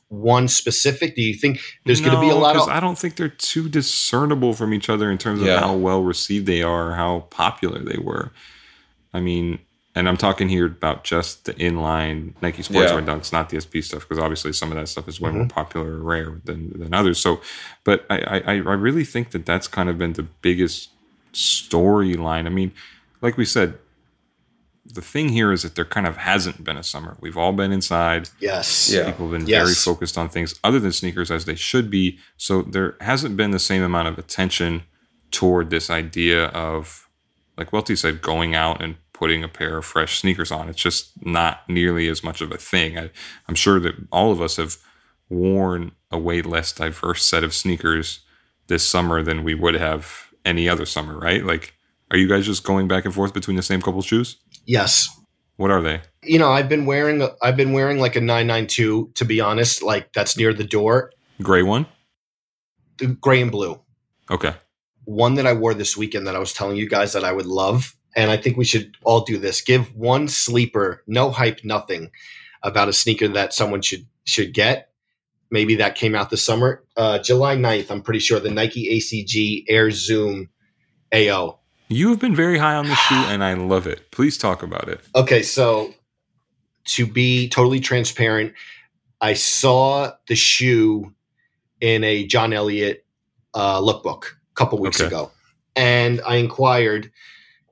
one 0.09 0.47
specific? 0.47 1.15
Do 1.15 1.21
you 1.21 1.34
think 1.34 1.59
there's 1.86 1.99
going 1.99 2.13
to 2.13 2.21
be 2.21 2.29
a 2.29 2.36
lot 2.36 2.55
of. 2.55 2.69
I 2.69 2.79
don't 2.79 2.97
think 2.97 3.15
they're 3.15 3.27
too 3.27 3.67
discernible 3.67 4.53
from 4.53 4.73
each 4.73 4.89
other 4.89 5.11
in 5.11 5.17
terms 5.17 5.41
of 5.41 5.47
Yeah. 5.47 5.59
how 5.59 5.75
well 5.75 6.03
received 6.03 6.45
they 6.45 6.61
are, 6.61 6.93
how 6.93 7.21
popular 7.29 7.79
they 7.79 7.97
were. 7.97 8.32
I 9.13 9.19
mean, 9.19 9.59
and 9.93 10.07
I'm 10.07 10.17
talking 10.17 10.47
here 10.49 10.65
about 10.67 11.03
just 11.03 11.45
the 11.45 11.53
inline 11.55 12.33
Nike 12.41 12.63
Sportswear 12.63 13.05
Yeah. 13.05 13.13
dunks, 13.15 13.33
not 13.33 13.49
the 13.49 13.59
SP 13.59 13.83
stuff, 13.83 14.07
because 14.07 14.19
obviously 14.19 14.53
some 14.53 14.71
of 14.71 14.77
that 14.77 14.87
stuff 14.87 15.07
is 15.07 15.19
way 15.19 15.29
mm-hmm. 15.29 15.39
more 15.39 15.47
popular 15.47 15.93
or 15.97 15.99
rare 16.03 16.39
than, 16.45 16.79
than 16.79 16.93
others. 16.93 17.19
So, 17.19 17.41
but 17.83 18.05
I, 18.09 18.17
I, 18.45 18.53
I 18.55 18.55
really 18.57 19.03
think 19.03 19.31
that 19.31 19.45
that's 19.45 19.67
kind 19.67 19.89
of 19.89 19.97
been 19.97 20.13
the 20.13 20.23
biggest 20.23 20.89
storyline. 21.33 22.45
I 22.45 22.49
mean, 22.49 22.71
like 23.21 23.37
we 23.37 23.45
said, 23.45 23.77
the 24.85 25.01
thing 25.01 25.29
here 25.29 25.51
is 25.51 25.63
that 25.63 25.75
there 25.75 25.85
kind 25.85 26.07
of 26.07 26.17
hasn't 26.17 26.63
been 26.63 26.77
a 26.77 26.83
summer. 26.83 27.15
We've 27.19 27.37
all 27.37 27.53
been 27.53 27.71
inside. 27.71 28.29
Yes. 28.39 28.91
Yeah. 28.91 29.05
People 29.05 29.29
have 29.29 29.39
been 29.39 29.47
Yes. 29.47 29.63
very 29.63 29.75
focused 29.75 30.17
on 30.17 30.27
things 30.29 30.59
other 30.63 30.79
than 30.79 30.91
sneakers 30.91 31.29
as 31.29 31.45
they 31.45 31.55
should 31.55 31.89
be. 31.89 32.17
So 32.37 32.61
there 32.63 32.95
hasn't 33.01 33.37
been 33.37 33.51
the 33.51 33.59
same 33.59 33.83
amount 33.83 34.07
of 34.07 34.17
attention 34.17 34.83
toward 35.29 35.69
this 35.69 35.89
idea 35.89 36.45
of, 36.47 37.07
like 37.57 37.71
Welty 37.71 37.95
said, 37.95 38.21
going 38.21 38.55
out 38.55 38.81
and 38.81 38.95
putting 39.22 39.43
a 39.43 39.47
pair 39.47 39.78
of 39.78 39.86
fresh 39.86 40.19
sneakers 40.19 40.51
on. 40.51 40.67
It's 40.67 40.82
just 40.82 41.11
not 41.24 41.61
nearly 41.69 42.07
as 42.07 42.24
much 42.24 42.41
of 42.41 42.51
a 42.51 42.57
thing. 42.57 42.97
I, 42.97 43.11
I'm 43.47 43.53
sure 43.53 43.80
that 43.80 43.93
all 44.11 44.32
of 44.32 44.41
us 44.41 44.55
have 44.57 44.78
worn 45.30 45.91
a 46.09 46.17
way 46.17 46.41
less 46.41 46.72
diverse 46.74 47.24
set 47.24 47.43
of 47.43 47.53
sneakers 47.53 48.22
this 48.65 48.84
summer 48.84 49.22
than 49.22 49.43
we 49.43 49.53
would 49.53 49.76
have 49.76 50.32
any 50.43 50.67
other 50.67 50.88
summer, 50.88 51.19
right? 51.19 51.45
Like, 51.45 51.76
are 52.09 52.17
you 52.17 52.28
guys 52.28 52.47
just 52.47 52.63
going 52.63 52.88
back 52.88 53.05
and 53.05 53.13
forth 53.13 53.32
between 53.32 53.57
the 53.57 53.61
same 53.61 53.80
couple 53.80 54.01
shoes? 54.01 54.38
Yes. 54.65 55.07
What 55.57 55.69
are 55.69 55.82
they? 55.84 56.01
You 56.24 56.39
know, 56.39 56.49
I've 56.49 56.67
been 56.67 56.88
wearing, 56.88 57.28
I've 57.43 57.55
been 57.55 57.74
wearing 57.74 57.99
like 57.99 58.15
a 58.15 58.22
992, 58.22 59.11
to 59.13 59.24
be 59.26 59.39
honest, 59.39 59.84
like 59.84 60.11
that's 60.13 60.36
near 60.36 60.51
the 60.51 60.63
door, 60.63 61.11
Gray 61.43 61.61
one? 61.61 61.86
the 62.97 63.05
gray 63.07 63.41
and 63.41 63.51
blue. 63.51 63.80
Okay. 64.32 64.53
one 65.05 65.36
that 65.36 65.45
I 65.45 65.53
wore 65.53 65.74
this 65.76 65.95
weekend 65.95 66.26
that 66.26 66.36
I 66.36 66.39
was 66.39 66.53
telling 66.53 66.78
you 66.78 66.89
guys 66.89 67.13
that 67.13 67.24
I 67.24 67.32
would 67.32 67.45
love. 67.45 67.95
And 68.16 68.30
I 68.30 68.38
think 68.38 68.57
we 68.57 68.66
should 68.66 68.97
all 69.03 69.22
do 69.22 69.38
this. 69.38 69.62
Give 69.62 69.95
one 69.95 70.28
sleeper, 70.28 71.03
no 71.07 71.32
hype, 71.32 71.64
nothing 71.64 72.12
about 72.64 72.89
a 72.89 72.93
sneaker 72.93 73.28
that 73.30 73.53
someone 73.53 73.82
should 73.82 74.05
should 74.26 74.53
get. 74.53 74.89
Maybe 75.49 75.76
that 75.76 75.95
came 75.95 76.16
out 76.16 76.30
this 76.30 76.45
summer. 76.45 76.84
Uh, 76.95 77.20
July 77.20 77.55
9th, 77.55 77.89
I'm 77.91 78.01
pretty 78.01 78.20
sure 78.20 78.39
the 78.39 78.49
Nike 78.51 78.97
ACG 78.97 79.66
Air 79.68 79.91
Zoom 79.91 80.49
AO. 81.14 81.59
You 81.89 82.09
have 82.09 82.20
been 82.20 82.36
very 82.36 82.57
high 82.57 82.76
on 82.76 82.88
the 82.88 82.95
shoe, 82.95 83.16
and 83.16 83.43
I 83.43 83.53
love 83.55 83.86
it. 83.86 84.12
Please 84.12 84.38
talk 84.38 84.64
about 84.64 84.88
it. 84.88 85.01
Okay, 85.14 85.43
so 85.43 85.93
to 86.86 87.05
be 87.05 87.49
totally 87.49 87.82
transparent, 87.82 88.53
I 89.20 89.34
saw 89.34 90.12
the 90.28 90.36
shoe 90.36 91.14
in 91.82 92.03
a 92.05 92.26
John 92.26 92.53
Elliott 92.53 93.05
uh, 93.53 93.82
lookbook 93.82 94.24
a 94.24 94.55
couple 94.55 94.80
weeks 94.80 95.01
Okay. 95.01 95.07
ago, 95.07 95.32
and 95.76 96.22
I 96.26 96.38
inquired 96.38 97.12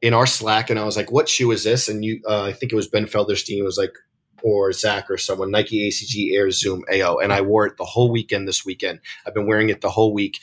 in 0.01 0.13
our 0.13 0.25
Slack, 0.25 0.69
and 0.69 0.79
I 0.79 0.85
was 0.85 0.95
like, 0.97 1.11
"What 1.11 1.29
shoe 1.29 1.51
is 1.51 1.63
this?" 1.63 1.87
And 1.87 2.03
you, 2.03 2.21
uh, 2.27 2.43
I 2.43 2.53
think 2.53 2.71
it 2.71 2.75
was 2.75 2.87
Ben 2.87 3.05
Felderstein 3.05 3.63
was 3.63 3.77
like, 3.77 3.93
or 4.41 4.71
Zach 4.71 5.09
or 5.09 5.17
someone, 5.17 5.51
Nike 5.51 5.89
ACG 5.89 6.33
Air 6.35 6.49
Zoom 6.51 6.83
AO, 6.93 7.17
and 7.17 7.33
I 7.33 7.41
wore 7.41 7.65
it 7.65 7.77
the 7.77 7.85
whole 7.85 8.11
weekend 8.11 8.47
this 8.47 8.65
weekend. 8.65 8.99
I've 9.25 9.33
been 9.33 9.47
wearing 9.47 9.69
it 9.69 9.81
the 9.81 9.89
whole 9.89 10.13
week. 10.13 10.39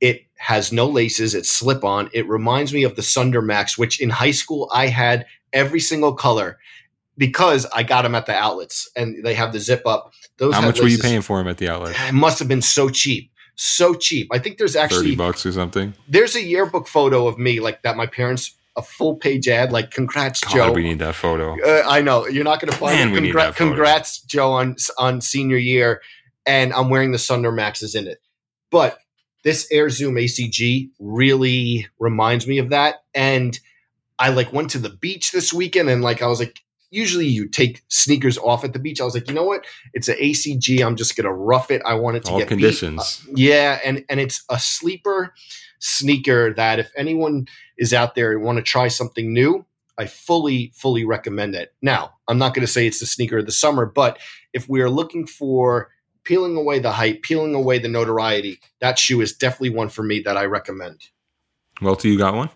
It 0.00 0.26
has 0.36 0.72
no 0.72 0.86
laces. 0.86 1.34
It's 1.34 1.50
slip 1.50 1.84
on. 1.84 2.10
It 2.12 2.28
reminds 2.28 2.72
me 2.72 2.82
of 2.82 2.96
the 2.96 3.02
Sunder 3.02 3.40
Max, 3.40 3.78
which 3.78 4.00
in 4.00 4.10
high 4.10 4.32
school 4.32 4.68
I 4.74 4.88
had 4.88 5.26
every 5.52 5.80
single 5.80 6.14
color 6.14 6.58
because 7.16 7.66
I 7.66 7.82
got 7.82 8.02
them 8.02 8.14
at 8.14 8.26
the 8.26 8.34
outlets 8.34 8.90
and 8.94 9.24
they 9.24 9.34
have 9.34 9.52
the 9.52 9.60
zip 9.60 9.86
up. 9.86 10.12
Those 10.36 10.54
How 10.54 10.60
much 10.60 10.80
were 10.80 10.88
you 10.88 10.98
paying 10.98 11.22
for 11.22 11.38
them 11.38 11.48
at 11.48 11.56
the 11.56 11.68
outlet? 11.68 11.96
It 12.08 12.12
must 12.12 12.38
have 12.40 12.48
been 12.48 12.62
so 12.62 12.90
cheap, 12.90 13.30
so 13.54 13.94
cheap. 13.94 14.28
I 14.32 14.38
think 14.38 14.58
there's 14.58 14.76
actually 14.76 14.98
Thirty 14.98 15.16
bucks 15.16 15.46
or 15.46 15.52
something. 15.52 15.94
there's 16.08 16.36
a 16.36 16.42
yearbook 16.42 16.88
photo 16.88 17.26
of 17.26 17.38
me 17.38 17.60
like 17.60 17.82
that. 17.82 17.96
My 17.96 18.06
parents 18.06 18.55
a 18.76 18.82
full 18.82 19.16
page 19.16 19.48
ad 19.48 19.72
like 19.72 19.90
congrats 19.90 20.40
God, 20.40 20.52
Joe. 20.54 20.72
we 20.72 20.82
need 20.82 20.98
that 20.98 21.14
photo. 21.14 21.56
Uh, 21.64 21.82
I 21.88 22.02
know 22.02 22.26
you're 22.26 22.44
not 22.44 22.60
going 22.60 22.70
to 22.70 22.78
find 22.78 22.94
Man, 22.98 23.08
it. 23.08 23.12
we 23.12 23.20
need 23.20 23.34
Congra- 23.34 23.54
congrats, 23.56 24.20
Joe, 24.22 24.52
on 24.52 24.76
on 24.98 25.20
senior 25.20 25.56
year, 25.56 26.02
and 26.44 26.72
I'm 26.72 26.90
wearing 26.90 27.12
the 27.12 27.18
Sunder 27.18 27.52
Maxes 27.52 27.94
in 27.94 28.06
it. 28.06 28.18
But 28.70 28.98
this 29.44 29.66
Air 29.70 29.88
Zoom 29.88 30.16
ACG 30.16 30.90
really 30.98 31.86
reminds 31.98 32.46
me 32.46 32.58
of 32.58 32.70
that. 32.70 32.96
And 33.14 33.58
I 34.18 34.30
like 34.30 34.52
went 34.52 34.70
to 34.70 34.78
the 34.78 34.90
beach 34.90 35.32
this 35.32 35.52
weekend, 35.52 35.88
and 35.88 36.02
like 36.02 36.20
I 36.20 36.26
was 36.26 36.40
like, 36.40 36.60
usually 36.90 37.26
you 37.26 37.48
take 37.48 37.82
sneakers 37.88 38.38
off 38.38 38.64
at 38.64 38.72
the 38.72 38.78
beach. 38.78 39.00
I 39.00 39.04
was 39.04 39.14
like, 39.14 39.28
you 39.28 39.34
know 39.34 39.44
what? 39.44 39.64
It's 39.94 40.08
an 40.08 40.16
ACG. 40.16 40.84
I'm 40.84 40.96
just 40.96 41.16
gonna 41.16 41.32
rough 41.32 41.70
it. 41.70 41.80
I 41.86 41.94
want 41.94 42.16
it 42.16 42.24
to 42.26 42.32
All 42.32 42.38
get 42.38 42.48
conditions. 42.48 43.26
Yeah, 43.34 43.78
and 43.84 44.04
and 44.10 44.20
it's 44.20 44.44
a 44.50 44.58
sleeper 44.58 45.32
sneaker 45.86 46.52
that 46.54 46.78
if 46.78 46.90
anyone 46.96 47.46
is 47.78 47.94
out 47.94 48.14
there 48.14 48.32
and 48.32 48.42
want 48.42 48.56
to 48.56 48.62
try 48.62 48.88
something 48.88 49.32
new, 49.32 49.64
I 49.98 50.06
fully 50.06 50.72
fully 50.74 51.04
recommend 51.04 51.54
it. 51.54 51.74
Now, 51.80 52.14
I'm 52.28 52.38
not 52.38 52.54
going 52.54 52.66
to 52.66 52.72
say 52.72 52.86
it's 52.86 53.00
the 53.00 53.06
sneaker 53.06 53.38
of 53.38 53.46
the 53.46 53.52
summer, 53.52 53.86
but 53.86 54.18
if 54.52 54.68
we 54.68 54.80
are 54.82 54.90
looking 54.90 55.26
for 55.26 55.90
peeling 56.24 56.56
away 56.56 56.78
the 56.80 56.92
hype, 56.92 57.22
peeling 57.22 57.54
away 57.54 57.78
the 57.78 57.88
notoriety, 57.88 58.60
that 58.80 58.98
shoe 58.98 59.20
is 59.20 59.32
definitely 59.32 59.70
one 59.70 59.88
for 59.88 60.02
me 60.02 60.20
that 60.20 60.36
I 60.36 60.44
recommend. 60.44 61.08
Welty, 61.80 62.10
you 62.10 62.18
got 62.18 62.34
one? 62.34 62.50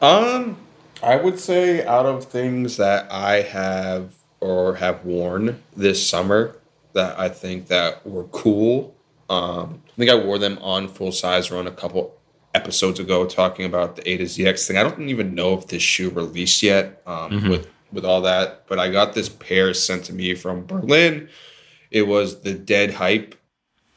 Um, 0.00 0.56
I 1.02 1.16
would 1.16 1.38
say 1.38 1.84
out 1.84 2.06
of 2.06 2.24
things 2.24 2.76
that 2.76 3.10
I 3.10 3.42
have 3.42 4.14
or 4.40 4.76
have 4.76 5.04
worn 5.04 5.62
this 5.76 6.06
summer 6.06 6.56
that 6.92 7.18
I 7.18 7.28
think 7.28 7.66
that 7.68 8.06
were 8.06 8.24
cool. 8.24 8.94
Um, 9.28 9.82
I 9.88 9.96
think 9.96 10.10
I 10.10 10.14
wore 10.14 10.38
them 10.38 10.58
on 10.60 10.88
full 10.88 11.12
size 11.12 11.50
run 11.50 11.66
a 11.66 11.70
couple 11.70 12.16
episodes 12.54 12.98
ago 12.98 13.26
talking 13.26 13.64
about 13.64 13.96
the 13.96 14.08
A 14.08 14.16
to 14.18 14.24
ZX 14.24 14.66
thing. 14.66 14.76
I 14.76 14.82
don't 14.82 15.08
even 15.08 15.34
know 15.34 15.54
if 15.54 15.68
this 15.68 15.82
shoe 15.82 16.10
released 16.10 16.62
yet 16.62 17.02
um, 17.06 17.48
with 17.48 17.68
with 17.92 18.04
all 18.04 18.20
that, 18.22 18.66
but 18.68 18.78
I 18.78 18.88
got 18.90 19.14
this 19.14 19.28
pair 19.28 19.74
sent 19.74 20.04
to 20.04 20.12
me 20.12 20.34
from 20.34 20.64
Berlin. 20.66 21.28
It 21.90 22.02
was 22.02 22.42
the 22.42 22.54
Dead 22.54 22.94
Hype. 22.94 23.34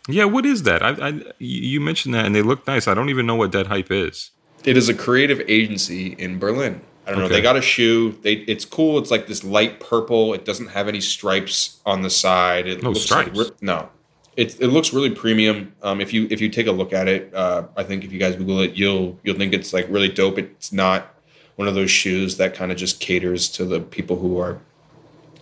Yeah, 0.07 0.25
what 0.25 0.45
is 0.45 0.63
that? 0.63 0.81
I, 0.83 1.09
I 1.09 1.21
you 1.39 1.79
mentioned 1.79 2.13
that, 2.15 2.25
and 2.25 2.35
they 2.35 2.41
look 2.41 2.65
nice. 2.67 2.87
I 2.87 2.93
don't 2.93 3.09
even 3.09 3.25
know 3.25 3.35
what 3.35 3.51
Dead 3.51 3.67
Hype 3.67 3.91
is. 3.91 4.31
It 4.65 4.77
is 4.77 4.89
a 4.89 4.93
creative 4.93 5.41
agency 5.47 6.13
in 6.13 6.39
Berlin. 6.39 6.81
I 7.05 7.11
don't 7.11 7.19
know. 7.19 7.27
They 7.27 7.41
got 7.41 7.57
a 7.57 7.61
shoe. 7.61 8.17
They 8.21 8.33
it's 8.33 8.65
cool. 8.65 8.97
It's 8.97 9.11
like 9.11 9.27
this 9.27 9.43
light 9.43 9.79
purple. 9.79 10.33
It 10.33 10.45
doesn't 10.45 10.67
have 10.67 10.87
any 10.87 11.01
stripes 11.01 11.81
on 11.85 12.01
the 12.01 12.09
side. 12.09 12.67
It 12.67 12.81
No 12.81 12.89
looks 12.89 13.01
stripes? 13.01 13.37
Like, 13.37 13.61
no. 13.61 13.89
It, 14.35 14.59
it 14.59 14.67
looks 14.67 14.93
really 14.93 15.11
premium. 15.11 15.73
Um, 15.83 16.01
if 16.01 16.13
you 16.13 16.27
if 16.31 16.41
you 16.41 16.49
take 16.49 16.67
a 16.67 16.71
look 16.71 16.91
at 16.93 17.07
it, 17.07 17.33
uh, 17.33 17.67
I 17.77 17.83
think 17.83 18.03
if 18.03 18.11
you 18.11 18.19
guys 18.19 18.35
Google 18.35 18.61
it, 18.61 18.73
you'll 18.73 19.19
you'll 19.23 19.37
think 19.37 19.53
it's 19.53 19.73
like 19.73 19.85
really 19.89 20.09
dope. 20.09 20.37
It's 20.37 20.71
not 20.71 21.13
one 21.55 21.67
of 21.67 21.75
those 21.75 21.91
shoes 21.91 22.37
that 22.37 22.55
kind 22.55 22.71
of 22.71 22.77
just 22.77 22.99
caters 22.99 23.49
to 23.51 23.65
the 23.65 23.79
people 23.79 24.17
who 24.17 24.39
are 24.39 24.59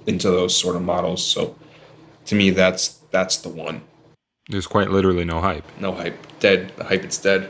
into 0.07 0.29
those 0.29 0.55
sort 0.55 0.75
of 0.75 0.81
models. 0.81 1.25
So 1.25 1.55
to 2.25 2.35
me, 2.35 2.49
that's 2.49 2.99
that's 3.11 3.37
the 3.37 3.49
one. 3.49 3.81
There's 4.49 4.67
quite 4.67 4.89
literally 4.89 5.23
no 5.23 5.39
hype. 5.39 5.65
No 5.79 5.93
hype. 5.93 6.17
Dead. 6.39 6.73
The 6.75 6.83
hype. 6.83 7.03
It's 7.03 7.17
dead. 7.17 7.49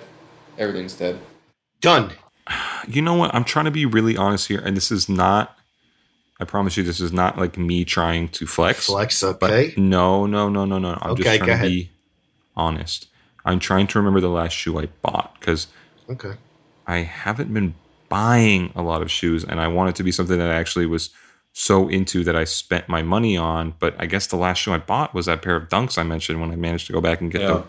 Everything's 0.58 0.94
dead. 0.94 1.20
Done. 1.80 2.12
You 2.88 3.04
know 3.04 3.14
what? 3.14 3.34
I'm 3.36 3.44
trying 3.44 3.66
to 3.66 3.72
be 3.72 3.86
really 3.86 4.18
honest 4.18 4.48
here, 4.48 4.60
and 4.60 4.76
this 4.76 4.92
is 4.92 5.08
not. 5.08 5.56
I 6.42 6.46
promise 6.46 6.76
you, 6.76 6.84
this 6.84 7.00
is 7.00 7.14
not 7.14 7.38
like 7.38 7.58
me 7.58 7.86
trying 7.86 8.28
to 8.30 8.48
flex. 8.48 8.88
Flex, 8.88 9.22
But 9.22 9.44
okay. 9.44 9.74
no, 9.78 10.26
no, 10.26 10.50
no, 10.50 10.66
no, 10.66 10.80
no. 10.80 10.98
I'm 11.02 11.12
Okay, 11.12 11.24
just 11.24 11.40
go 11.40 11.46
trying 11.46 11.48
to 11.48 11.54
ahead. 11.54 11.68
be 11.70 11.92
honest. 12.56 13.08
I'm 13.46 13.60
trying 13.60 13.88
to 13.88 14.00
remember 14.00 14.20
the 14.20 14.30
last 14.30 14.54
shoe 14.54 14.80
I 14.80 14.88
bought 15.02 15.36
because 15.40 15.68
Okay. 16.10 16.34
I 16.88 16.98
haven't 17.00 17.54
been 17.54 17.76
buying 18.10 18.72
a 18.76 18.82
lot 18.82 19.02
of 19.02 19.10
shoes, 19.10 19.44
and 19.44 19.62
I 19.62 19.68
want 19.68 19.90
it 19.92 19.96
to 19.98 20.04
be 20.04 20.12
something 20.12 20.38
that 20.38 20.50
I 20.52 20.56
actually 20.56 20.86
was 20.86 21.12
so 21.54 21.88
into 21.88 22.24
that 22.24 22.36
I 22.36 22.44
spent 22.44 22.90
my 22.90 23.02
money 23.02 23.38
on. 23.38 23.76
But 23.80 23.96
I 24.00 24.06
guess 24.08 24.28
the 24.28 24.36
last 24.36 24.58
shoe 24.60 24.74
I 24.74 24.78
bought 24.80 25.14
was 25.14 25.28
that 25.28 25.42
pair 25.42 25.56
of 25.56 25.70
Dunks 25.70 25.98
I 25.98 26.04
mentioned 26.04 26.42
when 26.42 26.52
I 26.52 26.56
managed 26.56 26.88
to 26.88 26.94
go 26.94 27.02
back 27.02 27.22
and 27.22 27.32
get 27.32 27.42
Yeah. 27.42 27.48
the 27.48 27.64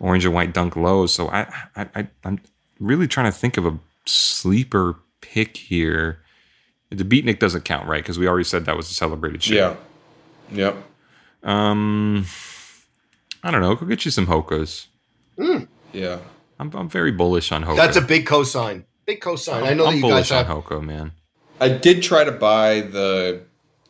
orange 0.00 0.24
and 0.24 0.34
white 0.34 0.52
Dunk 0.52 0.76
lows. 0.76 1.14
So 1.14 1.28
I, 1.28 1.40
I, 1.76 1.88
I, 1.94 2.08
I'm 2.24 2.40
really 2.80 3.06
trying 3.08 3.30
to 3.30 3.36
think 3.38 3.56
of 3.56 3.64
a 3.66 3.78
sleeper 4.06 4.96
pick 5.20 5.56
here. 5.56 6.20
The 6.90 7.04
Beatnik 7.04 7.38
doesn't 7.38 7.64
count, 7.64 7.86
right? 7.86 8.02
Because 8.02 8.18
we 8.18 8.26
already 8.26 8.44
said 8.44 8.64
that 8.64 8.76
was 8.76 8.90
a 8.90 8.94
celebrated 8.94 9.42
shoe. 9.42 9.56
Yeah. 9.56 9.76
Yep. 10.52 10.76
Um, 11.42 12.24
I 13.42 13.50
don't 13.50 13.60
know. 13.60 13.74
Go 13.74 13.86
get 13.86 14.04
you 14.04 14.10
some 14.10 14.26
Hokas. 14.26 14.86
Yeah. 15.92 16.18
I'm, 16.58 16.74
I'm 16.74 16.88
very 16.88 17.12
bullish 17.12 17.52
on 17.52 17.64
Hoka. 17.64 17.76
That's 17.76 17.96
a 17.96 18.00
big 18.00 18.26
cosign. 18.26 18.84
Big 19.06 19.20
cosign. 19.20 19.62
I 19.62 19.74
know 19.74 19.86
I'm 19.86 19.92
that 19.92 19.96
you 19.96 20.02
bullish 20.02 20.30
guys 20.30 20.44
on 20.44 20.46
have. 20.46 20.64
Hoka, 20.64 20.82
man. 20.82 21.12
I 21.60 21.68
did 21.68 22.02
try 22.02 22.24
to 22.24 22.32
buy 22.32 22.80
the 22.80 23.42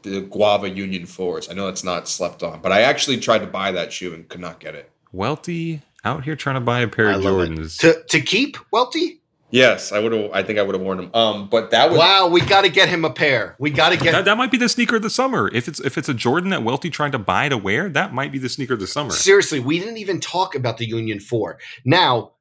the 0.02 0.20
Guava 0.22 0.70
Union 0.70 1.06
Force. 1.06 1.50
I 1.50 1.54
know 1.54 1.68
it's 1.68 1.84
not 1.84 2.08
slept 2.08 2.42
on, 2.42 2.60
but 2.60 2.72
I 2.72 2.82
actually 2.82 3.18
tried 3.18 3.40
to 3.40 3.46
buy 3.46 3.72
that 3.72 3.92
shoe 3.92 4.14
and 4.14 4.28
could 4.28 4.40
not 4.40 4.60
get 4.60 4.74
it. 4.74 4.90
Welty 5.12 5.82
out 6.04 6.24
here 6.24 6.36
trying 6.36 6.54
to 6.54 6.60
buy 6.60 6.80
a 6.80 6.88
pair 6.88 7.08
I 7.08 7.14
of 7.14 7.24
love. 7.24 7.34
Jordans. 7.48 7.78
To 7.80 8.02
to 8.10 8.20
keep 8.20 8.56
Welty. 8.70 9.20
Yes, 9.50 9.92
I 9.92 9.98
would 9.98 10.12
have. 10.12 10.30
I 10.32 10.42
think 10.42 10.58
I 10.58 10.62
would 10.62 10.74
have 10.74 10.82
worn 10.82 10.98
them. 10.98 11.10
Um, 11.14 11.48
but 11.48 11.70
that 11.70 11.88
was 11.90 11.98
Wow, 11.98 12.28
we 12.28 12.40
got 12.42 12.62
to 12.62 12.68
get 12.68 12.88
him 12.88 13.04
a 13.04 13.10
pair. 13.10 13.56
We 13.58 13.70
got 13.70 13.90
to 13.90 13.96
get. 13.96 14.12
that, 14.12 14.24
that 14.26 14.36
might 14.36 14.50
be 14.50 14.58
the 14.58 14.68
sneaker 14.68 14.96
of 14.96 15.02
the 15.02 15.10
summer. 15.10 15.50
If 15.54 15.68
it's 15.68 15.80
if 15.80 15.96
it's 15.96 16.08
a 16.08 16.14
Jordan 16.14 16.50
that 16.50 16.62
Welty 16.62 16.90
tried 16.90 17.12
to 17.12 17.18
buy 17.18 17.48
to 17.48 17.56
wear, 17.56 17.88
that 17.88 18.12
might 18.12 18.30
be 18.30 18.38
the 18.38 18.48
sneaker 18.50 18.74
of 18.74 18.80
the 18.80 18.86
summer. 18.86 19.10
Seriously, 19.10 19.58
we 19.60 19.78
didn't 19.78 19.96
even 19.98 20.20
talk 20.20 20.54
about 20.54 20.76
the 20.76 20.86
Union 20.86 21.18
Four. 21.18 21.58
Now, 21.84 22.32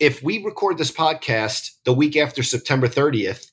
if 0.00 0.22
we 0.22 0.42
record 0.42 0.78
this 0.78 0.90
podcast 0.90 1.72
the 1.84 1.92
week 1.92 2.16
after 2.16 2.42
September 2.42 2.88
30th, 2.88 3.50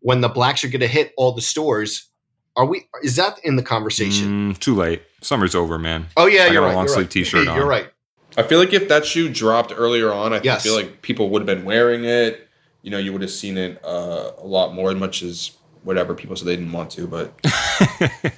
when 0.00 0.20
the 0.20 0.28
blacks 0.28 0.62
are 0.62 0.68
going 0.68 0.80
to 0.80 0.86
hit 0.88 1.12
all 1.16 1.32
the 1.32 1.40
stores, 1.42 2.08
are 2.54 2.66
we? 2.66 2.86
Is 3.02 3.16
that 3.16 3.38
in 3.44 3.56
the 3.56 3.62
conversation? 3.62 4.52
Mm, 4.52 4.58
too 4.58 4.74
late. 4.74 5.02
Summer's 5.22 5.54
over, 5.54 5.78
man. 5.78 6.06
Oh 6.18 6.26
yeah, 6.26 6.42
I 6.42 6.46
got 6.46 6.52
you're 6.52 6.62
a 6.64 6.66
right. 6.66 6.74
long 6.74 6.84
you're 6.84 6.94
sleeve 6.94 7.06
right. 7.06 7.10
t-shirt 7.10 7.44
Hey, 7.44 7.50
on. 7.50 7.56
You're 7.56 7.66
right. 7.66 7.90
I 8.36 8.42
feel 8.44 8.58
like 8.58 8.72
if 8.72 8.88
that 8.88 9.04
shoe 9.04 9.28
dropped 9.28 9.72
earlier 9.76 10.12
on, 10.12 10.32
I 10.32 10.40
Yes. 10.42 10.62
feel 10.62 10.74
like 10.74 11.02
people 11.02 11.30
would 11.30 11.40
have 11.42 11.46
been 11.46 11.64
wearing 11.64 12.04
it. 12.04 12.46
You 12.82 12.90
know, 12.90 12.98
you 12.98 13.12
would 13.12 13.22
have 13.22 13.30
seen 13.30 13.58
it 13.58 13.80
uh, 13.84 14.32
a 14.38 14.46
lot 14.46 14.72
more, 14.74 14.90
as 14.90 14.96
much 14.96 15.22
as 15.22 15.50
whatever 15.82 16.14
people 16.14 16.36
said 16.36 16.46
they 16.46 16.56
didn't 16.56 16.72
want 16.72 16.90
to. 16.92 17.06
But 17.06 17.32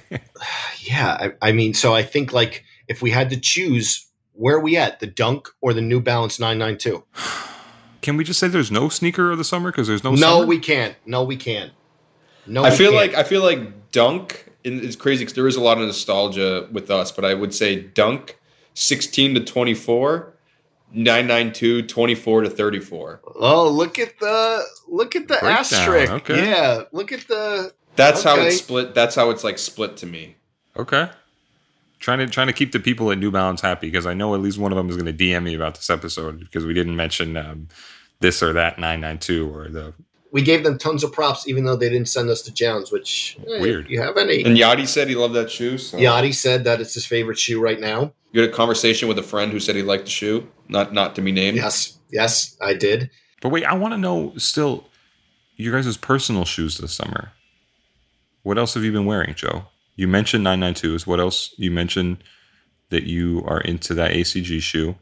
Yeah, 0.81 1.31
I, 1.41 1.49
I 1.49 1.51
mean, 1.53 1.73
so 1.73 1.93
I 1.93 2.03
think 2.03 2.33
like 2.33 2.63
if 2.87 3.01
we 3.01 3.09
had 3.11 3.29
to 3.29 3.39
choose, 3.39 4.05
where 4.33 4.57
are 4.57 4.59
we 4.59 4.75
at? 4.77 4.99
The 4.99 5.07
Dunk 5.07 5.47
or 5.61 5.73
the 5.73 5.81
New 5.81 6.01
Balance 6.01 6.39
992? 6.39 7.03
Can 8.01 8.17
we 8.17 8.23
just 8.25 8.39
say 8.39 8.47
there's 8.49 8.71
no 8.71 8.89
sneaker 8.89 9.31
of 9.31 9.37
the 9.37 9.45
summer 9.45 9.71
because 9.71 9.87
there's 9.87 10.03
no? 10.03 10.11
No, 10.11 10.17
summer? 10.17 10.45
we 10.45 10.59
can't. 10.59 10.95
No, 11.05 11.23
we 11.23 11.37
can't. 11.37 11.71
No, 12.45 12.63
I 12.65 12.71
we 12.71 12.75
feel 12.75 12.91
can't. 12.91 13.13
like 13.13 13.17
I 13.17 13.23
feel 13.23 13.41
like 13.41 13.91
Dunk. 13.91 14.49
and 14.65 14.81
It's 14.83 14.97
crazy 14.97 15.23
because 15.23 15.35
there 15.35 15.47
is 15.47 15.55
a 15.55 15.61
lot 15.61 15.77
of 15.77 15.85
nostalgia 15.85 16.67
with 16.71 16.91
us, 16.91 17.11
but 17.13 17.23
I 17.23 17.33
would 17.33 17.53
say 17.53 17.77
Dunk, 17.79 18.37
sixteen 18.73 19.33
to 19.35 19.43
twenty 19.43 19.73
four, 19.73 20.33
992, 20.91 21.83
24 21.83 22.41
to 22.41 22.49
thirty 22.49 22.79
four. 22.79 23.21
Oh, 23.35 23.69
look 23.69 23.99
at 23.99 24.19
the 24.19 24.63
look 24.87 25.15
at 25.15 25.27
the 25.27 25.37
Breakdown, 25.39 25.51
asterisk. 25.51 26.11
okay. 26.13 26.49
Yeah, 26.49 26.83
look 26.91 27.11
at 27.11 27.27
the. 27.27 27.73
That's 27.95 28.23
how 28.23 28.39
it's 28.39 28.57
split. 28.57 28.95
That's 28.95 29.15
how 29.15 29.29
it's 29.29 29.43
like 29.43 29.57
split 29.57 29.97
to 29.97 30.05
me. 30.05 30.35
Okay. 30.75 31.09
Trying 31.99 32.19
to 32.19 32.27
trying 32.27 32.47
to 32.47 32.53
keep 32.53 32.71
the 32.71 32.79
people 32.79 33.11
at 33.11 33.17
New 33.17 33.31
Balance 33.31 33.61
happy 33.61 33.87
because 33.87 34.05
I 34.05 34.13
know 34.13 34.33
at 34.35 34.41
least 34.41 34.57
one 34.57 34.71
of 34.71 34.75
them 34.75 34.89
is 34.89 34.97
going 34.97 35.05
to 35.05 35.13
DM 35.13 35.43
me 35.43 35.53
about 35.53 35.75
this 35.75 35.89
episode 35.89 36.39
because 36.39 36.65
we 36.65 36.73
didn't 36.73 36.95
mention 36.95 37.37
um, 37.37 37.69
this 38.19 38.43
or 38.43 38.51
that 38.53 38.77
992 38.77 39.55
or 39.55 39.67
the 39.69 39.93
We 40.33 40.41
gave 40.41 40.63
them 40.63 40.79
tons 40.79 41.03
of 41.03 41.13
props, 41.13 41.47
even 41.47 41.63
though 41.63 41.75
they 41.75 41.89
didn't 41.89 42.09
send 42.09 42.27
us 42.31 42.41
the 42.41 42.49
JJJJounds. 42.49 42.91
Which 42.91 43.37
eh, 43.47 43.61
Weird. 43.61 43.87
You 43.87 44.01
have 44.01 44.17
any? 44.17 44.43
And 44.43 44.57
Yachty 44.57 44.87
said 44.87 45.07
he 45.07 45.15
loved 45.15 45.35
that 45.35 45.51
shoe. 45.51 45.77
So. 45.77 45.97
Yachty 45.97 46.33
said 46.33 46.63
that 46.63 46.81
it's 46.81 46.95
his 46.95 47.05
favorite 47.05 47.37
shoe 47.37 47.61
right 47.61 47.79
now. 47.79 48.11
You 48.31 48.41
had 48.41 48.49
a 48.49 48.53
conversation 48.53 49.07
with 49.07 49.19
a 49.19 49.23
friend 49.23 49.51
who 49.51 49.59
said 49.59 49.75
he 49.75 49.83
liked 49.83 50.05
the 50.05 50.09
shoe, 50.09 50.49
not 50.67 50.91
not 50.91 51.13
to 51.15 51.21
be 51.21 51.31
named. 51.31 51.57
Yes, 51.57 51.99
yes, 52.11 52.57
I 52.59 52.73
did. 52.73 53.11
But 53.41 53.49
wait, 53.49 53.63
I 53.63 53.75
want 53.75 53.93
to 53.93 53.97
know 53.97 54.33
still 54.37 54.89
your 55.55 55.79
guys' 55.79 55.95
personal 55.97 56.45
shoes 56.45 56.79
this 56.79 56.93
summer. 56.93 57.31
What 58.41 58.57
else 58.57 58.73
have 58.73 58.83
you 58.83 58.91
been 58.91 59.05
wearing, 59.05 59.35
Joe? 59.35 59.67
You 59.95 60.07
mentioned 60.07 60.43
992s. 60.45 61.05
What 61.05 61.19
else? 61.19 61.53
You 61.57 61.69
mentioned 61.69 62.23
that 62.89 63.03
you 63.03 63.43
are 63.45 63.61
into 63.61 63.93
that 63.93 64.11
ACG 64.11 64.61
shoe. 64.61 64.95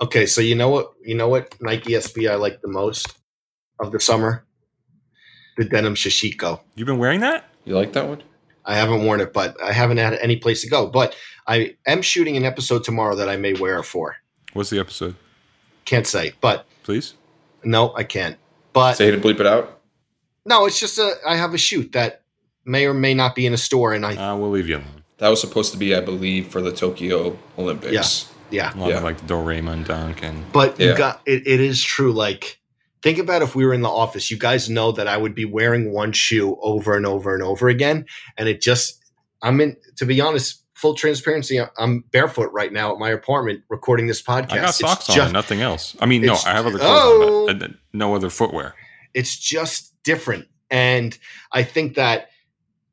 Okay, 0.00 0.24
so 0.24 0.40
you 0.40 0.54
know 0.54 0.70
what? 0.70 0.92
You 1.04 1.14
know 1.14 1.28
what 1.28 1.54
Nike 1.60 1.92
SB 1.92 2.30
I 2.30 2.36
like 2.36 2.62
the 2.62 2.68
most 2.68 3.18
of 3.80 3.92
the 3.92 4.00
summer? 4.00 4.46
The 5.58 5.64
denim 5.64 5.94
Sashiko. 5.96 6.60
You've 6.76 6.86
been 6.86 6.98
wearing 6.98 7.20
that? 7.20 7.44
You 7.64 7.74
like 7.74 7.92
that 7.94 8.08
one? 8.08 8.22
I 8.64 8.76
haven't 8.76 9.04
worn 9.04 9.20
it, 9.20 9.32
but 9.32 9.60
I 9.62 9.72
haven't 9.72 9.96
had 9.98 10.14
any 10.14 10.36
place 10.36 10.62
to 10.62 10.68
go. 10.70 10.86
But 10.86 11.16
I 11.46 11.74
am 11.86 12.00
shooting 12.00 12.36
an 12.36 12.44
episode 12.44 12.84
tomorrow 12.84 13.16
that 13.16 13.28
I 13.28 13.36
may 13.36 13.54
wear 13.54 13.78
it 13.78 13.84
for. 13.84 14.16
What's 14.52 14.70
the 14.70 14.78
episode? 14.78 15.16
Can't 15.84 16.06
say, 16.06 16.32
but 16.40 16.64
Please? 16.84 17.14
no, 17.64 17.92
I 17.96 18.04
can't. 18.04 18.36
But 18.72 18.94
Say 18.94 19.10
to 19.10 19.18
bleep 19.18 19.40
it 19.40 19.46
out. 19.46 19.80
no, 20.46 20.64
it's 20.66 20.78
just 20.78 20.98
a 20.98 21.14
I 21.26 21.36
have 21.36 21.54
a 21.54 21.58
shoot 21.58 21.92
that 21.92 22.22
may 22.64 22.86
or 22.86 22.94
may 22.94 23.14
not 23.14 23.34
be 23.34 23.44
in 23.46 23.52
a 23.52 23.58
store, 23.58 23.94
and 23.94 24.06
I 24.06 24.14
Uh, 24.14 24.36
we'll 24.36 24.50
leave 24.50 24.68
you 24.68 24.76
alone. 24.76 25.02
That 25.16 25.28
was 25.28 25.40
supposed 25.40 25.72
to 25.72 25.78
be, 25.78 25.94
I 25.94 26.00
believe, 26.00 26.46
for 26.48 26.60
the 26.62 26.70
Tokyo 26.72 27.36
Olympics. 27.58 28.30
yeah. 28.50 28.72
A 28.72 28.76
lot 28.78 28.90
Yeah. 28.90 28.98
of 28.98 29.02
like 29.02 29.16
the 29.26 29.34
Doraemon 29.34 29.86
dunk 29.86 30.22
and 30.22 30.52
But 30.52 30.78
you 30.78 30.94
got 30.96 31.20
it, 31.26 31.46
it 31.48 31.58
is 31.60 31.82
true. 31.82 32.12
Like, 32.12 32.60
think 33.02 33.18
about 33.18 33.42
if 33.42 33.54
we 33.54 33.64
were 33.66 33.74
in 33.74 33.82
the 33.82 33.88
office, 33.88 34.30
you 34.30 34.36
guys 34.38 34.68
know 34.68 34.92
that 34.92 35.06
I 35.08 35.16
would 35.16 35.34
be 35.34 35.44
wearing 35.44 35.92
one 35.92 36.12
shoe 36.12 36.56
over 36.62 36.96
and 36.96 37.06
over 37.06 37.34
and 37.34 37.42
over 37.42 37.68
again. 37.68 38.06
And 38.36 38.48
it 38.48 38.60
just, 38.60 39.02
I'm 39.42 39.60
in, 39.60 39.76
to 39.96 40.06
be 40.06 40.20
honest, 40.20 40.62
full 40.74 40.94
transparency, 40.94 41.60
I'm 41.78 42.00
barefoot 42.12 42.50
right 42.52 42.72
now 42.72 42.92
at 42.92 42.98
my 42.98 43.10
apartment 43.10 43.62
recording 43.68 44.06
this 44.06 44.22
podcast. 44.22 44.52
I 44.52 44.56
got 44.56 44.68
It's 44.70 44.78
socks 44.78 45.08
on 45.10 45.16
just- 45.16 45.26
and 45.26 45.32
nothing 45.32 45.60
else. 45.60 45.96
I 46.00 46.06
mean, 46.06 46.22
no, 46.22 46.34
I 46.46 46.52
have 46.52 46.66
other 46.66 46.78
clothes 46.78 46.90
Oh. 47.02 47.48
on, 47.48 47.58
but 47.58 47.70
uh, 47.70 47.72
no 47.92 48.14
other 48.14 48.30
footwear. 48.30 48.74
It's 49.14 49.36
just 49.36 49.94
different. 50.04 50.46
And 50.70 51.16
I 51.52 51.62
think 51.64 51.94
that 51.96 52.28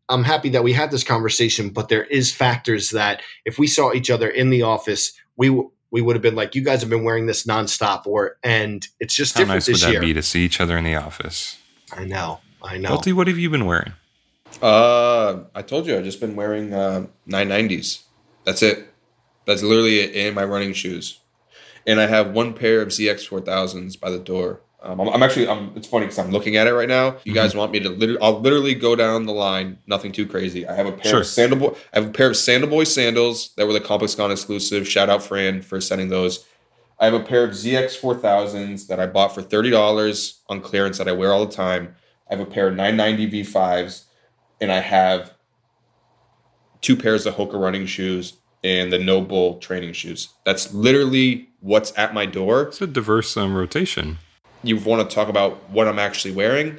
I'm 0.08 0.24
happy 0.24 0.50
that 0.50 0.64
we 0.64 0.72
had 0.74 0.92
this 0.92 1.04
conversation, 1.04 1.70
but 1.70 1.90
there 1.90 2.04
is 2.06 2.32
factors 2.32 2.92
that 2.92 3.22
if 3.44 3.58
we 3.60 3.68
saw 3.68 3.92
each 3.92 4.10
other 4.10 4.30
in 4.30 4.50
the 4.50 4.62
office, 4.62 5.14
we 5.36 5.48
w- 5.48 5.72
we 5.96 6.02
would 6.02 6.14
have 6.18 6.22
been 6.22 6.36
like, 6.36 6.56
you 6.56 6.62
guys 6.62 6.82
have 6.82 6.90
been 6.90 7.06
wearing 7.06 7.26
this 7.26 7.46
nonstop, 7.46 8.06
or 8.06 8.36
and 8.44 8.86
it's 9.00 9.16
just 9.16 9.34
How 9.34 9.40
different 9.40 9.64
situation. 9.64 9.82
How 9.82 9.88
nice 9.88 9.94
would 9.94 10.02
that 10.02 10.06
year. 10.06 10.14
be 10.14 10.20
to 10.20 10.22
see 10.22 10.44
each 10.44 10.60
other 10.60 10.78
in 10.78 10.84
the 10.84 10.96
office? 10.96 11.58
I 11.94 12.04
know, 12.04 12.42
I 12.62 12.78
know. 12.78 12.90
Welty, 12.90 13.14
what 13.14 13.28
have 13.28 13.38
you 13.38 13.50
been 13.50 13.66
wearing? 13.66 13.94
Uh, 14.62 15.44
I 15.56 15.62
told 15.62 15.88
you 15.88 15.96
I've 15.96 16.04
just 16.04 16.20
been 16.20 16.36
wearing 16.36 16.74
uh, 16.74 17.06
990s. 17.30 18.04
That's 18.44 18.62
it. 18.62 18.94
That's 19.46 19.64
literally 19.64 20.02
it 20.02 20.14
in 20.14 20.34
my 20.34 20.44
running 20.44 20.74
shoes. 20.74 21.22
And 21.88 22.02
I 22.02 22.08
have 22.08 22.32
one 22.32 22.54
pair 22.54 22.82
of 22.82 22.90
ZX 22.90 23.30
4000s 23.30 23.98
by 23.98 24.10
the 24.10 24.20
door. 24.20 24.60
Um, 24.86 25.00
I'm, 25.02 25.10
I'm 25.10 25.24
actually, 25.24 25.48
I'm, 25.50 25.72
it's 25.76 25.88
funny 25.88 26.06
because 26.06 26.20
I'm 26.20 26.30
looking 26.32 26.56
at 26.58 26.68
it 26.68 26.74
right 26.74 26.88
now. 26.88 27.18
You 27.24 27.34
guys 27.34 27.56
want 27.56 27.72
me 27.72 27.80
to 27.80 27.90
literally, 27.90 28.22
I'll 28.22 28.40
literally 28.40 28.76
go 28.76 28.96
down 28.96 29.26
the 29.26 29.34
line, 29.34 29.80
nothing 29.88 30.12
too 30.12 30.28
crazy. 30.28 30.68
I 30.68 30.76
have 30.76 30.86
a 30.86 30.92
pair 30.92 31.12
Sure. 31.12 31.20
of 31.22 31.28
Sandal 31.28 31.58
Boy, 31.58 31.76
I 31.92 32.00
have 32.00 32.10
a 32.10 32.12
pair 32.14 32.28
of 32.30 32.38
Sandal 32.38 32.70
Boy 32.70 32.84
sandals 32.84 33.50
that 33.58 33.66
were 33.66 33.74
the 33.74 33.82
ComplexCon 33.82 34.32
exclusive. 34.32 34.88
Shout 34.88 35.10
out 35.10 35.24
Fran 35.24 35.64
for 35.64 35.82
sending 35.82 36.10
those. 36.10 36.46
I 37.00 37.06
have 37.06 37.16
a 37.16 37.20
pair 37.20 37.44
of 37.44 37.52
ZX 37.52 38.00
4000s 38.00 38.88
that 38.88 39.00
I 39.00 39.08
bought 39.08 39.34
for 39.34 39.42
$30 39.42 40.38
on 40.50 40.62
clearance 40.62 40.98
that 41.00 41.08
I 41.10 41.12
wear 41.14 41.34
all 41.34 41.46
the 41.46 41.52
time. 41.52 41.96
I 42.30 42.36
have 42.36 42.40
a 42.48 42.50
pair 42.50 42.68
of 42.68 42.76
990 42.76 43.44
V5s 43.44 44.04
and 44.62 44.72
I 44.72 44.80
have 44.80 45.34
two 46.82 46.96
pairs 46.96 47.26
of 47.26 47.36
Hoka 47.36 47.60
running 47.60 47.86
shoes 47.86 48.34
and 48.64 48.94
the 48.94 48.98
NOBULL 49.00 49.60
training 49.60 49.94
shoes. 49.94 50.30
That's 50.46 50.74
literally 50.74 51.50
what's 51.60 51.92
at 51.98 52.14
my 52.14 52.26
door. 52.26 52.64
It's 52.64 52.82
a 52.82 52.88
diverse 52.88 53.36
um, 53.36 53.56
rotation. 53.56 54.20
You 54.66 54.78
want 54.78 55.08
to 55.10 55.14
talk 55.14 55.28
about 55.28 55.70
what 55.70 55.88
I'm 55.88 56.00
actually 56.00 56.34
wearing? 56.34 56.78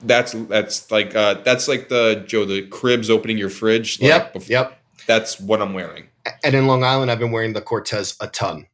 That's 0.00 0.32
that's 0.32 0.90
like 0.90 1.14
uh, 1.14 1.34
that's 1.44 1.66
like 1.68 1.88
the 1.88 2.24
Joe 2.26 2.44
the 2.44 2.62
cribs 2.66 3.10
opening 3.10 3.38
your 3.38 3.48
fridge. 3.50 4.00
Like 4.00 4.08
Yep, 4.08 4.34
bef- 4.34 4.48
yep. 4.48 4.80
That's 5.06 5.40
what 5.40 5.60
I'm 5.62 5.74
wearing. 5.74 6.08
And 6.42 6.54
in 6.54 6.66
Long 6.66 6.84
Island, 6.84 7.10
I've 7.10 7.18
been 7.18 7.32
wearing 7.32 7.52
the 7.52 7.60
Cortez 7.60 8.16
a 8.20 8.26
ton, 8.28 8.66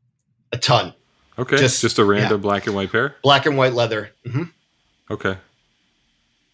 a 0.53 0.57
ton, 0.59 0.95
Okay, 1.39 1.57
just, 1.57 1.81
Just- 1.81 1.99
a 1.99 2.05
random 2.05 2.33
yeah. 2.41 2.43
black 2.43 2.67
and 2.67 2.75
white 2.77 2.93
pair. 2.93 3.17
black 3.23 3.47
and 3.47 3.57
white 3.57 3.73
leather. 3.75 4.11
hmm 4.25 4.45
Okay. 5.11 5.37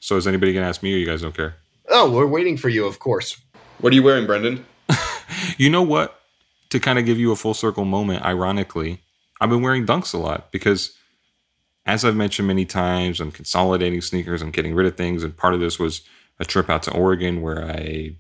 So 0.01 0.17
is 0.17 0.27
anybody 0.27 0.53
gonna 0.55 0.67
ask 0.69 0.83
me, 0.83 0.95
or 0.95 0.99
you 0.99 1.07
guys 1.07 1.23
don't 1.23 1.35
care? 1.37 1.57
Oh, 1.89 2.11
we're 2.11 2.27
waiting 2.27 2.57
for 2.57 2.69
you, 2.69 2.87
of 2.87 2.99
course. 2.99 3.37
What 3.81 3.93
are 3.93 3.97
you 3.97 4.03
wearing, 4.03 4.27
Brendan? 4.27 4.65
You 5.59 5.71
know 5.71 5.83
what? 5.83 6.21
To 6.71 6.79
kind 6.81 6.99
of 6.99 7.05
give 7.07 7.19
you 7.19 7.33
a 7.33 7.37
full 7.37 7.55
circle 7.55 7.85
moment, 7.85 8.25
ironically, 8.25 9.01
I've 9.41 9.49
been 9.51 9.63
wearing 9.63 9.87
dunks 9.87 10.13
a 10.15 10.19
lot 10.19 10.51
because, 10.53 10.96
as 11.87 12.05
I've 12.05 12.17
mentioned 12.17 12.49
many 12.49 12.65
times, 12.65 13.21
I'm 13.21 13.31
consolidating 13.31 14.01
sneakers, 14.01 14.43
I'm 14.43 14.51
getting 14.51 14.75
rid 14.75 14.87
of 14.87 14.97
things, 14.97 15.23
and 15.23 15.37
part 15.37 15.55
of 15.55 15.61
this 15.61 15.79
was 15.79 16.03
a 16.39 16.45
trip 16.45 16.69
out 16.69 16.83
to 16.85 16.93
Oregon 16.93 17.41
where 17.41 17.65
I 17.65 18.17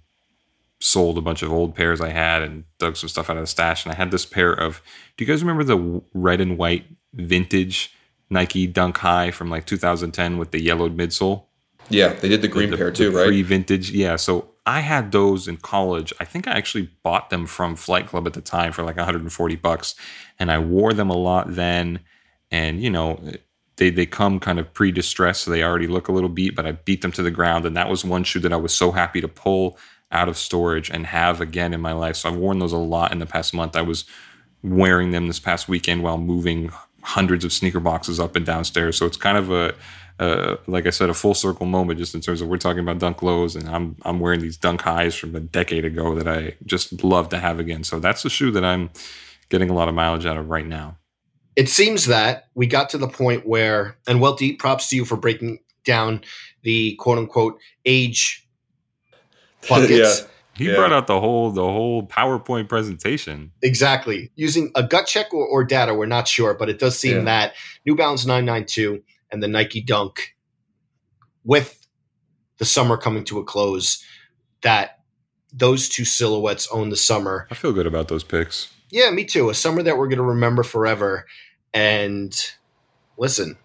sold 0.80 1.18
a 1.18 1.22
bunch 1.22 1.42
of 1.42 1.52
old 1.52 1.74
pairs 1.74 2.00
I 2.00 2.10
had 2.10 2.42
and 2.42 2.64
dug 2.78 2.96
some 2.96 3.08
stuff 3.08 3.28
out 3.28 3.36
of 3.36 3.42
the 3.42 3.46
stash, 3.48 3.84
and 3.84 3.92
I 3.92 3.96
had 3.96 4.10
this 4.10 4.24
pair 4.26 4.52
of. 4.52 4.80
Do 5.16 5.24
you 5.24 5.28
guys 5.28 5.42
remember 5.42 5.64
the 5.64 6.02
red 6.14 6.40
and 6.40 6.56
white 6.56 6.86
vintage 7.12 7.92
Nike 8.30 8.66
Dunk 8.66 8.98
High 8.98 9.30
from 9.30 9.50
like 9.50 9.66
2010 9.66 10.38
with 10.38 10.50
the 10.50 10.62
yellowed 10.62 10.96
midsole? 10.96 11.44
Yeah, 11.88 12.12
they 12.12 12.28
did 12.28 12.42
the 12.42 12.48
green 12.48 12.70
the- 12.70 12.76
pair 12.76 12.90
the 12.90 12.96
too, 12.96 13.10
right? 13.16 13.26
Pre-vintage, 13.26 13.90
yeah. 13.90 14.16
So 14.16 14.50
I 14.66 14.80
had 14.80 15.12
those 15.12 15.46
in 15.46 15.56
college. 15.58 16.12
I 16.18 16.24
think 16.24 16.48
I 16.48 16.52
actually 16.52 16.90
bought 17.02 17.30
them 17.30 17.46
from 17.46 17.76
Flight 17.76 18.08
Club 18.08 18.26
at 18.26 18.32
the 18.32 18.40
time 18.40 18.72
for 18.72 18.82
like 18.82 18.96
140 18.96 19.56
bucks, 19.56 19.94
and 20.38 20.50
I 20.50 20.58
wore 20.58 20.92
them 20.92 21.10
a 21.10 21.16
lot 21.16 21.54
then. 21.54 22.00
And 22.50 22.80
you 22.82 22.90
know, 22.90 23.20
they 23.76 23.90
they 23.90 24.06
come 24.06 24.40
kind 24.40 24.58
of 24.58 24.72
pre-distressed, 24.72 25.42
so 25.42 25.50
they 25.50 25.62
already 25.62 25.86
look 25.86 26.08
a 26.08 26.12
little 26.12 26.28
beat. 26.28 26.54
But 26.54 26.66
I 26.66 26.72
beat 26.72 27.02
them 27.02 27.12
to 27.12 27.22
the 27.22 27.30
ground, 27.30 27.64
and 27.66 27.76
that 27.76 27.88
was 27.88 28.04
one 28.04 28.24
shoe 28.24 28.40
that 28.40 28.52
I 28.52 28.56
was 28.56 28.74
so 28.74 28.92
happy 28.92 29.20
to 29.20 29.28
pull 29.28 29.78
out 30.12 30.28
of 30.28 30.36
storage 30.36 30.90
and 30.90 31.06
have 31.06 31.40
again 31.40 31.74
in 31.74 31.80
my 31.80 31.92
life. 31.92 32.16
So 32.16 32.28
I've 32.28 32.36
worn 32.36 32.58
those 32.58 32.72
a 32.72 32.78
lot 32.78 33.12
in 33.12 33.18
the 33.18 33.26
past 33.26 33.52
month. 33.52 33.76
I 33.76 33.82
was 33.82 34.04
wearing 34.62 35.10
them 35.10 35.26
this 35.26 35.40
past 35.40 35.68
weekend 35.68 36.02
while 36.02 36.18
moving 36.18 36.70
hundreds 37.02 37.44
of 37.44 37.52
sneaker 37.52 37.80
boxes 37.80 38.18
up 38.18 38.36
and 38.36 38.46
downstairs. 38.46 38.96
So 38.96 39.06
it's 39.06 39.16
kind 39.16 39.38
of 39.38 39.50
a 39.50 39.74
uh, 40.18 40.56
like 40.66 40.86
I 40.86 40.90
said, 40.90 41.10
a 41.10 41.14
full 41.14 41.34
circle 41.34 41.66
moment 41.66 41.98
just 41.98 42.14
in 42.14 42.22
terms 42.22 42.40
of 42.40 42.48
we're 42.48 42.56
talking 42.56 42.80
about 42.80 42.98
dunk 42.98 43.22
lows 43.22 43.54
and 43.54 43.68
I'm 43.68 43.96
I'm 44.02 44.18
wearing 44.18 44.40
these 44.40 44.56
dunk 44.56 44.80
highs 44.82 45.14
from 45.14 45.34
a 45.36 45.40
decade 45.40 45.84
ago 45.84 46.14
that 46.14 46.26
I 46.26 46.54
just 46.64 47.04
love 47.04 47.28
to 47.30 47.38
have 47.38 47.60
again. 47.60 47.84
So 47.84 48.00
that's 48.00 48.22
the 48.22 48.30
shoe 48.30 48.50
that 48.52 48.64
I'm 48.64 48.90
getting 49.50 49.68
a 49.68 49.74
lot 49.74 49.88
of 49.88 49.94
mileage 49.94 50.26
out 50.26 50.38
of 50.38 50.48
right 50.48 50.66
now. 50.66 50.96
It 51.56 51.68
seems 51.70 52.06
that 52.06 52.48
we 52.54 52.66
got 52.66 52.90
to 52.90 52.98
the 52.98 53.08
point 53.08 53.46
where, 53.46 53.96
and 54.06 54.20
well, 54.20 54.34
deep 54.36 54.58
props 54.58 54.88
to 54.90 54.96
you 54.96 55.04
for 55.04 55.16
breaking 55.16 55.58
down 55.84 56.22
the 56.62 56.94
quote 56.96 57.18
unquote 57.18 57.58
age 57.84 58.46
buckets. 59.68 60.20
Yeah. 60.20 60.26
He 60.54 60.68
Yeah. 60.70 60.76
brought 60.76 60.92
out 60.92 61.06
the 61.06 61.20
whole 61.20 61.50
the 61.50 61.62
whole 61.62 62.06
PowerPoint 62.06 62.68
presentation. 62.68 63.52
Exactly. 63.62 64.30
Using 64.36 64.70
a 64.74 64.82
gut 64.82 65.06
check 65.06 65.32
or, 65.34 65.46
or 65.46 65.64
data, 65.64 65.94
we're 65.94 66.06
not 66.06 66.28
sure, 66.28 66.54
but 66.54 66.68
it 66.68 66.78
does 66.78 66.98
seem 66.98 67.18
Yeah. 67.18 67.24
that 67.24 67.54
New 67.84 67.94
Balance 67.96 68.24
992 68.26 69.02
and 69.30 69.42
the 69.42 69.48
Nike 69.48 69.80
Dunk, 69.82 70.34
with 71.44 71.86
the 72.58 72.64
summer 72.64 72.96
coming 72.96 73.24
to 73.24 73.38
a 73.38 73.44
close, 73.44 74.02
that 74.62 75.00
those 75.52 75.88
two 75.88 76.04
silhouettes 76.04 76.68
own 76.72 76.88
the 76.88 76.96
summer. 76.96 77.46
I 77.50 77.54
feel 77.54 77.72
good 77.72 77.86
about 77.86 78.08
those 78.08 78.24
picks. 78.24 78.68
Yeah, 78.90 79.10
me 79.10 79.24
too. 79.24 79.50
A 79.50 79.54
summer 79.54 79.82
that 79.82 79.96
we're 79.98 80.08
going 80.08 80.18
to 80.18 80.24
remember 80.24 80.62
forever. 80.62 81.26
And 81.74 82.34
listen, 83.18 83.56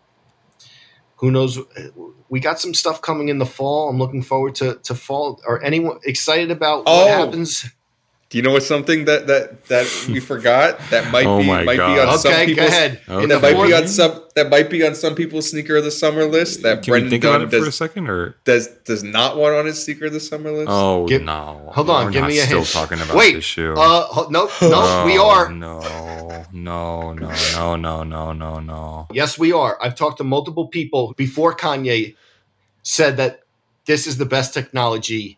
who 1.17 1.31
knows? 1.31 1.59
We 2.29 2.39
got 2.39 2.59
some 2.59 2.73
stuff 2.73 3.01
coming 3.01 3.29
in 3.29 3.37
the 3.37 3.45
fall. 3.45 3.89
I'm 3.89 3.97
looking 3.99 4.23
forward 4.23 4.55
to 4.55 4.75
to 4.83 4.95
fall. 4.95 5.39
Are 5.47 5.61
anyone 5.61 5.99
excited 6.03 6.49
about 6.51 6.85
what 6.85 6.87
Oh. 6.87 7.07
happens? 7.07 7.65
Do 8.31 8.37
you 8.37 8.43
know 8.43 8.51
what's 8.53 8.65
something 8.65 9.03
that 9.05 9.27
that 9.27 9.65
that 9.65 10.05
we 10.07 10.19
forgot 10.31 10.79
that 10.89 11.11
might 11.11 11.25
Oh 11.25 11.39
be 11.39 11.47
my 11.47 11.63
might 11.65 11.75
God. 11.75 11.93
be 11.95 11.99
on 11.99 12.17
some 12.17 12.31
Okay, 12.31 12.45
go 12.45 12.47
people's 12.53 12.69
ahead. 12.69 13.01
Okay. 13.09 13.23
In 13.23 13.29
that 13.29 13.41
might 13.41 13.67
be 13.67 13.73
on 13.73 13.87
some 13.89 14.23
that 14.35 14.49
might 14.49 14.69
be 14.69 14.85
on 14.87 14.95
some 14.95 15.15
people's 15.15 15.49
sneaker 15.51 15.75
of 15.75 15.83
the 15.83 15.91
summer 15.91 16.23
list 16.23 16.63
that 16.63 16.81
Can 16.83 16.91
Brendan 16.93 17.09
think 17.09 17.23
Dunne 17.23 17.41
about 17.41 17.53
it 17.53 17.57
for 17.57 17.63
a 17.63 17.65
does, 17.65 17.75
second, 17.75 18.09
or 18.09 18.37
does 18.45 18.67
does 18.85 19.03
not 19.03 19.35
want 19.35 19.55
on 19.55 19.65
his 19.65 19.83
sneaker 19.83 20.05
of 20.05 20.13
the 20.13 20.21
summer 20.21 20.49
list. 20.49 20.69
oh 20.71 21.05
Give- 21.07 21.21
no? 21.21 21.69
hold 21.75 21.89
on, 21.89 22.05
We're 22.05 22.11
give 22.11 22.21
not 22.21 22.29
me 22.29 22.39
a 22.39 22.43
still 22.43 22.59
hint. 22.59 22.69
talking 22.69 23.01
about 23.01 23.17
Wait, 23.17 23.33
this 23.35 23.43
shoe. 23.43 23.73
Uh, 23.73 24.03
ho- 24.03 24.29
no, 24.29 24.45
no, 24.61 25.03
we 25.05 25.17
Oh, 25.19 25.27
are. 25.27 25.51
No, 25.51 25.81
no, 26.53 27.11
no, 27.13 27.29
no, 27.55 27.75
no, 27.75 28.03
no, 28.03 28.31
no, 28.33 28.59
no. 28.59 29.07
Yes, 29.11 29.37
we 29.37 29.51
are. 29.51 29.77
I've 29.81 29.95
talked 29.95 30.19
to 30.19 30.23
multiple 30.23 30.67
people 30.67 31.13
before 31.17 31.53
Kanye 31.53 32.15
said 32.83 33.17
that 33.17 33.41
this 33.87 34.07
is 34.07 34.17
the 34.17 34.25
best 34.25 34.53
technology 34.53 35.37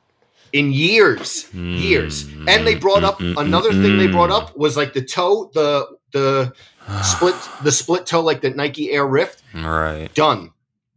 in 0.54 0.72
years, 0.72 1.52
years. 1.54 2.26
Mm, 2.26 2.50
And 2.50 2.68
they 2.68 2.76
brought 2.76 3.04
up 3.04 3.20
mm, 3.20 3.34
mm, 3.34 3.42
another 3.42 3.72
mm, 3.72 3.82
thing 3.82 3.98
they 3.98 4.08
mm. 4.08 4.12
brought 4.12 4.30
up 4.30 4.56
was 4.56 4.78
like 4.78 4.94
the 4.94 5.02
toe, 5.02 5.52
the 5.54 5.88
the 6.12 6.54
split 7.04 7.36
the 7.64 7.72
split 7.72 8.06
toe 8.06 8.22
like 8.22 8.42
the 8.42 8.52
Nike 8.52 8.92
Air 8.92 9.06
Rift. 9.06 9.42
Right. 9.54 10.14
Done. 10.14 10.52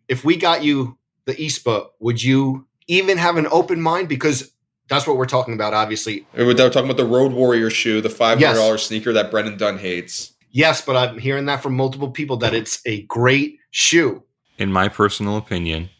If 0.09 0.25
we 0.25 0.37
got 0.37 0.63
you 0.63 0.99
the 1.25 1.35
ISPA, 1.35 1.89
would 1.99 2.23
you 2.23 2.67
even 2.87 3.19
have 3.19 3.37
an 3.37 3.49
open 3.51 3.81
mind 3.81 4.09
because 4.09 4.53
that's 4.89 5.07
what 5.07 5.17
we're 5.17 5.27
talking 5.27 5.55
about 5.55 5.75
obviously. 5.75 6.27
We're 6.37 6.55
talking 6.55 6.85
about 6.85 6.99
the 6.99 7.07
Road 7.07 7.33
Warrior 7.33 7.71
shoe, 7.71 8.01
the 8.01 8.11
five 8.11 8.39
hundred 8.39 8.55
dollars 8.55 8.83
Yes. 8.83 8.89
sneaker 8.89 9.13
that 9.15 9.31
Brendan 9.31 9.57
Dunne 9.57 9.79
hates. 9.79 10.33
Yes, 10.51 10.81
but 10.81 10.97
I'm 10.97 11.19
hearing 11.19 11.47
that 11.47 11.63
from 11.63 11.77
multiple 11.77 12.11
people 12.11 12.37
that 12.39 12.55
it's 12.55 12.81
a 12.87 13.03
great 13.03 13.59
shoe 13.73 14.23
In 14.59 14.73
my 14.73 14.89
personal 14.89 15.37
opinion, 15.37 15.91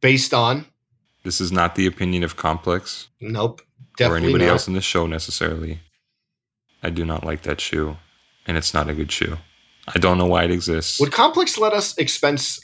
based 0.00 0.32
on 0.34 0.66
this 1.22 1.40
is 1.40 1.52
not 1.52 1.74
the 1.74 1.86
opinion 1.86 2.22
of 2.24 2.36
Complex 2.36 3.08
nope, 3.20 3.62
or 4.00 4.16
anybody 4.16 4.44
not. 4.46 4.52
else 4.52 4.68
in 4.68 4.74
the 4.74 4.80
show 4.80 5.06
necessarily. 5.06 5.80
I 6.82 6.90
do 6.90 7.04
not 7.04 7.24
like 7.24 7.42
that 7.42 7.60
shoe, 7.60 7.96
and 8.46 8.56
it's 8.56 8.72
not 8.72 8.88
a 8.88 8.94
good 8.94 9.12
shoe. 9.12 9.36
I 9.94 9.98
don't 9.98 10.16
know 10.18 10.26
why 10.26 10.44
it 10.44 10.50
exists. 10.50 10.98
Would 11.00 11.12
Complex 11.12 11.58
let 11.58 11.72
us 11.72 11.96
expense 11.98 12.58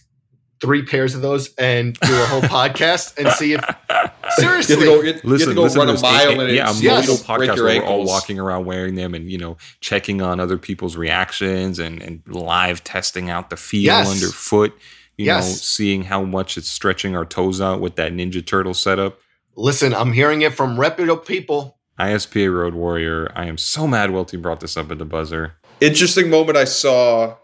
three 0.62 0.82
pairs 0.82 1.14
of 1.14 1.20
those 1.20 1.52
and 1.56 1.94
do 2.00 2.14
a 2.14 2.26
whole 2.26 2.40
podcast 2.58 3.18
and 3.18 3.28
see 3.34 3.52
if 3.52 3.60
You 3.90 4.42
seriously? 4.42 4.74
have 4.76 4.84
to 4.84 4.86
go, 4.86 5.00
you 5.02 5.12
have 5.12 5.24
Listen, 5.24 5.48
to 5.50 5.54
go 5.54 5.62
listen 5.64 5.78
run 5.80 5.88
to 5.88 5.94
a 5.94 6.00
mile 6.00 6.30
And- 6.30 6.42
in 6.42 6.48
it. 6.48 6.54
yeah, 6.54 6.66
a 6.68 6.70
and 6.70 6.82
Yes. 6.82 7.06
motorcycle 7.08 7.36
break 7.36 7.50
podcast 7.50 7.56
your 7.56 7.64
where 7.66 7.80
we're 7.82 7.86
all 7.86 8.04
walking 8.06 8.38
around 8.38 8.64
wearing 8.64 8.94
them 8.94 9.14
and 9.14 9.30
you 9.30 9.36
know 9.38 9.58
checking 9.80 10.22
on 10.22 10.40
other 10.40 10.56
people's 10.56 10.96
reactions 10.96 11.78
and 11.78 12.00
and 12.02 12.22
live 12.26 12.82
testing 12.84 13.28
out 13.28 13.50
the 13.50 13.56
feel 13.58 13.82
Yes. 13.82 14.10
underfoot. 14.10 14.72
You 15.16 15.26
know, 15.26 15.34
Yes. 15.36 15.62
seeing 15.62 16.04
how 16.04 16.22
much 16.24 16.58
it's 16.58 16.68
stretching 16.68 17.16
our 17.16 17.24
toes 17.24 17.60
out 17.60 17.80
with 17.80 17.96
that 17.96 18.12
Ninja 18.12 18.44
Turtle 18.44 18.74
setup. 18.74 19.18
Listen, 19.56 19.94
I'm 19.94 20.12
hearing 20.12 20.42
it 20.42 20.54
from 20.54 20.78
reputable 20.78 21.16
people. 21.22 21.78
ISPA 21.98 22.52
Road 22.52 22.74
Warrior. 22.74 23.32
I 23.34 23.46
am 23.46 23.56
so 23.56 23.86
mad 23.86 24.10
Welty 24.10 24.36
brought 24.36 24.60
this 24.60 24.76
up 24.76 24.90
at 24.90 24.98
the 24.98 25.06
buzzer. 25.06 25.54
Interesting 25.80 26.28
moment 26.28 26.58
I 26.58 26.64
saw. 26.64 27.36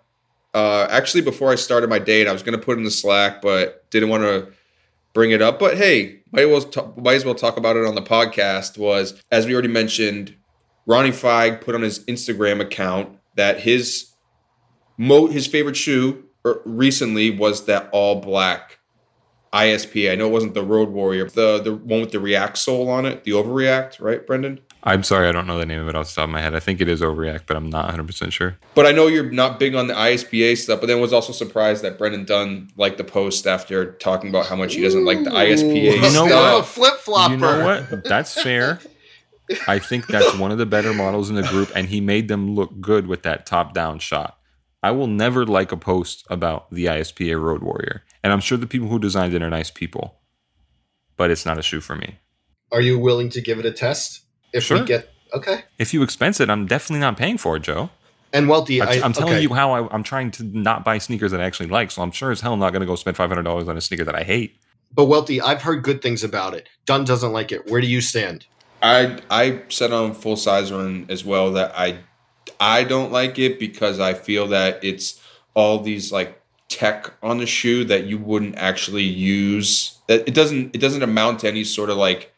Uh, 0.53 0.87
actually, 0.91 1.23
before 1.23 1.51
I 1.51 1.55
started 1.55 1.89
my 1.89 1.99
date. 1.99 2.23
and 2.23 2.29
I 2.29 2.33
was 2.35 2.43
going 2.43 2.59
to 2.59 2.63
put 2.63 2.73
it 2.73 2.79
in 2.81 2.85
the 2.85 2.91
Slack, 2.91 3.41
but 3.41 3.89
didn't 3.91 4.11
want 4.11 4.25
to 4.25 4.49
bring 5.15 5.31
it 5.31 5.41
up. 5.41 5.59
But 5.59 5.79
hey, 5.79 6.21
might 6.31 6.43
as 6.43 6.49
well 6.51 6.61
talk, 6.61 6.99
might 6.99 7.15
as 7.15 7.25
well 7.25 7.35
talk 7.35 7.57
about 7.57 7.77
it 7.77 7.87
on 7.87 7.95
the 7.95 8.03
podcast. 8.03 8.77
Was 8.77 9.19
as 9.31 9.47
we 9.47 9.55
already 9.55 9.69
mentioned, 9.69 10.35
Ronnie 10.85 11.11
Fieg 11.13 11.63
put 11.63 11.75
on 11.75 11.81
his 11.81 12.01
Instagram 12.05 12.61
account 12.61 13.17
that 13.37 13.61
his 13.61 14.11
mo 14.99 15.29
his 15.29 15.47
favorite 15.47 15.77
shoe 15.77 16.25
Er, 16.45 16.61
recently 16.65 17.31
was 17.31 17.67
that 17.67 17.89
all 17.93 18.21
black 18.21 18.79
ISP. 19.53 20.11
I 20.11 20.15
know 20.15 20.27
it 20.29 20.33
wasn't 20.33 20.55
the 20.55 20.65
Road 20.65 20.89
Warrior, 20.89 21.29
the 21.29 21.61
the 21.63 21.75
one 21.75 22.01
with 22.01 22.11
the 22.13 22.21
React 22.21 22.57
sole 22.59 22.89
on 22.89 23.07
it, 23.07 23.25
the 23.25 23.33
Overreact, 23.33 24.01
right, 24.01 24.27
Brendan? 24.27 24.61
I'm 24.85 25.05
sorry, 25.05 25.29
I 25.29 25.33
don't 25.33 25.47
know 25.47 25.59
the 25.59 25.67
name 25.67 25.81
of 25.81 25.89
it 25.89 25.95
off 25.95 26.09
the 26.09 26.15
top 26.15 26.25
of 26.25 26.31
my 26.31 26.41
head. 26.41 26.57
I 26.57 26.59
think 26.61 26.81
it 26.81 26.89
is 26.89 27.01
Overreact, 27.03 27.43
but 27.47 27.57
I'm 27.57 27.71
not 27.71 27.95
100% 27.95 28.33
sure. 28.33 28.57
But 28.75 28.85
I 28.85 28.91
know 28.91 29.07
you're 29.07 29.31
not 29.31 29.61
big 29.61 29.77
on 29.77 29.87
the 29.87 29.95
ISPA 29.95 30.57
stuff, 30.57 30.81
but 30.81 30.89
then 30.89 31.01
was 31.01 31.13
also 31.13 31.33
surprised 31.33 31.85
that 31.85 31.99
Brendan 31.99 32.25
Dunne 32.25 32.69
liked 32.77 32.99
the 32.99 33.05
post 33.05 33.47
after 33.47 33.93
talking 33.93 34.29
about 34.31 34.47
how 34.47 34.57
much 34.57 34.75
he 34.75 34.83
doesn't 34.83 35.05
like 35.05 35.23
the 35.23 35.31
ISPA 35.31 35.95
You 35.95 36.01
know 36.01 36.27
stuff. 36.27 36.73
flip 36.73 36.95
flopper. 36.95 37.35
You 37.35 37.39
know 37.39 37.65
what? 37.65 38.03
That's 38.05 38.35
fair. 38.43 38.81
I 39.69 39.79
think 39.79 40.09
that's 40.09 40.37
one 40.37 40.51
of 40.51 40.59
the 40.59 40.67
better 40.67 40.93
models 40.93 41.31
in 41.31 41.37
the 41.37 41.43
group, 41.43 41.71
and 41.77 41.87
he 41.87 42.01
made 42.01 42.27
them 42.27 42.57
look 42.57 42.81
good 42.81 43.07
with 43.07 43.23
that 43.23 43.47
top 43.47 43.75
down 43.75 44.01
shot. 44.01 44.37
I 44.83 44.91
will 44.91 45.07
never 45.07 45.47
like 45.47 45.71
a 45.73 45.77
post 45.77 46.25
about 46.29 46.71
the 46.71 46.87
ISPA 46.87 47.41
Road 47.41 47.63
Warrior, 47.63 48.03
and 48.23 48.33
I'm 48.33 48.41
sure 48.41 48.59
the 48.59 48.67
people 48.67 48.89
who 48.89 48.99
designed 48.99 49.35
it 49.35 49.43
are 49.43 49.51
nice 49.51 49.71
people, 49.71 50.21
but 51.17 51.31
it's 51.31 51.47
not 51.47 51.59
a 51.59 51.63
shoe 51.63 51.81
for 51.81 51.95
me. 51.95 52.19
Are 52.73 52.81
you 52.81 52.99
willing 52.99 53.29
to 53.31 53.41
give 53.41 53.59
it 53.59 53.67
a 53.67 53.71
test? 53.73 54.23
If 54.53 54.65
Sure. 54.65 54.81
we 54.81 54.85
get 54.85 55.11
okay. 55.33 55.65
If 55.79 55.95
you 55.95 56.03
expense 56.03 56.41
it, 56.41 56.51
I'm 56.51 56.67
definitely 56.67 57.01
not 57.01 57.17
paying 57.17 57.39
for 57.39 57.57
it, 57.57 57.63
Joe. 57.63 57.91
And 58.33 58.49
Welty, 58.49 58.81
I, 58.81 58.87
I, 58.87 58.95
am 59.05 59.13
telling 59.13 59.35
okay. 59.35 59.43
you 59.43 59.53
how 59.53 59.73
I, 59.73 59.95
I'm 59.95 60.03
trying 60.03 60.31
to 60.33 60.45
not 60.45 60.85
buy 60.85 60.99
sneakers 60.99 61.33
that 61.33 61.41
I 61.41 61.45
actually 61.45 61.69
like, 61.69 61.91
so 61.91 62.03
I'm 62.03 62.11
sure 62.13 62.31
as 62.31 62.41
hell 62.41 62.57
not 62.57 62.71
going 62.73 62.81
to 62.81 62.87
go 62.87 62.97
spend 62.97 63.17
$500 63.17 63.69
on 63.69 63.77
a 63.77 63.81
sneaker 63.81 64.05
that 64.05 64.15
I 64.15 64.23
hate. 64.23 64.57
But 64.95 65.05
Welty, 65.05 65.41
I've 65.41 65.63
heard 65.63 65.83
good 65.83 66.01
things 66.01 66.25
about 66.25 66.55
it. 66.55 66.69
Dunne 66.87 67.05
doesn't 67.05 67.33
like 67.33 67.53
it. 67.53 67.71
Where 67.71 67.81
do 67.81 67.87
you 67.87 68.01
stand? 68.01 68.47
I 68.83 69.21
I 69.31 69.63
said 69.69 69.93
on 69.93 70.13
Full 70.15 70.37
Size 70.37 70.73
Run 70.73 71.07
as 71.09 71.25
well 71.25 71.53
that 71.53 71.73
I 71.79 71.99
I 72.63 72.85
don't 72.85 73.11
like 73.11 73.41
it 73.41 73.59
because 73.59 73.99
I 73.99 74.15
feel 74.15 74.47
that 74.49 74.85
it's 74.85 75.21
all 75.55 75.81
these 75.81 76.13
like 76.13 76.41
tech 76.69 77.13
on 77.21 77.39
the 77.39 77.47
shoe 77.47 77.85
that 77.87 78.05
you 78.05 78.19
wouldn't 78.19 78.57
actually 78.57 79.03
use. 79.03 79.99
That 80.07 80.29
it 80.29 80.35
doesn't 80.35 80.73
it 80.73 80.79
doesn't 80.79 81.03
amount 81.03 81.41
to 81.41 81.49
any 81.49 81.65
sort 81.65 81.91
of 81.91 81.97
like 81.97 82.32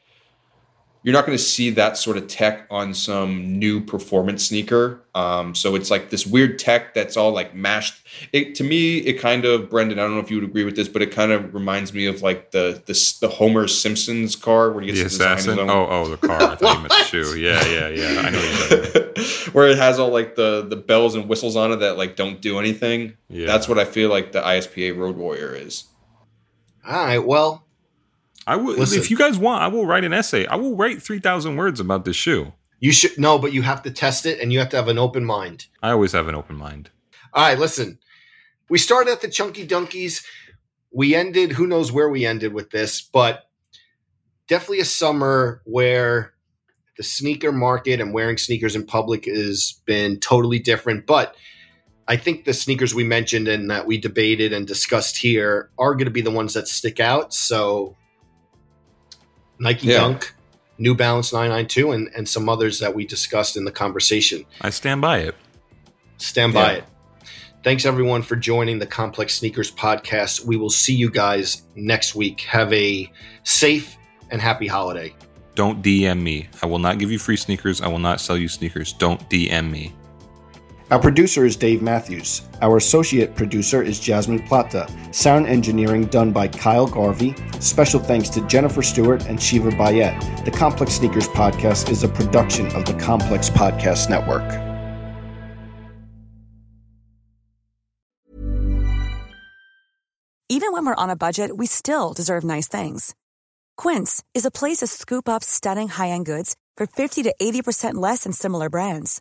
you're 1.05 1.12
not 1.12 1.26
going 1.26 1.36
to 1.36 1.44
see 1.44 1.68
that 1.68 1.98
sort 1.98 2.16
of 2.16 2.28
tech 2.28 2.66
on 2.70 2.94
some 2.94 3.59
new 3.59 3.78
performance 3.78 4.46
sneaker. 4.46 5.02
Um, 5.14 5.55
so 5.55 5.74
it's 5.74 5.90
like 5.90 6.09
this 6.09 6.26
weird 6.26 6.59
tech 6.59 6.94
that's 6.94 7.14
all 7.14 7.30
like 7.30 7.55
mashed. 7.55 8.02
It 8.32 8.55
to 8.55 8.64
me, 8.64 8.98
it 8.98 9.20
kind 9.20 9.44
of 9.44 9.68
Brendan. 9.68 9.98
I 9.98 10.02
don't 10.02 10.14
know 10.14 10.20
if 10.20 10.30
you 10.30 10.38
would 10.38 10.48
agree 10.48 10.64
with 10.64 10.76
this, 10.76 10.88
but 10.88 11.02
it 11.02 11.12
kind 11.12 11.30
of 11.30 11.52
reminds 11.52 11.92
me 11.92 12.07
of 12.07 12.22
like 12.22 12.52
the 12.52 12.82
the, 12.86 13.16
the 13.20 13.28
Homer 13.28 13.68
Simpsons 13.68 14.34
car 14.34 14.72
where 14.72 14.82
he 14.82 14.92
The 14.92 15.02
gets 15.02 15.12
to 15.12 15.18
design 15.18 15.36
his 15.36 15.46
assassin? 15.46 15.70
Oh, 15.70 15.86
oh, 15.90 16.09
the 16.09 16.16
car. 16.16 16.42
I 16.42 16.57
thought 16.57 16.76
you 16.76 16.80
meant 16.80 16.88
the 16.88 17.05
shoe. 17.05 17.38
Yeah, 17.38 17.62
yeah, 17.66 17.88
yeah. 17.88 18.22
I 18.22 18.30
know 18.30 18.38
what 18.38 18.70
you're 18.70 18.82
talking 18.82 19.00
about. 19.02 19.05
where 19.52 19.68
it 19.68 19.76
has 19.76 19.98
all 19.98 20.11
like 20.11 20.36
the 20.36 20.66
the 20.66 20.76
bells 20.76 21.14
and 21.14 21.28
whistles 21.28 21.55
on 21.55 21.70
it 21.70 21.76
that 21.76 21.98
like 21.98 22.16
don't 22.16 22.40
do 22.40 22.59
anything. 22.59 23.18
Yeah. 23.28 23.46
That's 23.46 23.68
what 23.68 23.78
I 23.78 23.84
feel 23.84 24.09
like 24.09 24.32
the 24.32 24.40
ISPA 24.40 24.96
Road 24.96 25.16
Warrior 25.16 25.55
is. 25.55 25.84
All 26.86 27.05
right. 27.05 27.18
Well, 27.18 27.63
I 28.47 28.57
will. 28.57 28.76
Listen. 28.76 28.99
If 28.99 29.11
you 29.11 29.16
guys 29.16 29.38
want, 29.38 29.62
I 29.62 29.68
will 29.68 29.86
write 29.86 30.05
an 30.05 30.12
essay. 30.12 30.47
I 30.47 30.57
will 30.57 30.76
write 30.76 31.03
three 31.03 31.18
thousand 31.18 31.57
words 31.57 31.80
about 31.80 32.05
this 32.05 32.16
shoe. 32.16 32.53
you 32.80 32.92
should 32.92 33.16
no, 33.18 33.38
but 33.38 33.53
you 33.53 33.62
have 33.62 33.82
to 33.82 33.90
test 33.90 34.26
it 34.26 34.40
and 34.40 34.53
you 34.53 34.59
have 34.59 34.68
to 34.70 34.76
have 34.76 34.88
an 34.88 34.99
open 34.99 35.24
mind. 35.24 35.66
I 35.82 35.90
always 35.90 36.12
have 36.12 36.28
an 36.28 36.34
open 36.34 36.57
mind. 36.57 36.90
All 37.32 37.42
right, 37.42 37.59
listen. 37.59 37.99
We 38.68 38.78
started 38.78 39.12
at 39.12 39.20
the 39.20 39.28
Chunky 39.28 39.66
Dunkys. 39.66 40.24
We 40.92 41.14
ended, 41.14 41.53
who 41.53 41.66
knows 41.66 41.90
where 41.90 42.09
we 42.09 42.24
ended 42.24 42.53
with 42.53 42.70
this, 42.70 43.03
but 43.03 43.49
definitely 44.47 44.80
a 44.80 44.84
summer 44.84 45.61
where 45.64 46.32
the 46.97 47.03
sneaker 47.03 47.51
market 47.51 48.01
and 48.01 48.14
wearing 48.14 48.36
sneakers 48.38 48.76
in 48.76 48.86
public 48.86 49.24
has 49.24 49.80
been 49.84 50.20
totally 50.20 50.61
different. 50.61 51.07
But 51.07 51.34
I 52.07 52.16
think 52.16 52.45
the 52.45 52.55
sneakers 52.55 52.95
we 52.95 53.03
mentioned 53.03 53.49
and 53.49 53.70
that 53.70 53.86
we 53.86 53.99
debated 53.99 54.53
and 54.53 54.66
discussed 54.66 55.16
here 55.16 55.70
are 55.78 55.95
going 55.95 56.05
to 56.05 56.12
be 56.12 56.20
the 56.20 56.30
ones 56.30 56.55
that 56.55 56.68
stick 56.68 57.01
out. 57.01 57.34
So 57.34 57.97
Nike 59.59 59.88
Yeah. 59.88 59.98
Dunk, 60.00 60.34
New 60.78 60.94
Balance 60.94 61.32
992 61.32 61.92
and, 61.92 62.11
and 62.16 62.28
some 62.28 62.48
others 62.48 62.78
that 62.80 62.94
we 62.94 63.07
discussed 63.07 63.57
in 63.57 63.64
the 63.64 63.70
conversation. 63.72 64.44
I 64.61 64.70
stand 64.70 65.00
by 65.00 65.18
it. 65.18 65.34
Stand 66.18 66.52
by 66.55 66.72
Yeah. 66.72 66.78
it. 66.78 66.84
Thanks 67.62 67.86
everyone 67.86 68.22
for 68.22 68.36
joining 68.36 68.78
the 68.78 68.86
Complex 68.86 69.34
Sneakers 69.36 69.70
podcast. 69.72 70.44
We 70.44 70.57
will 70.57 70.68
see 70.70 70.94
you 70.94 71.11
guys 71.11 71.62
next 71.76 72.14
week. 72.14 72.40
Have 72.42 72.70
a 72.72 73.11
safe 73.44 73.96
and 74.30 74.40
happy 74.40 74.66
holiday. 74.66 75.14
Don't 75.55 75.82
DM 75.82 76.20
me. 76.20 76.48
I 76.62 76.66
will 76.66 76.78
not 76.80 76.98
give 76.98 77.11
you 77.11 77.18
free 77.18 77.36
sneakers. 77.36 77.80
I 77.80 77.86
will 77.88 78.00
not 78.00 78.20
sell 78.20 78.36
you 78.36 78.48
sneakers. 78.48 78.92
Don't 78.92 79.20
DM 79.30 79.70
me. 79.70 79.94
Our 80.95 81.01
producer 81.01 81.45
is 81.45 81.57
Dave 81.57 81.82
Matthews. 81.82 82.42
Our 82.62 82.76
associate 82.76 83.34
producer 83.34 83.82
is 83.82 83.99
Jasmine 83.99 84.47
Plata. 84.47 84.88
Sound 85.11 85.49
engineering 85.49 86.05
done 86.05 86.30
by 86.30 86.47
Kyle 86.47 86.86
Garvey. 86.86 87.34
Special 87.59 87.99
thanks 87.99 88.28
to 88.28 88.47
Jennifer 88.47 88.80
Stewart 88.80 89.26
and 89.26 89.42
Shiva 89.42 89.70
Bayet. 89.70 90.45
The 90.45 90.53
Complex 90.53 90.92
Sneakers 90.92 91.26
Podcast 91.26 91.90
is 91.90 92.05
a 92.05 92.09
production 92.09 92.68
of 92.76 92.84
the 92.84 92.95
Complex 92.95 93.51
Podcast 93.51 94.09
Network. 94.09 94.49
Even 100.49 100.72
when 100.72 100.86
we're 100.86 100.95
on 100.95 101.11
a 101.11 101.16
budget, 101.16 101.57
we 101.57 101.66
still 101.66 102.12
deserve 102.12 102.45
nice 102.45 102.68
things. 102.68 103.16
Quince 103.76 104.22
is 104.32 104.45
a 104.45 104.53
place 104.53 104.76
to 104.76 104.86
scoop 104.86 105.28
up 105.28 105.42
stunning 105.42 105.88
high-end 105.88 106.26
goods 106.26 106.55
for 106.76 106.86
50 106.86 107.24
to 107.24 107.34
80% 107.42 107.95
less 107.95 108.22
than 108.22 108.32
similar 108.32 108.70
brands. 108.70 109.20